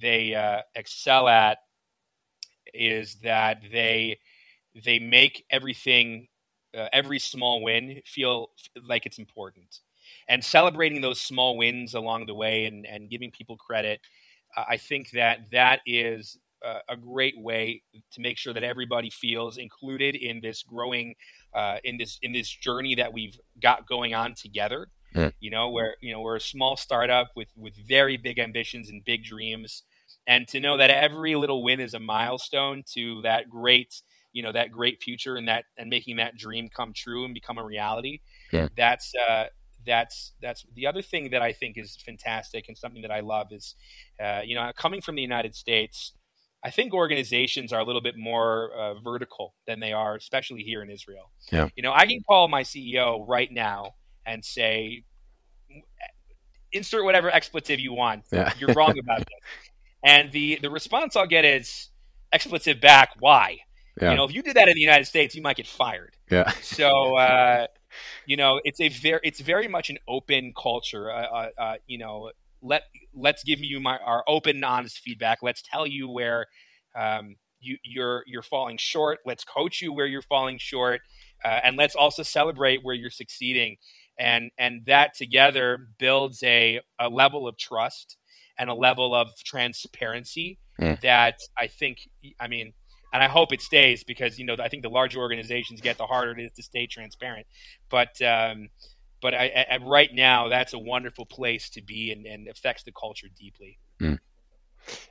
they 0.00 0.62
excel 0.74 1.28
at 1.28 1.58
is 2.72 3.16
that 3.22 3.62
they 3.72 4.18
they 4.84 4.98
make 4.98 5.44
everything 5.50 6.28
every 6.92 7.18
small 7.18 7.62
win 7.62 8.00
feel 8.06 8.50
like 8.86 9.04
it's 9.04 9.18
important 9.18 9.80
and 10.28 10.44
celebrating 10.44 11.00
those 11.00 11.20
small 11.20 11.56
wins 11.56 11.94
along 11.94 12.26
the 12.26 12.34
way 12.34 12.66
and, 12.66 12.86
and 12.86 13.10
giving 13.10 13.30
people 13.30 13.56
credit 13.56 14.00
I 14.56 14.76
think 14.76 15.10
that 15.10 15.50
that 15.52 15.80
is 15.86 16.38
a 16.88 16.96
great 16.96 17.38
way 17.38 17.82
to 18.12 18.20
make 18.20 18.36
sure 18.36 18.52
that 18.52 18.62
everybody 18.62 19.10
feels 19.10 19.56
included 19.56 20.14
in 20.14 20.40
this 20.40 20.62
growing 20.62 21.14
uh, 21.54 21.78
in 21.84 21.96
this 21.96 22.18
in 22.22 22.32
this 22.32 22.48
journey 22.48 22.94
that 22.94 23.12
we've 23.12 23.38
got 23.62 23.86
going 23.88 24.14
on 24.14 24.34
together. 24.34 24.88
Mm. 25.14 25.32
You 25.40 25.50
know, 25.50 25.70
where 25.70 25.96
you 26.00 26.12
know 26.12 26.20
we're 26.20 26.36
a 26.36 26.40
small 26.40 26.76
startup 26.76 27.28
with 27.34 27.48
with 27.56 27.74
very 27.88 28.16
big 28.16 28.38
ambitions 28.38 28.90
and 28.90 29.04
big 29.04 29.24
dreams, 29.24 29.82
and 30.26 30.46
to 30.48 30.60
know 30.60 30.76
that 30.76 30.90
every 30.90 31.34
little 31.34 31.64
win 31.64 31.80
is 31.80 31.94
a 31.94 32.00
milestone 32.00 32.84
to 32.94 33.22
that 33.22 33.48
great 33.48 34.02
you 34.32 34.42
know 34.42 34.52
that 34.52 34.70
great 34.70 35.02
future 35.02 35.36
and 35.36 35.48
that 35.48 35.64
and 35.76 35.90
making 35.90 36.16
that 36.16 36.36
dream 36.36 36.68
come 36.68 36.92
true 36.92 37.24
and 37.24 37.34
become 37.34 37.58
a 37.58 37.64
reality. 37.64 38.20
Yeah. 38.52 38.68
That's 38.76 39.12
uh, 39.28 39.46
that's 39.86 40.32
that's 40.42 40.64
the 40.74 40.86
other 40.86 41.02
thing 41.02 41.30
that 41.30 41.42
I 41.42 41.52
think 41.52 41.76
is 41.76 41.96
fantastic 42.04 42.66
and 42.68 42.76
something 42.76 43.02
that 43.02 43.10
I 43.10 43.20
love 43.20 43.48
is, 43.50 43.74
uh, 44.22 44.40
you 44.44 44.54
know, 44.54 44.70
coming 44.76 45.00
from 45.00 45.16
the 45.16 45.22
United 45.22 45.54
States, 45.54 46.12
I 46.62 46.70
think 46.70 46.92
organizations 46.92 47.72
are 47.72 47.80
a 47.80 47.84
little 47.84 48.02
bit 48.02 48.16
more 48.16 48.70
uh, 48.72 48.94
vertical 49.00 49.54
than 49.66 49.80
they 49.80 49.92
are, 49.92 50.14
especially 50.14 50.62
here 50.62 50.82
in 50.82 50.90
Israel. 50.90 51.30
Yeah. 51.50 51.68
You 51.76 51.82
know, 51.82 51.92
I 51.92 52.06
can 52.06 52.22
call 52.26 52.48
my 52.48 52.62
CEO 52.62 53.26
right 53.26 53.50
now 53.50 53.94
and 54.26 54.44
say, 54.44 55.04
insert 56.72 57.04
whatever 57.04 57.30
expletive 57.30 57.80
you 57.80 57.92
want. 57.92 58.24
Yeah. 58.30 58.52
You're 58.58 58.74
wrong 58.74 58.98
about 58.98 59.18
this. 59.18 59.28
And 60.04 60.32
the 60.32 60.58
the 60.62 60.70
response 60.70 61.16
I'll 61.16 61.26
get 61.26 61.44
is 61.44 61.88
expletive 62.32 62.80
back. 62.80 63.10
Why? 63.18 63.58
Yeah. 64.00 64.10
You 64.10 64.16
know, 64.16 64.24
if 64.24 64.34
you 64.34 64.42
did 64.42 64.56
that 64.56 64.68
in 64.68 64.74
the 64.74 64.80
United 64.80 65.06
States, 65.06 65.34
you 65.34 65.42
might 65.42 65.56
get 65.56 65.66
fired. 65.66 66.16
Yeah. 66.30 66.50
So, 66.62 67.16
uh, 67.16 67.66
you 68.30 68.36
know, 68.36 68.60
it's 68.62 68.80
a 68.80 68.88
very, 68.88 69.18
it's 69.24 69.40
very 69.40 69.66
much 69.66 69.90
an 69.90 69.98
open 70.06 70.52
culture. 70.56 71.10
Uh, 71.10 71.26
uh, 71.26 71.48
uh, 71.58 71.74
you 71.88 71.98
know, 71.98 72.30
let 72.62 72.82
let's 73.12 73.42
give 73.42 73.58
you 73.58 73.80
my 73.80 73.98
our 73.98 74.22
open, 74.28 74.62
honest 74.62 75.00
feedback. 75.00 75.38
Let's 75.42 75.62
tell 75.62 75.84
you 75.84 76.08
where 76.08 76.46
um, 76.96 77.34
you 77.58 77.78
you're 77.82 78.22
you're 78.28 78.44
falling 78.44 78.76
short. 78.76 79.18
Let's 79.26 79.42
coach 79.42 79.82
you 79.82 79.92
where 79.92 80.06
you're 80.06 80.22
falling 80.22 80.58
short, 80.58 81.00
uh, 81.44 81.58
and 81.64 81.76
let's 81.76 81.96
also 81.96 82.22
celebrate 82.22 82.84
where 82.84 82.94
you're 82.94 83.10
succeeding. 83.10 83.78
And 84.16 84.52
and 84.56 84.82
that 84.86 85.16
together 85.16 85.88
builds 85.98 86.40
a 86.44 86.82
a 87.00 87.08
level 87.08 87.48
of 87.48 87.58
trust 87.58 88.16
and 88.56 88.70
a 88.70 88.74
level 88.74 89.12
of 89.12 89.26
transparency 89.44 90.60
mm. 90.80 91.00
that 91.00 91.34
I 91.58 91.66
think. 91.66 92.08
I 92.38 92.46
mean, 92.46 92.74
and 93.12 93.22
I 93.22 93.28
hope 93.28 93.52
it 93.52 93.60
stays 93.60 94.04
because 94.04 94.38
you 94.38 94.44
know 94.44 94.56
I 94.60 94.68
think 94.68 94.82
the 94.82 94.90
larger 94.90 95.18
organizations 95.18 95.80
get 95.80 95.98
the 95.98 96.06
harder 96.06 96.38
it 96.38 96.44
is 96.44 96.52
to 96.52 96.62
stay 96.62 96.86
transparent. 96.86 97.46
But 97.88 98.20
um, 98.22 98.68
but 99.20 99.34
I, 99.34 99.66
I, 99.70 99.76
right 99.78 100.10
now 100.12 100.48
that's 100.48 100.72
a 100.72 100.78
wonderful 100.78 101.26
place 101.26 101.68
to 101.70 101.82
be 101.82 102.10
and, 102.12 102.26
and 102.26 102.48
affects 102.48 102.84
the 102.84 102.92
culture 102.92 103.28
deeply. 103.38 103.78
Mm. 104.00 104.18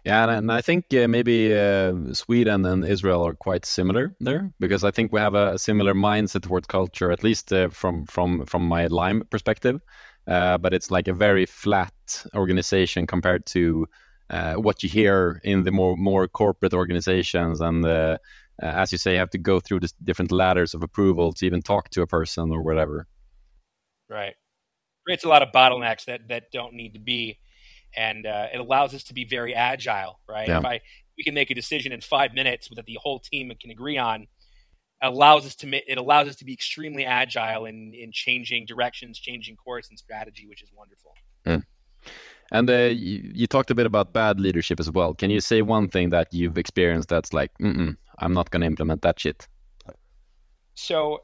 Yeah, 0.03 0.29
and, 0.29 0.51
I 0.51 0.61
think 0.61 0.85
uh, 0.93 1.07
maybe 1.07 1.55
uh, 1.55 1.93
Sweden 2.13 2.65
and 2.65 2.83
Israel 2.83 3.25
are 3.25 3.35
quite 3.35 3.65
similar 3.65 4.15
there 4.19 4.51
because 4.59 4.83
I 4.83 4.91
think 4.91 5.13
we 5.13 5.19
have 5.19 5.35
a, 5.35 5.59
similar 5.59 5.93
mindset 5.93 6.41
towards 6.41 6.67
culture, 6.67 7.11
at 7.11 7.23
least 7.23 7.53
uh, 7.53 7.69
from 7.69 8.05
from 8.05 8.45
from 8.45 8.63
my 8.67 8.87
Lime 8.87 9.23
perspective. 9.29 9.79
Uh, 10.27 10.57
but 10.57 10.73
it's 10.73 10.91
like 10.91 11.07
a 11.07 11.13
very 11.13 11.45
flat 11.45 11.93
organization 12.35 13.07
compared 13.07 13.45
to 13.47 13.87
uh, 14.29 14.53
what 14.55 14.83
you 14.83 14.89
hear 14.89 15.41
in 15.43 15.63
the 15.63 15.71
more 15.71 15.97
more 15.97 16.27
corporate 16.27 16.73
organizations 16.73 17.61
and 17.61 17.85
uh, 17.85 18.17
as 18.61 18.91
you 18.91 18.97
say 18.97 19.13
you 19.13 19.19
have 19.19 19.29
to 19.29 19.37
go 19.37 19.59
through 19.59 19.79
the 19.79 19.91
different 20.03 20.31
ladders 20.31 20.73
of 20.73 20.83
approval 20.83 21.33
to 21.33 21.45
even 21.45 21.61
talk 21.61 21.89
to 21.89 22.01
a 22.01 22.07
person 22.07 22.51
or 22.51 22.61
whatever 22.61 23.07
right 24.09 24.35
creates 25.05 25.23
a 25.23 25.27
lot 25.27 25.41
of 25.41 25.49
bottlenecks 25.51 26.05
that 26.05 26.21
that 26.27 26.51
don't 26.51 26.73
need 26.73 26.93
to 26.93 26.99
be 26.99 27.39
and 27.95 28.25
uh, 28.25 28.47
it 28.53 28.59
allows 28.59 28.93
us 28.93 29.03
to 29.03 29.13
be 29.13 29.25
very 29.25 29.55
agile 29.55 30.19
right 30.27 30.47
yeah. 30.47 30.59
if 30.59 30.65
i 30.65 30.79
we 31.17 31.23
can 31.23 31.33
make 31.33 31.51
a 31.51 31.55
decision 31.55 31.91
in 31.91 31.99
five 31.99 32.33
minutes 32.33 32.69
that 32.75 32.85
the 32.85 32.97
whole 33.01 33.19
team 33.19 33.51
can 33.59 33.71
agree 33.71 33.97
on 33.97 34.27
allows 35.01 35.45
us 35.45 35.55
to 35.55 35.67
it 35.91 35.97
allows 35.97 36.27
us 36.27 36.35
to 36.35 36.45
be 36.45 36.53
extremely 36.53 37.05
agile 37.05 37.65
in 37.65 37.93
in 37.93 38.11
changing 38.11 38.65
directions 38.65 39.17
changing 39.17 39.55
course 39.55 39.89
and 39.89 39.97
strategy 39.97 40.45
which 40.47 40.61
is 40.61 40.69
wonderful 40.75 41.13
mm. 41.45 41.63
And 42.51 42.69
uh, 42.69 42.73
you, 42.73 43.31
you, 43.33 43.47
talked 43.47 43.69
a 43.69 43.75
bit 43.75 43.85
about 43.85 44.13
bad 44.13 44.39
leadership 44.39 44.79
as 44.79 44.89
well. 44.89 45.13
Can 45.13 45.29
you 45.29 45.39
say 45.39 45.61
one 45.61 45.87
thing 45.87 46.09
that 46.09 46.33
you've 46.33 46.57
experienced 46.57 47.09
that's 47.09 47.31
like, 47.31 47.51
I'm 47.59 47.97
not 48.33 48.49
going 48.49 48.61
to 48.61 48.67
implement 48.67 49.03
that 49.03 49.19
shit? 49.19 49.47
So 50.73 51.23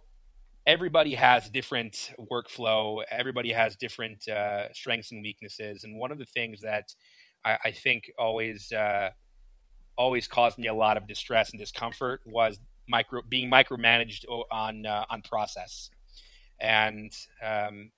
everybody 0.66 1.16
has 1.16 1.50
different 1.50 2.14
workflow. 2.32 3.04
Everybody 3.10 3.52
has 3.52 3.76
different 3.76 4.28
uh, 4.28 4.72
strengths 4.74 5.12
and 5.12 5.22
weaknesses. 5.22 5.84
And 5.84 5.98
one 6.00 6.12
of 6.12 6.18
the 6.18 6.26
things 6.26 6.62
that 6.62 6.94
I, 7.44 7.58
I 7.66 7.72
think 7.72 8.12
always 8.18 8.72
uh, 8.72 9.10
always 9.98 10.28
caused 10.28 10.58
me 10.58 10.68
a 10.68 10.74
lot 10.74 10.98
of 10.98 11.08
distress 11.08 11.52
and 11.52 11.60
discomfort 11.60 12.22
was 12.26 12.60
micro 12.88 13.22
being 13.28 13.50
micromanaged 13.50 14.26
on 14.52 14.86
uh, 14.86 15.06
on 15.10 15.22
process. 15.22 15.90
And 16.60 17.12
um, 17.44 17.92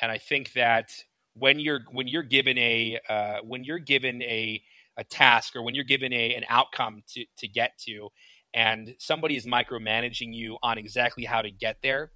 and 0.00 0.12
I 0.12 0.18
think 0.18 0.52
that 0.52 0.90
when 1.38 1.58
you're 1.58 1.80
when 1.90 2.08
you're 2.08 2.22
given 2.22 2.58
a 2.58 2.98
uh, 3.08 3.38
when 3.42 3.64
you're 3.64 3.78
given 3.78 4.22
a 4.22 4.62
a 4.96 5.04
task 5.04 5.54
or 5.54 5.62
when 5.62 5.74
you're 5.74 5.84
given 5.84 6.12
a 6.12 6.34
an 6.34 6.44
outcome 6.48 7.02
to 7.08 7.24
to 7.36 7.48
get 7.48 7.78
to 7.78 8.08
and 8.54 8.94
somebody 8.98 9.36
is 9.36 9.46
micromanaging 9.46 10.34
you 10.34 10.56
on 10.62 10.78
exactly 10.78 11.24
how 11.24 11.42
to 11.42 11.50
get 11.50 11.76
there 11.82 12.10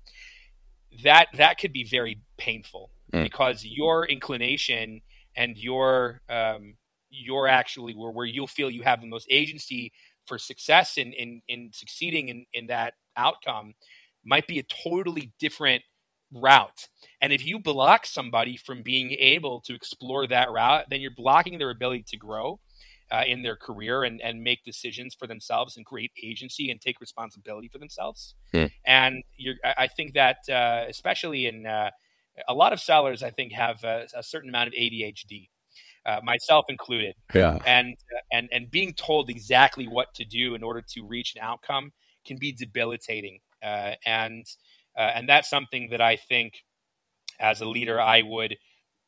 that 1.03 1.29
that 1.35 1.59
could 1.59 1.73
be 1.73 1.85
very 1.85 2.21
painful 2.37 2.91
mm. 3.13 3.23
because 3.23 3.65
your 3.65 4.07
inclination 4.07 5.01
and 5.37 5.57
your 5.57 6.21
um, 6.29 6.75
your 7.11 7.47
actually 7.49 7.95
where, 7.95 8.11
where 8.11 8.27
you'll 8.27 8.47
feel 8.47 8.71
you 8.71 8.83
have 8.83 9.01
the 9.01 9.07
most 9.07 9.27
agency 9.31 9.93
for 10.27 10.39
success 10.39 10.99
in 10.99 11.13
in, 11.13 11.41
in 11.49 11.71
succeeding 11.73 12.29
in, 12.29 12.45
in 12.53 12.67
that 12.67 12.95
outcome 13.17 13.75
might 14.25 14.47
be 14.47 14.59
a 14.59 14.63
totally 14.65 15.33
different 15.39 15.83
route. 16.33 16.89
And 17.21 17.33
if 17.33 17.45
you 17.47 17.59
block 17.59 18.07
somebody 18.07 18.57
from 18.57 18.83
being 18.83 19.13
able 19.13 19.61
to 19.63 19.75
explore 19.75 20.27
that 20.27 20.51
route, 20.51 20.87
then 20.91 21.01
you're 21.01 21.13
blocking 21.15 21.59
their 21.59 21.71
ability 21.71 22.05
to 22.09 22.17
grow 22.17 22.61
uh, 23.11 23.23
in 23.27 23.43
their 23.43 23.57
career 23.57 24.05
and, 24.05 24.21
and 24.23 24.43
make 24.43 24.65
decisions 24.65 25.15
for 25.15 25.27
themselves 25.27 25.77
and 25.77 25.85
create 25.85 26.13
agency 26.23 26.71
and 26.71 26.81
take 26.81 27.01
responsibility 27.01 27.69
for 27.69 27.79
themselves. 27.79 28.35
Hmm. 28.53 28.67
And 28.87 29.23
I 29.65 29.87
think 29.87 30.15
that, 30.15 30.39
uh, 30.49 30.87
especially 30.89 31.47
in 31.47 31.67
uh, 31.67 31.91
a 32.49 32.55
lot 32.55 32.73
of 32.73 32.81
sellers, 32.81 33.23
I 33.23 33.31
think 33.31 33.53
have 33.53 33.85
a, 33.85 34.07
a 34.17 34.23
certain 34.23 34.49
amount 34.49 34.69
of 34.69 34.75
ADHD. 34.75 35.49
Uh, 36.05 36.19
myself 36.25 36.65
included. 36.69 37.15
Yeah. 37.33 37.59
And 37.65 37.95
and 38.33 38.49
and 38.51 38.69
being 38.69 38.93
told 38.93 39.31
exactly 39.31 39.87
what 39.87 40.13
to 40.15 40.25
do 40.25 40.57
in 40.57 40.65
order 40.65 40.83
to 40.95 41.07
reach 41.07 41.37
an 41.37 41.43
outcome 41.43 41.93
can 42.27 42.39
be 42.39 42.51
debilitating. 42.51 43.39
Uh, 43.63 43.93
and 44.05 44.45
uh, 44.97 45.11
and 45.15 45.29
that's 45.29 45.49
something 45.49 45.89
that 45.91 46.01
I 46.01 46.17
think, 46.17 46.65
as 47.41 47.61
a 47.61 47.67
leader, 47.67 48.01
I 48.01 48.23
would 48.23 48.57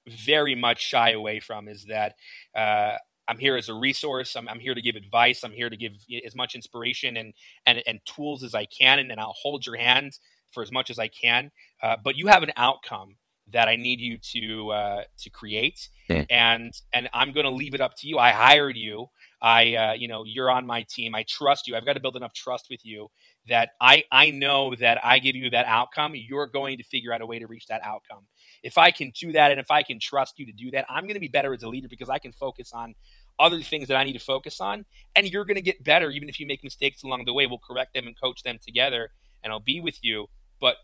very 0.08 0.54
much 0.54 0.80
shy 0.80 1.10
away 1.10 1.40
from. 1.40 1.68
Is 1.68 1.86
that 1.88 2.14
uh, 2.56 2.96
I'm 3.28 3.38
here 3.38 3.56
as 3.56 3.68
a 3.68 3.74
resource. 3.74 4.36
I'm, 4.36 4.48
I'm, 4.48 4.60
here 4.60 4.74
to 4.74 4.82
give 4.82 4.96
advice. 4.96 5.44
I'm 5.44 5.52
here 5.52 5.70
to 5.70 5.76
give 5.76 5.92
as 6.24 6.34
much 6.34 6.54
inspiration 6.54 7.16
and 7.16 7.32
and, 7.66 7.82
and 7.86 8.00
tools 8.04 8.42
as 8.42 8.54
I 8.54 8.66
can, 8.66 8.98
and, 8.98 9.10
and 9.10 9.20
I'll 9.20 9.36
hold 9.40 9.66
your 9.66 9.76
hand 9.76 10.18
for 10.52 10.62
as 10.62 10.72
much 10.72 10.90
as 10.90 10.98
I 10.98 11.08
can. 11.08 11.50
Uh, 11.82 11.96
but 12.02 12.16
you 12.16 12.28
have 12.28 12.42
an 12.42 12.52
outcome 12.56 13.16
that 13.52 13.68
I 13.68 13.76
need 13.76 14.00
you 14.00 14.18
to 14.32 14.70
uh, 14.70 15.02
to 15.18 15.30
create, 15.30 15.88
mm. 16.08 16.26
and 16.30 16.72
and 16.92 17.08
I'm 17.12 17.32
going 17.32 17.44
to 17.44 17.52
leave 17.52 17.74
it 17.74 17.80
up 17.80 17.94
to 17.98 18.08
you. 18.08 18.18
I 18.18 18.30
hired 18.30 18.76
you. 18.76 19.06
I 19.42 19.74
uh, 19.74 19.92
you 19.92 20.08
know 20.08 20.24
you're 20.24 20.50
on 20.50 20.66
my 20.66 20.84
team. 20.88 21.14
I 21.14 21.24
trust 21.28 21.66
you. 21.66 21.76
I've 21.76 21.84
got 21.84 21.94
to 21.94 22.00
build 22.00 22.16
enough 22.16 22.32
trust 22.32 22.66
with 22.70 22.84
you 22.84 23.08
that 23.48 23.70
I 23.80 24.04
I 24.10 24.30
know 24.30 24.74
that 24.76 25.04
I 25.04 25.18
give 25.18 25.36
you 25.36 25.50
that 25.50 25.66
outcome. 25.66 26.14
You're 26.14 26.46
going 26.46 26.78
to 26.78 26.84
figure 26.84 27.12
out 27.12 27.20
a 27.20 27.26
way 27.26 27.38
to 27.38 27.46
reach 27.46 27.66
that 27.66 27.82
outcome. 27.82 28.26
If 28.62 28.78
I 28.78 28.90
can 28.90 29.12
do 29.18 29.32
that, 29.32 29.50
and 29.50 29.60
if 29.60 29.70
I 29.70 29.82
can 29.82 29.98
trust 30.00 30.38
you 30.38 30.46
to 30.46 30.52
do 30.52 30.70
that, 30.72 30.86
I'm 30.88 31.04
going 31.04 31.14
to 31.14 31.20
be 31.20 31.28
better 31.28 31.52
as 31.52 31.62
a 31.62 31.68
leader 31.68 31.88
because 31.88 32.08
I 32.08 32.18
can 32.18 32.32
focus 32.32 32.72
on 32.72 32.94
other 33.38 33.60
things 33.60 33.88
that 33.88 33.96
I 33.96 34.04
need 34.04 34.14
to 34.14 34.24
focus 34.24 34.60
on. 34.60 34.84
And 35.14 35.30
you're 35.30 35.44
going 35.44 35.56
to 35.56 35.62
get 35.62 35.82
better 35.84 36.10
even 36.10 36.28
if 36.28 36.40
you 36.40 36.46
make 36.46 36.64
mistakes 36.64 37.02
along 37.02 37.24
the 37.26 37.34
way. 37.34 37.46
We'll 37.46 37.58
correct 37.58 37.94
them 37.94 38.06
and 38.06 38.18
coach 38.18 38.42
them 38.42 38.58
together, 38.64 39.10
and 39.42 39.52
I'll 39.52 39.60
be 39.60 39.80
with 39.80 39.98
you. 40.02 40.26
But 40.60 40.76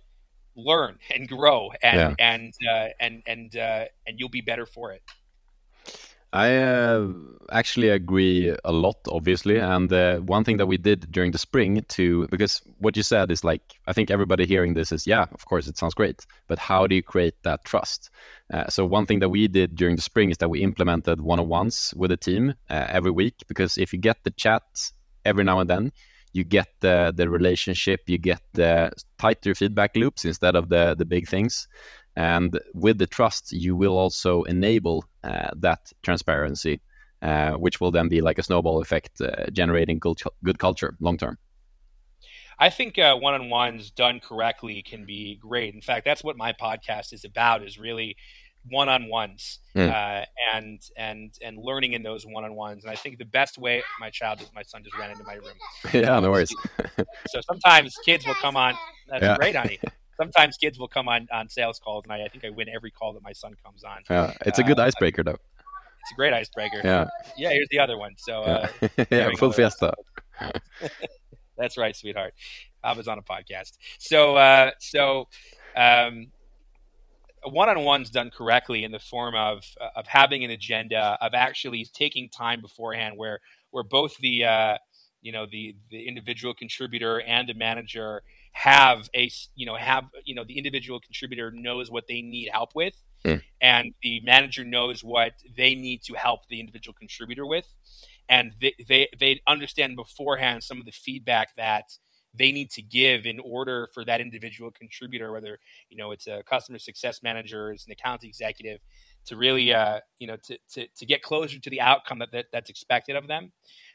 learn 0.57 0.99
and 1.15 1.29
grow 1.29 1.71
and 1.83 1.97
yeah. 1.97 2.15
and 2.19 2.53
uh, 2.69 2.89
and 2.99 3.23
and 3.27 3.57
uh, 3.57 3.85
and 4.07 4.19
you'll 4.19 4.29
be 4.29 4.41
better 4.41 4.67
for 4.67 4.93
it. 4.93 5.03
I 6.33 6.57
uh, 6.59 7.09
actually 7.51 7.89
agree 7.89 8.55
a 8.65 8.71
lot, 8.71 8.97
obviously. 9.09 9.59
And 9.59 9.93
uh, 9.93 10.19
one 10.19 10.45
thing 10.45 10.59
that 10.59 10.67
we 10.67 10.77
did 10.77 11.11
during 11.11 11.33
the 11.33 11.39
spring 11.39 11.85
to, 11.89 12.29
because 12.29 12.63
what 12.79 12.97
you 12.97 13.03
said 13.03 13.33
is 13.33 13.43
like, 13.43 13.63
I 13.89 13.93
think 13.93 14.11
everybody 14.11 14.47
hearing 14.47 14.75
this 14.75 14.93
is, 14.93 15.09
yeah, 15.09 15.27
of 15.33 15.45
course, 15.47 15.67
it 15.67 15.77
sounds 15.77 15.95
great. 15.95 16.25
But 16.47 16.61
how 16.61 16.87
do 16.87 16.95
you 16.95 17.03
create 17.03 17.35
that 17.43 17.65
trust? 17.65 18.11
Uh, 18.53 18.69
so, 18.69 18.87
one 18.87 19.07
thing 19.07 19.19
that 19.21 19.29
we 19.29 19.49
did 19.49 19.75
during 19.75 19.97
the 19.97 20.03
spring 20.03 20.31
is 20.31 20.39
that 20.39 20.51
we 20.51 20.63
implemented 20.63 21.21
one 21.21 21.41
on 21.41 21.49
ones 21.49 21.93
with 21.97 22.13
a 22.13 22.17
team 22.17 22.55
uh, 22.69 22.87
every 22.89 23.11
week. 23.11 23.35
Because 23.49 23.77
if 23.77 23.93
you 23.93 23.99
get 23.99 24.23
the 24.23 24.31
chat 24.31 24.63
every 25.25 25.43
now 25.43 25.59
and 25.59 25.69
then, 25.69 25.93
you 26.33 26.45
get 26.45 26.69
the 26.81 27.13
the 27.17 27.29
relationship, 27.29 28.01
you 28.07 28.19
get 28.19 28.41
the 28.53 28.93
tighter 29.19 29.55
feedback 29.55 29.97
loops 29.97 30.25
instead 30.25 30.55
of 30.55 30.69
the 30.69 30.95
the 30.97 31.05
big 31.05 31.29
things. 31.29 31.67
And 32.17 32.59
with 32.75 32.99
the 32.99 33.07
trust, 33.07 33.53
you 33.53 33.77
will 33.77 33.97
also 33.97 34.43
enable 34.45 35.05
uh, 35.23 35.51
that 35.57 35.93
transparency, 36.03 36.81
uh, 37.23 37.53
which 37.53 37.81
will 37.81 37.91
then 37.91 38.09
be 38.09 38.21
like 38.21 38.39
a 38.39 38.43
snowball 38.43 38.81
effect, 38.83 39.21
uh, 39.21 39.47
generating 39.53 39.99
good 39.99 40.21
good 40.43 40.59
culture 40.59 40.97
long 41.01 41.17
term. 41.17 41.39
I 42.59 42.69
think 42.69 42.99
uh, 42.99 43.17
one-on-ones 43.17 43.91
done 43.91 44.21
correctly 44.21 44.83
can 44.83 45.07
be 45.07 45.37
great. 45.37 45.75
In 45.75 45.81
fact, 45.81 46.05
that's 46.05 46.23
what 46.23 46.37
my 46.37 46.53
podcast 46.53 47.15
is 47.15 47.25
about. 47.25 47.65
Is 47.65 47.79
really 47.79 48.17
one-on-ones 48.69 49.61
mm. 49.75 49.89
uh, 49.89 50.27
and 50.55 50.81
and 50.97 51.33
and 51.43 51.57
learning 51.59 51.95
in 51.95 52.03
those 52.03 52.27
one-on-ones. 52.27 52.85
And 52.85 52.93
I 52.93 52.97
think 52.97 53.19
the 53.19 53.25
best 53.25 53.57
way 53.57 53.83
my 53.99 54.11
child, 54.11 54.41
my 54.55 54.63
son, 54.63 54.83
just 54.85 54.99
ran 54.99 55.11
into 55.11 55.25
my 55.25 55.35
room. 55.35 55.57
yeah, 55.95 56.21
no 56.21 56.31
worries. 56.31 56.55
so 57.29 57.41
sometimes 57.41 57.97
kids 58.05 58.27
will 58.27 58.35
come 58.35 58.57
on. 58.57 58.75
That's 59.09 59.23
yeah. 59.23 59.37
great, 59.37 59.57
honey. 59.57 59.79
Sometimes 60.21 60.59
kids 60.59 60.79
will 60.79 60.89
come 60.89 61.09
on 61.09 61.27
on 61.33 61.49
sales 61.49 61.79
calls, 61.79 62.05
and 62.05 62.13
I, 62.13 62.25
I, 62.25 62.29
think 62.29 62.45
I 62.45 62.51
win 62.51 62.69
every 62.69 62.91
call 62.91 63.15
that 63.15 63.23
my 63.23 63.33
son 63.33 63.55
comes 63.65 63.85
on. 63.85 64.03
Yeah, 64.11 64.35
it's 64.45 64.59
a 64.59 64.63
good 64.63 64.79
uh, 64.79 64.83
icebreaker, 64.83 65.25
though. 65.25 65.31
It's 65.31 66.13
a 66.13 66.15
great 66.15 66.35
icebreaker. 66.35 66.81
Yeah. 66.85 67.07
Yeah. 67.37 67.51
Here's 67.51 67.69
the 67.71 67.79
other 67.79 67.97
one. 67.97 68.15
So 68.19 68.43
uh, 68.43 68.69
yeah, 69.11 69.31
full 69.39 69.53
fiesta. 69.53 69.95
That's 71.59 71.79
right, 71.79 71.97
sweetheart. 71.97 72.35
I 72.83 72.93
was 72.93 73.09
on 73.09 73.19
a 73.19 73.23
podcast. 73.23 73.79
So 73.99 74.37
uh, 74.37 74.73
so. 74.79 75.29
Um, 75.77 76.27
one-on-ones 77.45 78.11
done 78.11 78.29
correctly 78.29 78.85
in 78.85 78.93
the 78.93 78.99
form 78.99 79.35
of 79.35 79.65
of 79.97 80.07
having 80.07 80.45
an 80.45 80.51
agenda 80.51 81.17
of 81.23 81.33
actually 81.33 81.87
taking 81.95 82.29
time 82.29 82.61
beforehand 82.61 83.17
where 83.17 83.41
where 83.71 83.85
both 83.85 84.15
the 84.19 84.45
uh, 84.45 84.77
you 85.23 85.33
know 85.33 85.47
the 85.51 85.75
the 85.91 86.07
individual 86.07 86.53
contributor 86.55 87.23
and 87.23 87.49
the 87.49 87.55
manager 87.55 88.23
have 88.53 89.09
a 89.15 89.31
you 89.55 89.67
know 89.67 89.77
have 89.77 90.05
you 90.25 90.35
know 90.35 90.45
the 90.45 90.59
individual 90.59 91.01
contributor 91.01 91.51
knows 91.51 91.91
what 91.91 92.07
they 92.09 92.21
need 92.21 92.49
help 92.53 92.71
with 92.75 92.95
mm. 93.25 93.41
and 93.61 93.93
the 94.03 94.21
manager 94.25 94.65
knows 94.65 95.05
what 95.05 95.33
they 95.57 95.75
need 95.75 96.03
to 96.03 96.15
help 96.15 96.47
the 96.49 96.61
individual 96.61 96.95
contributor 96.99 97.47
with 97.47 97.67
and 98.29 98.53
they, 98.61 98.75
they 98.89 99.09
they 99.19 99.41
understand 99.47 99.97
beforehand 99.97 100.63
some 100.63 100.79
of 100.79 100.87
the 100.87 100.93
feedback 100.93 101.55
that 101.57 101.85
they 102.35 102.53
need 102.53 102.71
to 102.71 102.83
give 102.83 103.27
in 103.27 103.41
order 103.41 103.89
for 103.93 104.05
that 104.05 104.21
individual 104.21 104.71
contributor, 104.71 105.33
whether 105.33 105.59
you 105.89 105.97
know 105.97 106.13
it's 106.13 106.27
a 106.27 106.43
customer 106.45 106.79
success 106.79 107.23
manager, 107.23 107.73
it's 107.73 107.87
an 107.87 107.93
account 107.93 108.25
executive, 108.25 108.81
to 109.27 109.37
really 109.37 109.75
uh, 109.75 110.01
you 110.19 110.27
know 110.27 110.37
to, 110.45 110.57
to, 110.73 110.87
to 110.97 111.07
get 111.07 111.23
closer 111.23 111.59
to 111.59 111.71
the 111.71 111.81
outcome 111.81 112.21
that, 112.21 112.31
that 112.33 112.47
that's 112.53 112.71
expected 112.71 113.17
of 113.17 113.27
them. 113.27 113.53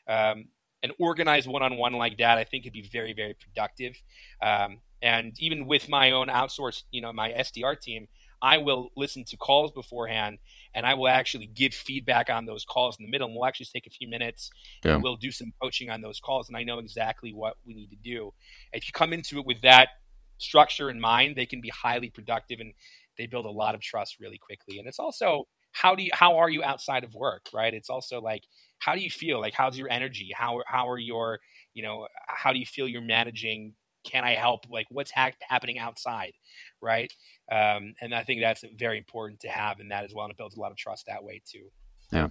Um, 0.07 0.45
an 0.85 0.91
organized 0.99 1.47
one-on-one 1.47 1.93
like 1.93 2.17
that, 2.19 2.37
I 2.37 2.43
think, 2.43 2.63
could 2.63 2.73
be 2.73 2.87
very 2.91 3.13
very 3.13 3.35
productive. 3.35 4.01
Um, 4.41 4.79
and 5.01 5.33
even 5.39 5.67
with 5.67 5.89
my 5.89 6.11
own 6.11 6.27
outsourced, 6.27 6.83
you 6.91 7.01
know, 7.01 7.11
my 7.11 7.31
SDR 7.31 7.79
team, 7.79 8.07
I 8.41 8.57
will 8.57 8.91
listen 8.95 9.23
to 9.25 9.37
calls 9.37 9.71
beforehand 9.71 10.37
and 10.73 10.85
I 10.85 10.93
will 10.93 11.07
actually 11.07 11.47
give 11.47 11.73
feedback 11.73 12.29
on 12.29 12.45
those 12.45 12.65
calls 12.65 12.97
in 12.99 13.05
the 13.05 13.11
middle. 13.11 13.27
And 13.27 13.35
we'll 13.35 13.45
actually 13.45 13.67
take 13.73 13.87
a 13.87 13.89
few 13.89 14.07
minutes 14.07 14.51
yeah. 14.83 14.95
and 14.95 15.03
we'll 15.03 15.15
do 15.15 15.31
some 15.31 15.53
coaching 15.61 15.89
on 15.89 16.01
those 16.01 16.19
calls. 16.19 16.47
And 16.47 16.57
I 16.57 16.63
know 16.63 16.79
exactly 16.79 17.33
what 17.33 17.55
we 17.65 17.73
need 17.73 17.89
to 17.91 17.97
do. 17.97 18.33
If 18.73 18.87
you 18.87 18.93
come 18.93 19.13
into 19.13 19.39
it 19.39 19.45
with 19.45 19.61
that 19.61 19.89
structure 20.37 20.89
in 20.89 20.99
mind, 20.99 21.35
they 21.35 21.45
can 21.45 21.61
be 21.61 21.69
highly 21.69 22.09
productive 22.09 22.59
and 22.59 22.73
they 23.17 23.25
build 23.25 23.45
a 23.45 23.51
lot 23.51 23.75
of 23.75 23.81
trust 23.81 24.19
really 24.19 24.37
quickly. 24.37 24.79
And 24.79 24.87
it's 24.87 24.99
also 24.99 25.47
how 25.75 25.93
do 25.93 26.03
you 26.03 26.11
how 26.13 26.37
are 26.37 26.49
you 26.49 26.63
outside 26.63 27.03
of 27.03 27.13
work, 27.13 27.47
right? 27.53 27.73
It's 27.73 27.89
also 27.89 28.21
like 28.21 28.43
how 28.79 28.95
do 28.95 29.01
you 29.01 29.09
feel? 29.09 29.41
Like 29.41 29.53
how's 29.53 29.77
your 29.77 29.89
energy? 29.89 30.29
How 30.33 30.61
how 30.67 30.89
are 30.89 30.97
your 30.97 31.39
you 31.73 31.83
know 31.83 32.07
how 32.27 32.53
do 32.53 32.59
you 32.59 32.65
feel 32.65 32.87
you're 32.87 33.01
managing 33.01 33.73
can 34.05 34.23
I 34.23 34.35
help? 34.35 34.61
Like 34.69 34.85
what's 34.89 35.11
ha- 35.11 35.31
happening 35.41 35.77
outside, 35.79 36.33
right? 36.81 37.11
Um, 37.51 37.93
and 38.01 38.13
I 38.13 38.23
think 38.23 38.39
that's 38.39 38.63
very 38.77 38.97
important 38.97 39.41
to 39.41 39.49
have 39.49 39.79
in 39.81 39.89
that 39.89 40.05
as 40.05 40.13
well, 40.13 40.25
and 40.25 40.31
it 40.31 40.37
builds 40.37 40.55
a 40.55 40.61
lot 40.61 40.71
of 40.71 40.77
trust 40.77 41.07
that 41.07 41.23
way 41.23 41.41
too. 41.45 41.65
Yeah. 42.11 42.29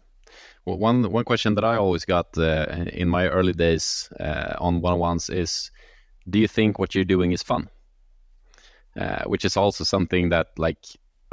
Well, 0.64 0.78
one 0.78 1.10
one 1.12 1.24
question 1.24 1.54
that 1.56 1.64
I 1.64 1.76
always 1.76 2.06
got 2.06 2.38
uh, 2.38 2.86
in 2.92 3.08
my 3.08 3.28
early 3.28 3.52
days 3.52 4.08
uh, 4.18 4.54
on 4.58 4.80
one-on-ones 4.80 5.28
is, 5.28 5.70
do 6.30 6.38
you 6.38 6.48
think 6.48 6.78
what 6.78 6.94
you're 6.94 7.04
doing 7.04 7.32
is 7.32 7.42
fun? 7.42 7.68
Uh, 8.96 9.24
which 9.24 9.44
is 9.44 9.56
also 9.56 9.84
something 9.84 10.30
that 10.30 10.46
like 10.56 10.78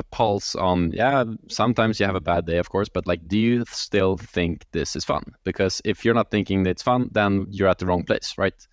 pulse 0.03 0.55
on 0.55 0.91
yeah 0.91 1.23
sometimes 1.47 1.99
you 1.99 2.05
have 2.05 2.15
a 2.15 2.21
bad 2.21 2.45
day 2.45 2.57
of 2.57 2.69
course 2.69 2.89
but 2.89 3.07
like 3.07 3.27
do 3.27 3.37
you 3.37 3.63
still 3.67 4.17
think 4.17 4.65
this 4.71 4.95
is 4.95 5.05
fun 5.05 5.23
because 5.43 5.81
if 5.85 6.03
you're 6.03 6.13
not 6.13 6.31
thinking 6.31 6.65
it's 6.65 6.83
fun 6.83 7.09
then 7.11 7.45
you're 7.49 7.67
at 7.67 7.79
the 7.79 7.85
wrong 7.85 8.03
place 8.03 8.35
right 8.37 8.67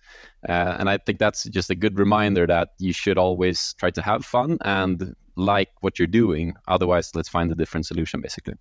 uh, 0.47 0.75
and 0.79 0.89
i 0.89 0.97
think 0.97 1.19
that's 1.19 1.43
just 1.45 1.69
a 1.69 1.75
good 1.75 1.97
reminder 1.99 2.45
that 2.47 2.69
you 2.79 2.93
should 2.93 3.17
always 3.17 3.73
try 3.75 3.89
to 3.89 4.01
have 4.01 4.25
fun 4.25 4.57
and 4.61 5.15
like 5.35 5.69
what 5.81 5.97
you're 5.99 6.07
doing 6.07 6.53
otherwise 6.67 7.15
let's 7.15 7.29
find 7.29 7.51
a 7.51 7.55
different 7.55 7.85
solution 7.85 8.21
basically 8.21 8.55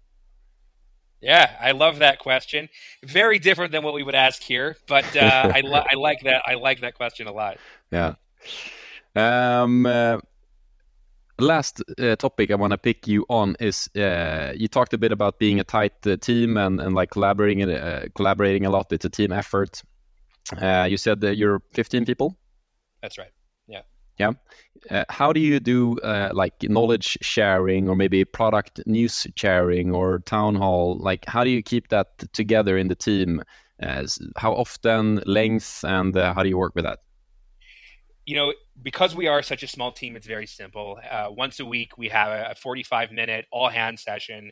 yeah, 1.21 1.57
I 1.61 1.73
love 1.73 1.99
that 1.99 2.21
question. 2.21 2.69
Very 3.05 3.41
different 3.41 3.73
than 3.73 3.83
what 3.83 3.93
we 3.93 4.05
would 4.05 4.15
ask 4.15 4.41
here, 4.41 4.77
but 4.87 5.17
uh, 5.17 5.51
I, 5.55 5.63
li- 5.63 5.87
I 5.91 5.97
like 5.97 6.21
that. 6.23 6.43
I 6.47 6.55
like 6.55 6.81
that 6.83 6.95
question 6.95 7.27
a 7.27 7.33
lot. 7.33 7.59
Yeah. 7.91 8.15
Um, 9.17 9.85
uh, 9.87 10.19
last 11.39 11.83
uh, 12.01 12.17
topic 12.17 12.51
I 12.51 12.55
want 12.55 12.73
to 12.73 12.79
pick 12.79 13.07
you 13.07 13.25
on 13.29 13.57
is 13.61 13.89
uh, 13.97 14.53
you 14.55 14.69
talked 14.69 14.93
a 14.93 14.99
bit 14.99 15.13
about 15.13 15.39
being 15.39 15.61
a 15.61 15.65
tight 15.65 16.07
uh, 16.07 16.17
team 16.17 16.57
and, 16.57 16.81
and 16.81 16.95
like 16.95 17.11
collaborating 17.11 17.69
uh, 17.69 18.07
collaborating 18.15 18.67
a 18.67 18.71
lot. 18.71 18.93
It's 18.93 19.05
a 19.05 19.11
team 19.11 19.33
effort. 19.33 19.83
Uh, 20.61 20.87
you 20.89 20.97
said 20.97 21.21
that 21.21 21.37
you're 21.37 21.61
15 21.75 22.05
people. 22.05 22.37
That's 23.03 23.19
right. 23.19 23.31
Yeah. 23.67 23.83
Yeah. 24.19 24.33
Uh, 24.91 25.05
how 25.09 25.33
do 25.33 25.41
you 25.41 25.61
do 25.61 25.99
like 26.33 26.55
knowledge 26.63 27.19
sharing 27.21 27.89
or 27.89 27.95
maybe 27.95 28.25
product 28.25 28.81
news 28.87 29.27
sharing 29.37 29.95
or 29.95 30.21
town 30.21 30.55
hall? 30.55 30.97
Like, 30.99 31.25
how 31.27 31.45
do 31.45 31.51
you 31.51 31.63
keep 31.63 31.89
that 31.89 32.19
together 32.33 32.77
in 32.79 32.89
the 32.89 32.97
team? 32.97 33.43
how 34.37 34.53
often, 34.55 35.23
length, 35.25 35.85
and 35.85 36.13
how 36.17 36.43
do 36.43 36.49
you 36.49 36.59
work 36.59 36.75
with 36.75 36.85
that? 36.85 36.99
you 38.29 38.37
know, 38.37 38.53
because 38.83 39.15
we 39.15 39.27
are 39.27 39.43
such 39.43 39.63
a 39.63 39.69
small 39.69 39.93
team, 39.93 40.17
it's 40.17 40.27
very 40.27 40.47
simple. 40.47 40.99
Uh, 41.11 41.29
once 41.31 41.61
a 41.61 41.65
week, 41.65 41.99
we 41.99 42.09
have 42.09 42.51
a 42.51 42.55
45 42.55 43.13
minute 43.13 43.47
all 43.51 43.69
hands 43.69 44.03
session 44.03 44.51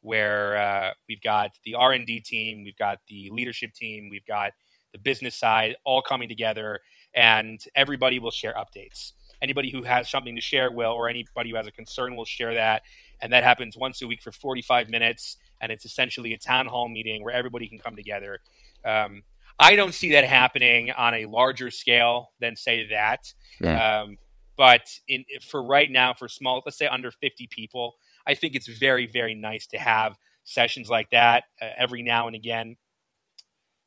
where 0.00 0.56
uh, 0.56 0.90
we've 1.08 1.22
got 1.22 1.50
the 1.64 1.74
R&D 1.74 2.20
team, 2.20 2.64
we've 2.64 2.76
got 2.76 2.98
the 3.08 3.28
leadership 3.32 3.72
team, 3.74 4.08
we've 4.10 4.26
got 4.26 4.52
the 4.92 4.98
business 4.98 5.34
side 5.34 5.76
all 5.84 6.02
coming 6.02 6.28
together, 6.28 6.80
and 7.14 7.60
everybody 7.74 8.18
will 8.18 8.30
share 8.30 8.54
updates. 8.54 9.12
Anybody 9.42 9.70
who 9.70 9.82
has 9.82 10.10
something 10.10 10.34
to 10.34 10.40
share 10.40 10.70
will, 10.70 10.92
or 10.92 11.08
anybody 11.08 11.50
who 11.50 11.56
has 11.56 11.66
a 11.66 11.72
concern 11.72 12.16
will 12.16 12.24
share 12.24 12.54
that. 12.54 12.82
And 13.20 13.32
that 13.32 13.44
happens 13.44 13.76
once 13.76 14.02
a 14.02 14.06
week 14.06 14.22
for 14.22 14.32
45 14.32 14.88
minutes. 14.88 15.36
And 15.60 15.70
it's 15.70 15.84
essentially 15.84 16.32
a 16.32 16.38
town 16.38 16.66
hall 16.66 16.88
meeting 16.88 17.22
where 17.22 17.34
everybody 17.34 17.68
can 17.68 17.78
come 17.78 17.96
together. 17.96 18.40
Um, 18.84 19.22
I 19.58 19.74
don't 19.76 19.94
see 19.94 20.12
that 20.12 20.24
happening 20.24 20.90
on 20.92 21.14
a 21.14 21.26
larger 21.26 21.70
scale 21.70 22.30
than 22.40 22.56
say 22.56 22.88
that. 22.90 23.32
Yeah. 23.60 24.02
Um, 24.02 24.16
but 24.56 24.82
in, 25.08 25.24
for 25.48 25.62
right 25.62 25.90
now, 25.90 26.14
for 26.14 26.28
small, 26.28 26.62
let's 26.64 26.78
say 26.78 26.86
under 26.86 27.10
50 27.10 27.48
people, 27.50 27.94
I 28.26 28.34
think 28.34 28.54
it's 28.54 28.68
very, 28.68 29.06
very 29.06 29.34
nice 29.34 29.66
to 29.68 29.78
have 29.78 30.16
sessions 30.44 30.88
like 30.88 31.10
that 31.10 31.44
uh, 31.60 31.68
every 31.76 32.02
now 32.02 32.26
and 32.26 32.36
again. 32.36 32.76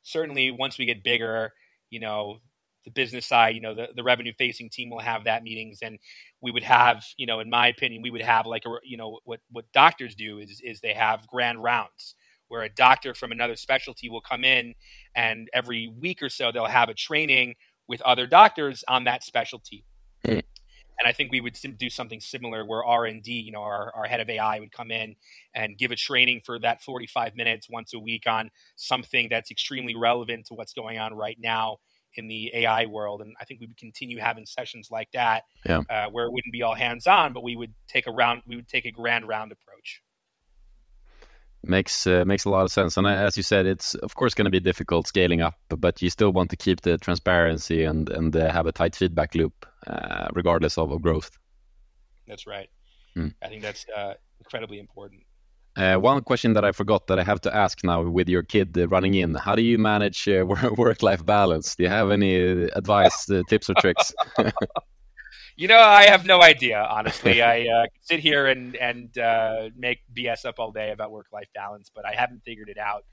Certainly, 0.02 0.50
once 0.52 0.78
we 0.78 0.86
get 0.86 1.04
bigger, 1.04 1.52
you 1.90 2.00
know, 2.00 2.38
the 2.84 2.90
business 2.90 3.26
side, 3.26 3.54
you 3.54 3.60
know, 3.60 3.74
the, 3.74 3.88
the 3.94 4.02
revenue 4.02 4.32
facing 4.36 4.68
team 4.68 4.90
will 4.90 4.98
have 4.98 5.24
that 5.24 5.42
meetings 5.42 5.78
and 5.82 5.98
we 6.40 6.50
would 6.50 6.64
have, 6.64 7.04
you 7.16 7.26
know, 7.26 7.38
in 7.40 7.48
my 7.48 7.68
opinion, 7.68 8.02
we 8.02 8.10
would 8.10 8.22
have 8.22 8.46
like 8.46 8.64
a, 8.66 8.70
you 8.82 8.96
know, 8.96 9.20
what, 9.24 9.40
what 9.50 9.64
doctors 9.72 10.14
do 10.16 10.38
is, 10.38 10.60
is 10.64 10.80
they 10.80 10.92
have 10.92 11.26
grand 11.28 11.62
rounds 11.62 12.16
where 12.52 12.62
a 12.62 12.68
doctor 12.68 13.14
from 13.14 13.32
another 13.32 13.56
specialty 13.56 14.10
will 14.10 14.20
come 14.20 14.44
in 14.44 14.74
and 15.14 15.48
every 15.54 15.90
week 15.98 16.22
or 16.22 16.28
so 16.28 16.52
they'll 16.52 16.66
have 16.66 16.90
a 16.90 16.94
training 16.94 17.54
with 17.88 18.02
other 18.02 18.26
doctors 18.26 18.84
on 18.88 19.04
that 19.04 19.24
specialty. 19.24 19.86
Mm. 20.26 20.42
And 20.98 21.08
I 21.08 21.12
think 21.12 21.32
we 21.32 21.40
would 21.40 21.56
do 21.78 21.88
something 21.88 22.20
similar 22.20 22.66
where 22.66 22.84
R 22.84 23.06
and 23.06 23.22
D, 23.22 23.32
you 23.32 23.52
know, 23.52 23.62
our, 23.62 23.90
our 23.96 24.04
head 24.04 24.20
of 24.20 24.28
AI 24.28 24.60
would 24.60 24.70
come 24.70 24.90
in 24.90 25.16
and 25.54 25.78
give 25.78 25.92
a 25.92 25.96
training 25.96 26.42
for 26.44 26.58
that 26.58 26.82
45 26.82 27.34
minutes 27.34 27.68
once 27.70 27.94
a 27.94 27.98
week 27.98 28.26
on 28.26 28.50
something 28.76 29.28
that's 29.30 29.50
extremely 29.50 29.96
relevant 29.96 30.44
to 30.48 30.54
what's 30.54 30.74
going 30.74 30.98
on 30.98 31.14
right 31.14 31.38
now 31.40 31.78
in 32.16 32.28
the 32.28 32.50
AI 32.54 32.84
world. 32.84 33.22
And 33.22 33.34
I 33.40 33.46
think 33.46 33.60
we 33.60 33.66
would 33.66 33.78
continue 33.78 34.18
having 34.18 34.44
sessions 34.44 34.88
like 34.90 35.08
that, 35.14 35.44
yeah. 35.64 35.80
uh, 35.88 36.10
where 36.10 36.26
it 36.26 36.32
wouldn't 36.32 36.52
be 36.52 36.62
all 36.62 36.74
hands 36.74 37.06
on, 37.06 37.32
but 37.32 37.42
we 37.42 37.56
would 37.56 37.72
take 37.88 38.06
a 38.06 38.12
round, 38.12 38.42
we 38.46 38.56
would 38.56 38.68
take 38.68 38.84
a 38.84 38.92
grand 38.92 39.26
round 39.26 39.52
approach 39.52 40.02
makes 41.64 42.06
uh, 42.06 42.24
makes 42.26 42.44
a 42.44 42.50
lot 42.50 42.62
of 42.62 42.72
sense 42.72 42.96
and 42.96 43.06
uh, 43.06 43.10
as 43.10 43.36
you 43.36 43.42
said 43.42 43.66
it's 43.66 43.94
of 43.96 44.14
course 44.14 44.34
going 44.34 44.44
to 44.44 44.50
be 44.50 44.60
difficult 44.60 45.06
scaling 45.06 45.40
up 45.40 45.54
but 45.68 46.02
you 46.02 46.10
still 46.10 46.32
want 46.32 46.50
to 46.50 46.56
keep 46.56 46.80
the 46.80 46.98
transparency 46.98 47.84
and 47.84 48.08
and 48.10 48.36
uh, 48.36 48.50
have 48.52 48.66
a 48.66 48.72
tight 48.72 48.94
feedback 48.96 49.34
loop 49.34 49.66
uh, 49.86 50.28
regardless 50.32 50.76
of, 50.78 50.90
of, 50.90 51.00
growth 51.02 51.38
that's 52.26 52.46
right 52.46 52.68
mm. 53.16 53.32
i 53.42 53.48
think 53.48 53.62
that's 53.62 53.86
uh, 53.96 54.14
incredibly 54.40 54.78
important 54.78 55.22
uh, 55.74 55.96
one 55.96 56.20
question 56.20 56.52
that 56.52 56.66
I 56.66 56.72
forgot 56.72 57.06
that 57.06 57.18
I 57.18 57.24
have 57.24 57.40
to 57.40 57.56
ask 57.56 57.82
now 57.82 58.02
with 58.02 58.28
your 58.28 58.42
kid 58.42 58.76
running 58.90 59.14
in: 59.14 59.34
How 59.34 59.54
do 59.54 59.62
you 59.62 59.78
manage 59.78 60.26
work-life 60.76 61.24
balance? 61.24 61.76
Do 61.76 61.84
you 61.84 61.88
have 61.88 62.10
any 62.10 62.34
advice, 62.74 63.24
tips, 63.48 63.70
or 63.70 63.74
tricks? 63.80 64.12
You 65.56 65.68
know, 65.68 65.78
I 65.78 66.04
have 66.04 66.24
no 66.24 66.42
idea. 66.42 66.78
Honestly, 66.78 67.42
I 67.42 67.60
uh, 67.74 67.86
sit 68.00 68.20
here 68.20 68.46
and 68.46 68.74
and 68.76 69.16
uh, 69.18 69.68
make 69.76 70.00
BS 70.16 70.44
up 70.44 70.56
all 70.58 70.72
day 70.72 70.90
about 70.90 71.10
work 71.10 71.26
life 71.32 71.48
balance, 71.54 71.90
but 71.94 72.06
I 72.06 72.14
haven't 72.14 72.42
figured 72.44 72.68
it 72.68 72.78
out. 72.78 73.04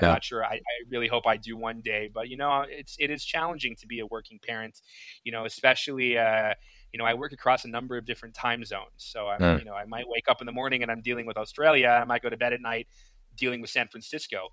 I'm 0.00 0.08
not 0.08 0.24
sure. 0.24 0.44
I, 0.44 0.56
I, 0.56 0.60
really 0.90 1.08
hope 1.08 1.26
I 1.26 1.38
do 1.38 1.56
one 1.56 1.80
day. 1.80 2.10
But 2.12 2.28
you 2.28 2.36
know, 2.36 2.64
it's 2.68 2.96
it 2.98 3.10
is 3.10 3.24
challenging 3.24 3.76
to 3.76 3.86
be 3.86 4.00
a 4.00 4.06
working 4.06 4.38
parent. 4.46 4.80
You 5.24 5.32
know, 5.32 5.44
especially. 5.44 6.18
Uh, 6.18 6.54
you 6.92 6.98
know, 6.98 7.04
I 7.04 7.12
work 7.12 7.32
across 7.32 7.66
a 7.66 7.68
number 7.68 7.98
of 7.98 8.06
different 8.06 8.34
time 8.34 8.64
zones. 8.64 8.88
So, 8.96 9.26
I'm, 9.26 9.40
mm. 9.40 9.58
you 9.58 9.64
know, 9.66 9.74
I 9.74 9.84
might 9.84 10.08
wake 10.08 10.28
up 10.28 10.40
in 10.40 10.46
the 10.46 10.52
morning 10.52 10.82
and 10.82 10.90
I'm 10.90 11.02
dealing 11.02 11.26
with 11.26 11.36
Australia. 11.36 11.88
I 11.88 12.04
might 12.04 12.22
go 12.22 12.30
to 12.30 12.38
bed 12.38 12.54
at 12.54 12.62
night 12.62 12.86
dealing 13.36 13.60
with 13.60 13.68
San 13.68 13.88
Francisco. 13.88 14.48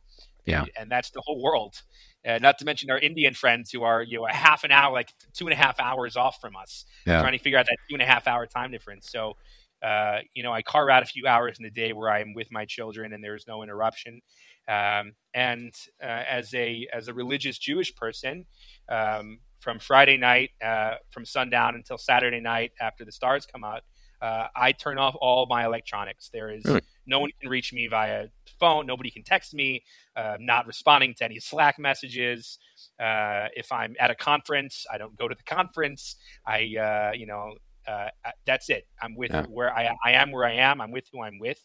Yeah. 0.45 0.65
And 0.77 0.91
that's 0.91 1.09
the 1.11 1.21
whole 1.25 1.41
world. 1.41 1.81
Uh, 2.27 2.39
not 2.41 2.57
to 2.57 2.65
mention 2.65 2.89
our 2.89 2.99
Indian 2.99 3.33
friends 3.33 3.71
who 3.71 3.83
are, 3.83 4.01
you 4.01 4.17
know, 4.17 4.25
a 4.25 4.33
half 4.33 4.63
an 4.63 4.71
hour, 4.71 4.93
like 4.93 5.13
two 5.33 5.45
and 5.45 5.53
a 5.53 5.57
half 5.57 5.79
hours 5.79 6.15
off 6.15 6.39
from 6.39 6.55
us, 6.55 6.85
yeah. 7.05 7.19
trying 7.19 7.33
to 7.33 7.37
figure 7.37 7.59
out 7.59 7.65
that 7.65 7.77
two 7.89 7.95
and 7.95 8.01
a 8.01 8.05
half 8.05 8.27
hour 8.27 8.45
time 8.45 8.71
difference. 8.71 9.09
So, 9.09 9.35
uh, 9.81 10.19
you 10.33 10.43
know, 10.43 10.53
I 10.53 10.61
carve 10.61 10.89
out 10.89 11.03
a 11.03 11.05
few 11.05 11.27
hours 11.27 11.57
in 11.59 11.63
the 11.63 11.69
day 11.69 11.91
where 11.91 12.09
I'm 12.09 12.33
with 12.33 12.47
my 12.51 12.65
children 12.65 13.11
and 13.11 13.21
there's 13.21 13.45
no 13.47 13.63
interruption. 13.63 14.21
Um, 14.69 15.13
and 15.33 15.73
uh, 16.01 16.05
as 16.05 16.53
a 16.53 16.87
as 16.93 17.09
a 17.09 17.13
religious 17.13 17.57
Jewish 17.57 17.93
person, 17.93 18.45
um, 18.87 19.39
from 19.59 19.79
Friday 19.79 20.17
night, 20.17 20.51
uh, 20.63 20.95
from 21.09 21.25
sundown 21.25 21.75
until 21.75 21.97
Saturday 21.97 22.39
night 22.39 22.71
after 22.79 23.03
the 23.03 23.11
stars 23.11 23.45
come 23.45 23.63
out, 23.63 23.81
uh, 24.21 24.47
I 24.55 24.71
turn 24.71 24.97
off 24.97 25.15
all 25.19 25.45
my 25.49 25.65
electronics. 25.65 26.29
There 26.31 26.49
is 26.49 26.63
really? 26.63 26.81
No 27.05 27.19
one 27.19 27.31
can 27.39 27.49
reach 27.49 27.73
me 27.73 27.87
via 27.87 28.27
phone. 28.59 28.85
Nobody 28.85 29.11
can 29.11 29.23
text 29.23 29.53
me. 29.53 29.83
Uh, 30.15 30.37
not 30.39 30.67
responding 30.67 31.13
to 31.15 31.25
any 31.25 31.39
Slack 31.39 31.77
messages. 31.79 32.59
Uh, 32.99 33.47
if 33.55 33.71
I'm 33.71 33.95
at 33.99 34.11
a 34.11 34.15
conference, 34.15 34.85
I 34.91 34.97
don't 34.97 35.17
go 35.17 35.27
to 35.27 35.35
the 35.35 35.43
conference. 35.43 36.15
I, 36.45 36.75
uh, 36.79 37.11
you 37.15 37.25
know, 37.25 37.55
uh, 37.87 38.09
that's 38.45 38.69
it. 38.69 38.87
I'm 39.01 39.15
with 39.15 39.31
yeah. 39.31 39.45
where 39.49 39.75
I, 39.75 39.93
I 40.05 40.11
am 40.13 40.31
where 40.31 40.45
I 40.45 40.53
am. 40.53 40.79
I'm 40.79 40.91
with 40.91 41.05
who 41.11 41.21
I'm 41.21 41.39
with, 41.39 41.61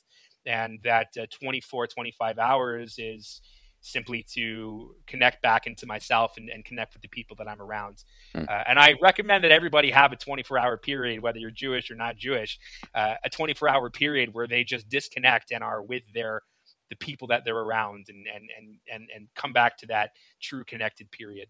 and 0.47 0.81
that 0.85 1.09
uh, 1.21 1.27
24, 1.41 1.87
25 1.87 2.39
hours 2.39 2.97
is 2.99 3.41
simply 3.81 4.25
to 4.35 4.95
connect 5.07 5.43
back 5.43 5.67
into 5.67 5.87
myself 5.87 6.37
and, 6.37 6.49
and 6.49 6.65
connect 6.65 6.95
with 6.95 7.03
the 7.03 7.09
people 7.09 7.37
that 7.37 7.49
I'm 7.49 7.61
around. 7.61 8.05
Mm. 8.35 8.49
Uh, 8.49 8.65
and 8.69 8.79
I 8.79 8.95
recommend 9.01 9.45
that 9.45 9.53
everybody 9.53 9.91
have 9.91 10.13
a 10.13 10.17
24 10.17 10.59
hour 10.59 10.77
period, 10.77 11.23
whether 11.23 11.39
you're 11.39 11.51
Jewish 11.51 11.91
or 11.91 11.95
not 11.95 12.17
Jewish, 12.17 12.59
uh, 12.95 13.15
a 13.25 13.31
24 13.31 13.69
hour 13.69 13.91
period 13.91 14.35
where 14.35 14.47
they 14.47 14.65
just 14.65 14.89
disconnect 14.89 15.53
and 15.53 15.63
are 15.63 15.83
with 15.83 16.03
their 16.13 16.43
the 16.91 16.97
people 16.97 17.29
that 17.29 17.45
they're 17.45 17.57
around 17.57 18.07
and 18.09 18.27
and 18.35 18.49
and 18.57 18.77
and, 18.93 19.09
and 19.15 19.29
come 19.35 19.53
back 19.53 19.77
to 19.79 19.87
that 19.87 20.11
true 20.41 20.65
connected 20.65 21.11
period. 21.11 21.49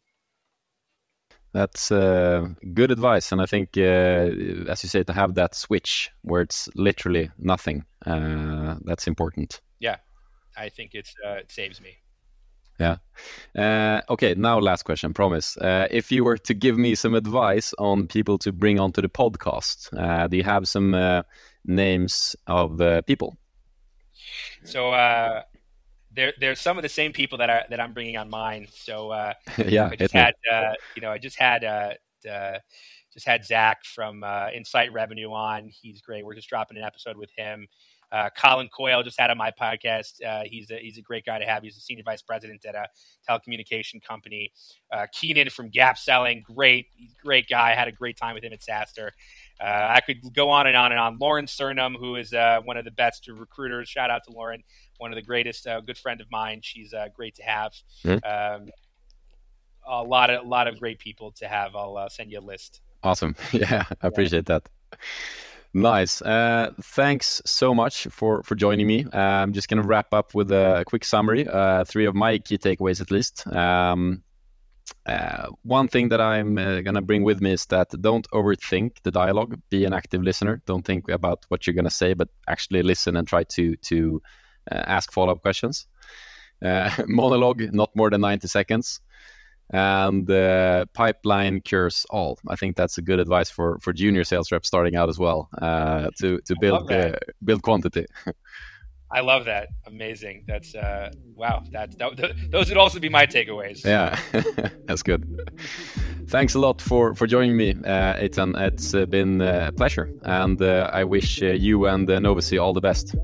That's 1.53 1.91
uh, 1.91 2.49
good 2.75 2.91
advice, 2.91 3.33
and 3.33 3.41
I 3.41 3.47
think, 3.47 3.71
uh, 3.79 4.71
as 4.71 4.83
you 4.83 4.89
say, 4.89 5.03
to 5.03 5.13
have 5.15 5.35
that 5.37 5.55
switch 5.55 6.11
where 6.21 6.43
it's 6.43 6.69
literally 6.75 7.31
nothing, 7.39 7.87
uh, 8.05 8.77
that's 8.85 9.07
important. 9.07 9.63
Yeah, 9.81 9.97
I 10.57 10.69
think 10.69 10.95
it's 10.95 11.15
uh, 11.27 11.37
it 11.37 11.51
saves 11.51 11.81
me. 11.81 11.97
Yeah. 12.79 12.97
Uh, 13.57 14.01
okay, 14.09 14.35
now 14.35 14.59
last 14.59 14.85
question, 14.85 15.13
promise. 15.13 15.57
Uh, 15.57 15.89
if 15.91 16.13
you 16.13 16.23
were 16.25 16.39
to 16.39 16.55
give 16.55 16.79
me 16.79 16.95
some 16.95 17.15
advice 17.15 17.75
on 17.79 18.07
people 18.07 18.39
to 18.39 18.53
bring 18.53 18.79
onto 18.79 19.03
the 19.03 19.09
podcast, 19.09 19.89
uh, 19.99 20.29
do 20.29 20.37
you 20.37 20.45
have 20.45 20.69
some 20.69 20.95
uh, 20.95 21.23
names 21.65 22.37
of 22.47 22.81
uh, 22.81 23.03
people? 23.03 23.37
So 24.65 24.91
uh, 24.91 25.43
there, 26.13 26.33
there's 26.39 26.61
some 26.61 26.79
of 26.79 26.83
the 26.83 26.89
same 26.89 27.13
people 27.13 27.39
that 27.39 27.51
are 27.51 27.65
that 27.71 27.81
I'm 27.81 27.93
bringing 27.93 28.17
on 28.17 28.31
mine. 28.31 28.69
So 28.71 29.13
yeah, 29.59 29.89
I 29.91 29.97
just 29.97 30.15
had, 30.15 30.35
you 30.95 31.03
know, 31.03 31.11
I 31.11 31.19
just 31.19 31.39
had 31.39 31.65
just 33.19 33.27
had 33.27 33.45
Zach 33.45 33.85
from 33.85 34.25
Insight 34.55 34.93
Revenue 34.93 35.33
on. 35.33 35.69
He's 35.69 36.01
great. 36.01 36.25
We're 36.25 36.35
just 36.35 36.49
dropping 36.49 36.79
an 36.79 36.85
episode 36.85 37.17
with 37.17 37.31
him. 37.37 37.67
Uh, 38.11 38.31
Colin 38.37 38.69
Coyle 38.69 39.03
just 39.03 39.21
had 39.21 39.31
on 39.31 39.37
my 39.37 39.51
podcast. 39.51 40.25
Uh, 40.25 40.43
he's 40.47 40.71
a 40.71 40.79
he's 40.79 40.97
a 40.97 41.03
great 41.03 41.27
guy 41.27 41.39
to 41.39 41.45
have. 41.45 41.63
He's 41.63 41.77
a 41.77 41.81
senior 41.81 42.05
vice 42.05 42.23
president 42.23 42.65
at 42.65 42.75
a 42.75 42.87
telecommunication 43.29 44.03
company. 44.03 44.53
Uh, 44.91 45.07
Keenan 45.13 45.51
from 45.51 45.69
Gap 45.69 45.99
Selling, 45.99 46.43
great, 46.43 46.87
great 47.23 47.49
guy. 47.49 47.73
I 47.73 47.75
had 47.75 47.89
a 47.89 47.93
great 47.93 48.17
time 48.17 48.35
with 48.35 48.45
him 48.45 48.53
at 48.53 48.61
SaaStr. 48.61 49.09
uh, 49.61 49.65
I 49.65 50.01
could 50.01 50.19
go 50.35 50.49
on 50.49 50.67
and 50.67 50.77
on 50.77 50.93
and 50.93 51.01
on. 51.01 51.19
Lauren 51.21 51.47
Sternum, 51.47 51.97
who 51.97 52.17
is 52.17 52.33
uh, 52.33 52.61
one 52.65 52.77
of 52.77 52.85
the 52.85 52.91
best 52.91 53.29
recruiters. 53.29 53.89
Shout 53.89 54.11
out 54.11 54.25
to 54.25 54.33
Lauren, 54.33 54.63
one 54.97 55.13
of 55.13 55.17
the 55.17 55.23
greatest, 55.23 55.67
uh, 55.67 55.81
good 55.81 55.99
friend 55.99 56.21
of 56.21 56.29
mine. 56.31 56.61
She's 56.63 56.95
uh, 56.95 57.09
great 57.15 57.35
to 57.37 57.43
have. 57.43 57.73
Mm-hmm. 58.05 58.63
Um, 58.63 58.69
a 59.87 60.03
lot 60.03 60.31
of 60.31 60.45
a 60.45 60.49
lot 60.49 60.67
of 60.67 60.79
great 60.79 60.99
people 60.99 61.33
to 61.33 61.49
have. 61.49 61.77
I'll 61.77 61.97
uh, 61.97 62.09
send 62.09 62.31
you 62.33 62.39
a 62.39 62.41
list. 62.41 62.81
Awesome. 63.03 63.37
Yeah, 63.53 63.85
I 64.03 64.07
appreciate 64.07 64.47
that. 64.47 64.69
Nice. 65.75 66.23
Uh, 66.23 66.73
thanks 66.81 67.43
so 67.45 67.75
much 67.75 68.07
for 68.11 68.43
for 68.43 68.55
joining 68.55 68.87
me. 68.87 69.05
Uh, 69.05 69.19
I'm 69.19 69.53
just 69.53 69.69
going 69.69 69.83
to 69.83 69.87
wrap 69.87 70.13
up 70.15 70.35
with 70.35 70.51
a 70.51 70.85
quick 70.87 71.05
summary. 71.05 71.47
Uh, 71.47 71.85
three 71.85 72.07
of 72.07 72.15
my 72.15 72.39
key 72.39 72.59
takeaways, 72.59 73.01
at 73.01 73.11
least. 73.11 73.47
Um, 73.47 74.23
uh, 75.05 75.49
one 75.63 75.87
thing 75.87 76.09
that 76.09 76.21
I'm 76.21 76.57
uh, 76.57 76.81
going 76.81 76.95
to 76.95 77.03
bring 77.03 77.23
with 77.23 77.43
me 77.43 77.53
is 77.53 77.67
that 77.67 77.89
don't 78.01 78.27
overthink 78.31 79.03
the 79.03 79.11
dialogue. 79.11 79.61
Be 79.69 79.85
an 79.85 79.93
active 79.93 80.23
listener. 80.23 80.63
Don't 80.65 80.85
think 80.85 81.09
about 81.11 81.45
what 81.49 81.67
you're 81.67 81.75
going 81.75 81.85
to 81.85 81.91
say, 81.91 82.15
but 82.15 82.29
actually 82.49 82.83
listen 82.83 83.17
and 83.17 83.29
try 83.29 83.45
to 83.45 83.77
to 83.77 84.23
uh, 84.73 84.83
ask 84.87 85.13
follow 85.13 85.33
up 85.33 85.43
questions. 85.43 85.87
monologue, 87.07 87.73
not 87.73 87.95
more 87.95 88.11
than 88.11 88.23
90 88.23 88.49
seconds 88.49 89.01
and 89.71 90.31
uh, 90.31 90.87
pipeline 90.95 91.61
cures 91.61 92.07
all. 92.11 92.39
I 92.49 92.57
think 92.57 92.77
that's 92.77 92.99
a 92.99 93.03
good 93.03 93.21
advice 93.21 93.51
for 93.51 93.79
for 93.81 93.93
junior 93.93 94.25
sales 94.25 94.51
reps 94.53 94.69
starting 94.69 94.97
out 94.97 95.09
as 95.09 95.19
well 95.19 95.49
uh, 95.61 96.11
to 96.21 96.41
to 96.41 96.55
build 96.61 96.91
uh, 96.91 97.17
build 97.45 97.63
quantity. 97.63 98.07
I 99.11 99.21
love 99.21 99.47
that. 99.47 99.69
Amazing. 99.87 100.45
That's 100.47 100.75
uh, 100.75 101.11
wow. 101.35 101.63
That, 101.73 101.97
that, 101.99 102.35
those 102.51 102.69
would 102.69 102.77
also 102.77 103.01
be 103.01 103.09
my 103.09 103.27
takeaways. 103.27 103.85
Yeah, 103.85 104.19
that's 104.87 105.03
good. 105.03 105.25
Thanks 106.29 106.55
a 106.55 106.59
lot 106.59 106.83
for 106.83 107.15
for 107.15 107.27
joining 107.27 107.57
me, 107.57 107.71
uh, 107.71 108.15
Eitan. 108.15 108.55
It's 108.61 108.93
uh, 108.93 109.07
been 109.07 109.41
a 109.41 109.73
pleasure, 109.73 110.11
and 110.23 110.61
uh, 110.61 110.91
I 110.93 111.05
wish 111.05 111.43
uh, 111.43 111.47
you 111.47 111.87
and 111.87 112.09
uh, 112.11 112.19
Novacy 112.19 112.61
all 112.61 112.75
the 112.75 112.83
best. 112.83 113.15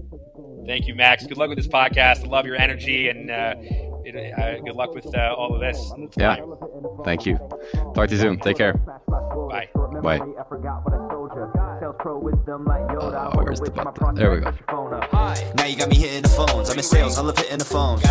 Thank 0.66 0.86
you, 0.86 0.94
Max. 0.94 1.26
Good 1.26 1.36
luck 1.36 1.48
with 1.48 1.58
this 1.58 1.66
podcast. 1.68 2.24
I 2.24 2.28
love 2.28 2.46
your 2.46 2.56
energy 2.56 3.08
and 3.08 3.30
uh, 3.30 3.34
uh, 3.34 4.60
good 4.64 4.74
luck 4.74 4.94
with 4.94 5.14
uh, 5.14 5.34
all 5.36 5.54
of 5.54 5.60
this. 5.60 5.92
Yeah. 6.16 6.36
Thank 7.04 7.26
you. 7.26 7.38
Talk 7.94 8.08
to 8.08 8.14
you 8.14 8.20
soon. 8.20 8.38
Take 8.40 8.58
care. 8.58 8.74
Bye. 8.74 9.68
Bye. 10.02 11.10
Uh, 11.36 13.30
where's 13.34 13.60
the 13.60 13.70
button? 13.70 14.14
There 14.14 14.30
we 14.30 14.40
go. 14.40 14.52
Now 15.56 15.64
you 15.66 15.76
got 15.76 15.88
me 15.88 15.96
hitting 15.96 16.22
the 16.22 16.28
phones. 16.28 16.70
I'm 16.70 16.78
in 16.78 16.84
sales. 16.84 17.18
I 17.18 17.22
love 17.22 17.36
hitting 17.36 17.58
the 17.58 17.64
phones. 17.64 18.04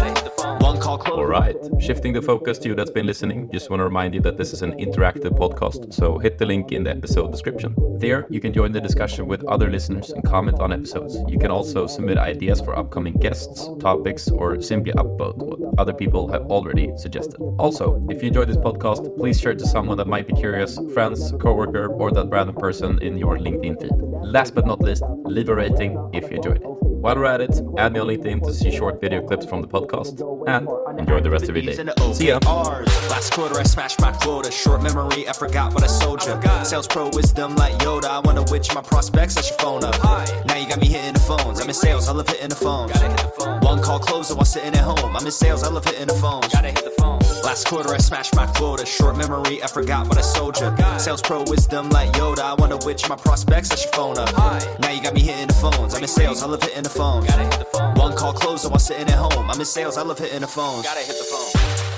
One 0.61 0.79
call 0.79 0.97
close. 0.97 1.17
All 1.17 1.25
right. 1.25 1.55
Shifting 1.79 2.11
the 2.11 2.21
focus 2.21 2.57
to 2.59 2.69
you 2.69 2.75
that's 2.75 2.91
been 2.91 3.05
listening. 3.05 3.49
Just 3.51 3.69
want 3.69 3.79
to 3.79 3.85
remind 3.85 4.13
you 4.13 4.19
that 4.21 4.37
this 4.37 4.51
is 4.51 4.61
an 4.61 4.73
interactive 4.73 5.37
podcast. 5.37 5.93
So 5.93 6.17
hit 6.17 6.37
the 6.37 6.45
link 6.45 6.73
in 6.73 6.83
the 6.83 6.89
episode 6.91 7.31
description. 7.31 7.75
There, 7.97 8.27
you 8.29 8.41
can 8.41 8.51
join 8.51 8.73
the 8.73 8.81
discussion 8.81 9.25
with 9.27 9.43
other 9.45 9.69
listeners 9.69 10.09
and 10.09 10.23
comment 10.25 10.59
on 10.59 10.73
episodes. 10.73 11.17
You 11.29 11.39
can 11.39 11.51
also 11.51 11.87
submit 11.87 12.17
ideas 12.17 12.59
for 12.59 12.77
upcoming 12.77 13.13
guests, 13.13 13.69
topics, 13.79 14.29
or 14.29 14.61
simply 14.61 14.91
upvote 14.93 15.37
what 15.37 15.72
other 15.77 15.93
people 15.93 16.31
have 16.31 16.43
already 16.43 16.91
suggested. 16.97 17.37
Also, 17.57 18.05
if 18.09 18.21
you 18.21 18.27
enjoyed 18.27 18.49
this 18.49 18.57
podcast, 18.57 19.15
please 19.17 19.39
share 19.39 19.51
it 19.51 19.59
to 19.59 19.67
someone 19.67 19.97
that 19.97 20.07
might 20.07 20.27
be 20.27 20.33
curious, 20.33 20.79
friends, 20.93 21.31
coworker, 21.39 21.87
or 21.87 22.11
that 22.11 22.29
random 22.29 22.55
person 22.55 23.01
in 23.01 23.17
your 23.17 23.37
LinkedIn 23.37 23.81
feed. 23.81 23.91
Last 24.21 24.55
but 24.55 24.65
not 24.65 24.81
least, 24.81 25.03
leave 25.23 25.49
a 25.49 25.55
rating 25.55 25.97
if 26.13 26.29
you 26.29 26.37
enjoyed 26.37 26.57
it. 26.57 26.67
While 27.03 27.17
we're 27.17 27.25
at 27.25 27.41
it, 27.41 27.61
add 27.77 27.91
me 27.91 27.99
on 27.99 28.07
LinkedIn 28.07 28.43
to 28.45 28.53
see 28.53 28.71
short 28.71 29.01
video 29.01 29.21
clips 29.27 29.45
from 29.45 29.61
the 29.61 29.67
podcast 29.67 30.21
and 30.47 30.67
enjoy 30.97 31.21
the 31.21 31.29
rest 31.29 31.49
of 31.49 31.55
your 31.55 31.65
day. 31.65 32.13
See 32.13 32.27
ya. 32.27 32.39
Last 33.09 33.33
quarter 33.33 33.59
I 33.59 33.63
smashed 33.63 34.01
my 34.01 34.11
quota. 34.11 34.51
Short 34.51 34.81
memory, 34.81 35.27
I 35.27 35.33
forgot 35.33 35.73
what 35.73 35.83
I 35.83 35.87
sold 35.87 36.23
you. 36.25 36.39
Sales 36.63 36.87
pro 36.87 37.09
wisdom 37.09 37.55
like 37.55 37.73
Yoda. 37.79 38.05
I 38.05 38.19
wonder 38.19 38.43
which 38.51 38.73
my 38.73 38.81
prospects 38.81 39.37
I 39.37 39.41
should 39.41 39.59
phone 39.59 39.83
up. 39.83 39.95
Now 40.45 40.55
you 40.55 40.67
got 40.67 40.79
me 40.79 40.87
hitting 40.87 41.13
the 41.13 41.19
phones. 41.19 41.59
I'm 41.59 41.67
in 41.67 41.73
sales, 41.73 42.07
I 42.07 42.13
love 42.13 42.27
hitting 42.27 42.49
the 42.49 42.55
phones. 42.55 42.93
One 43.63 43.81
call 43.81 43.99
closer 43.99 44.35
while 44.35 44.45
sitting 44.45 44.73
at 44.73 44.83
home. 44.83 45.15
I'm 45.15 45.25
in 45.25 45.31
sales, 45.31 45.63
I 45.63 45.69
love 45.69 45.85
hitting 45.85 46.07
the 46.07 46.13
phones. 46.13 46.47
Gotta 46.53 46.69
hit 46.69 46.83
the 46.83 46.91
phone. 46.91 47.19
Last 47.43 47.67
quarter 47.67 47.93
I 47.93 47.97
smashed 47.97 48.35
my 48.35 48.45
quota. 48.47 48.85
Short 48.85 49.17
memory, 49.17 49.61
I 49.63 49.67
forgot 49.67 50.07
what 50.07 50.17
I 50.17 50.21
sold 50.21 50.59
you. 50.59 50.73
Sales 50.97 51.21
pro 51.21 51.43
wisdom 51.43 51.89
like 51.89 52.11
Yoda. 52.13 52.39
I 52.39 52.53
wonder 52.55 52.77
which 52.85 53.07
my 53.09 53.15
prospects 53.15 53.71
I 53.71 53.75
should 53.75 53.93
phone 53.93 54.17
up. 54.17 54.31
Now 54.79 54.91
you 54.91 55.01
got 55.01 55.13
me 55.13 55.21
hitting 55.21 55.47
the 55.47 55.53
phones. 55.53 55.93
I'm 55.93 56.01
in 56.01 56.07
sales, 56.07 56.41
I 56.43 56.47
love 56.47 56.61
hitting 56.63 56.83
the 56.83 56.89
phone. 56.89 57.25
One 57.95 58.15
call 58.15 58.33
closer 58.33 58.69
while 58.69 58.79
sitting 58.79 59.07
at 59.07 59.17
home. 59.17 59.49
I'm 59.49 59.59
in 59.59 59.65
sales, 59.65 59.97
I 59.97 60.03
love 60.03 60.19
hitting 60.19 60.41
the 60.41 60.47
phone 60.47 60.82
gotta 60.83 60.99
hit 60.99 61.17
the 61.17 61.23
phone. 61.23 61.92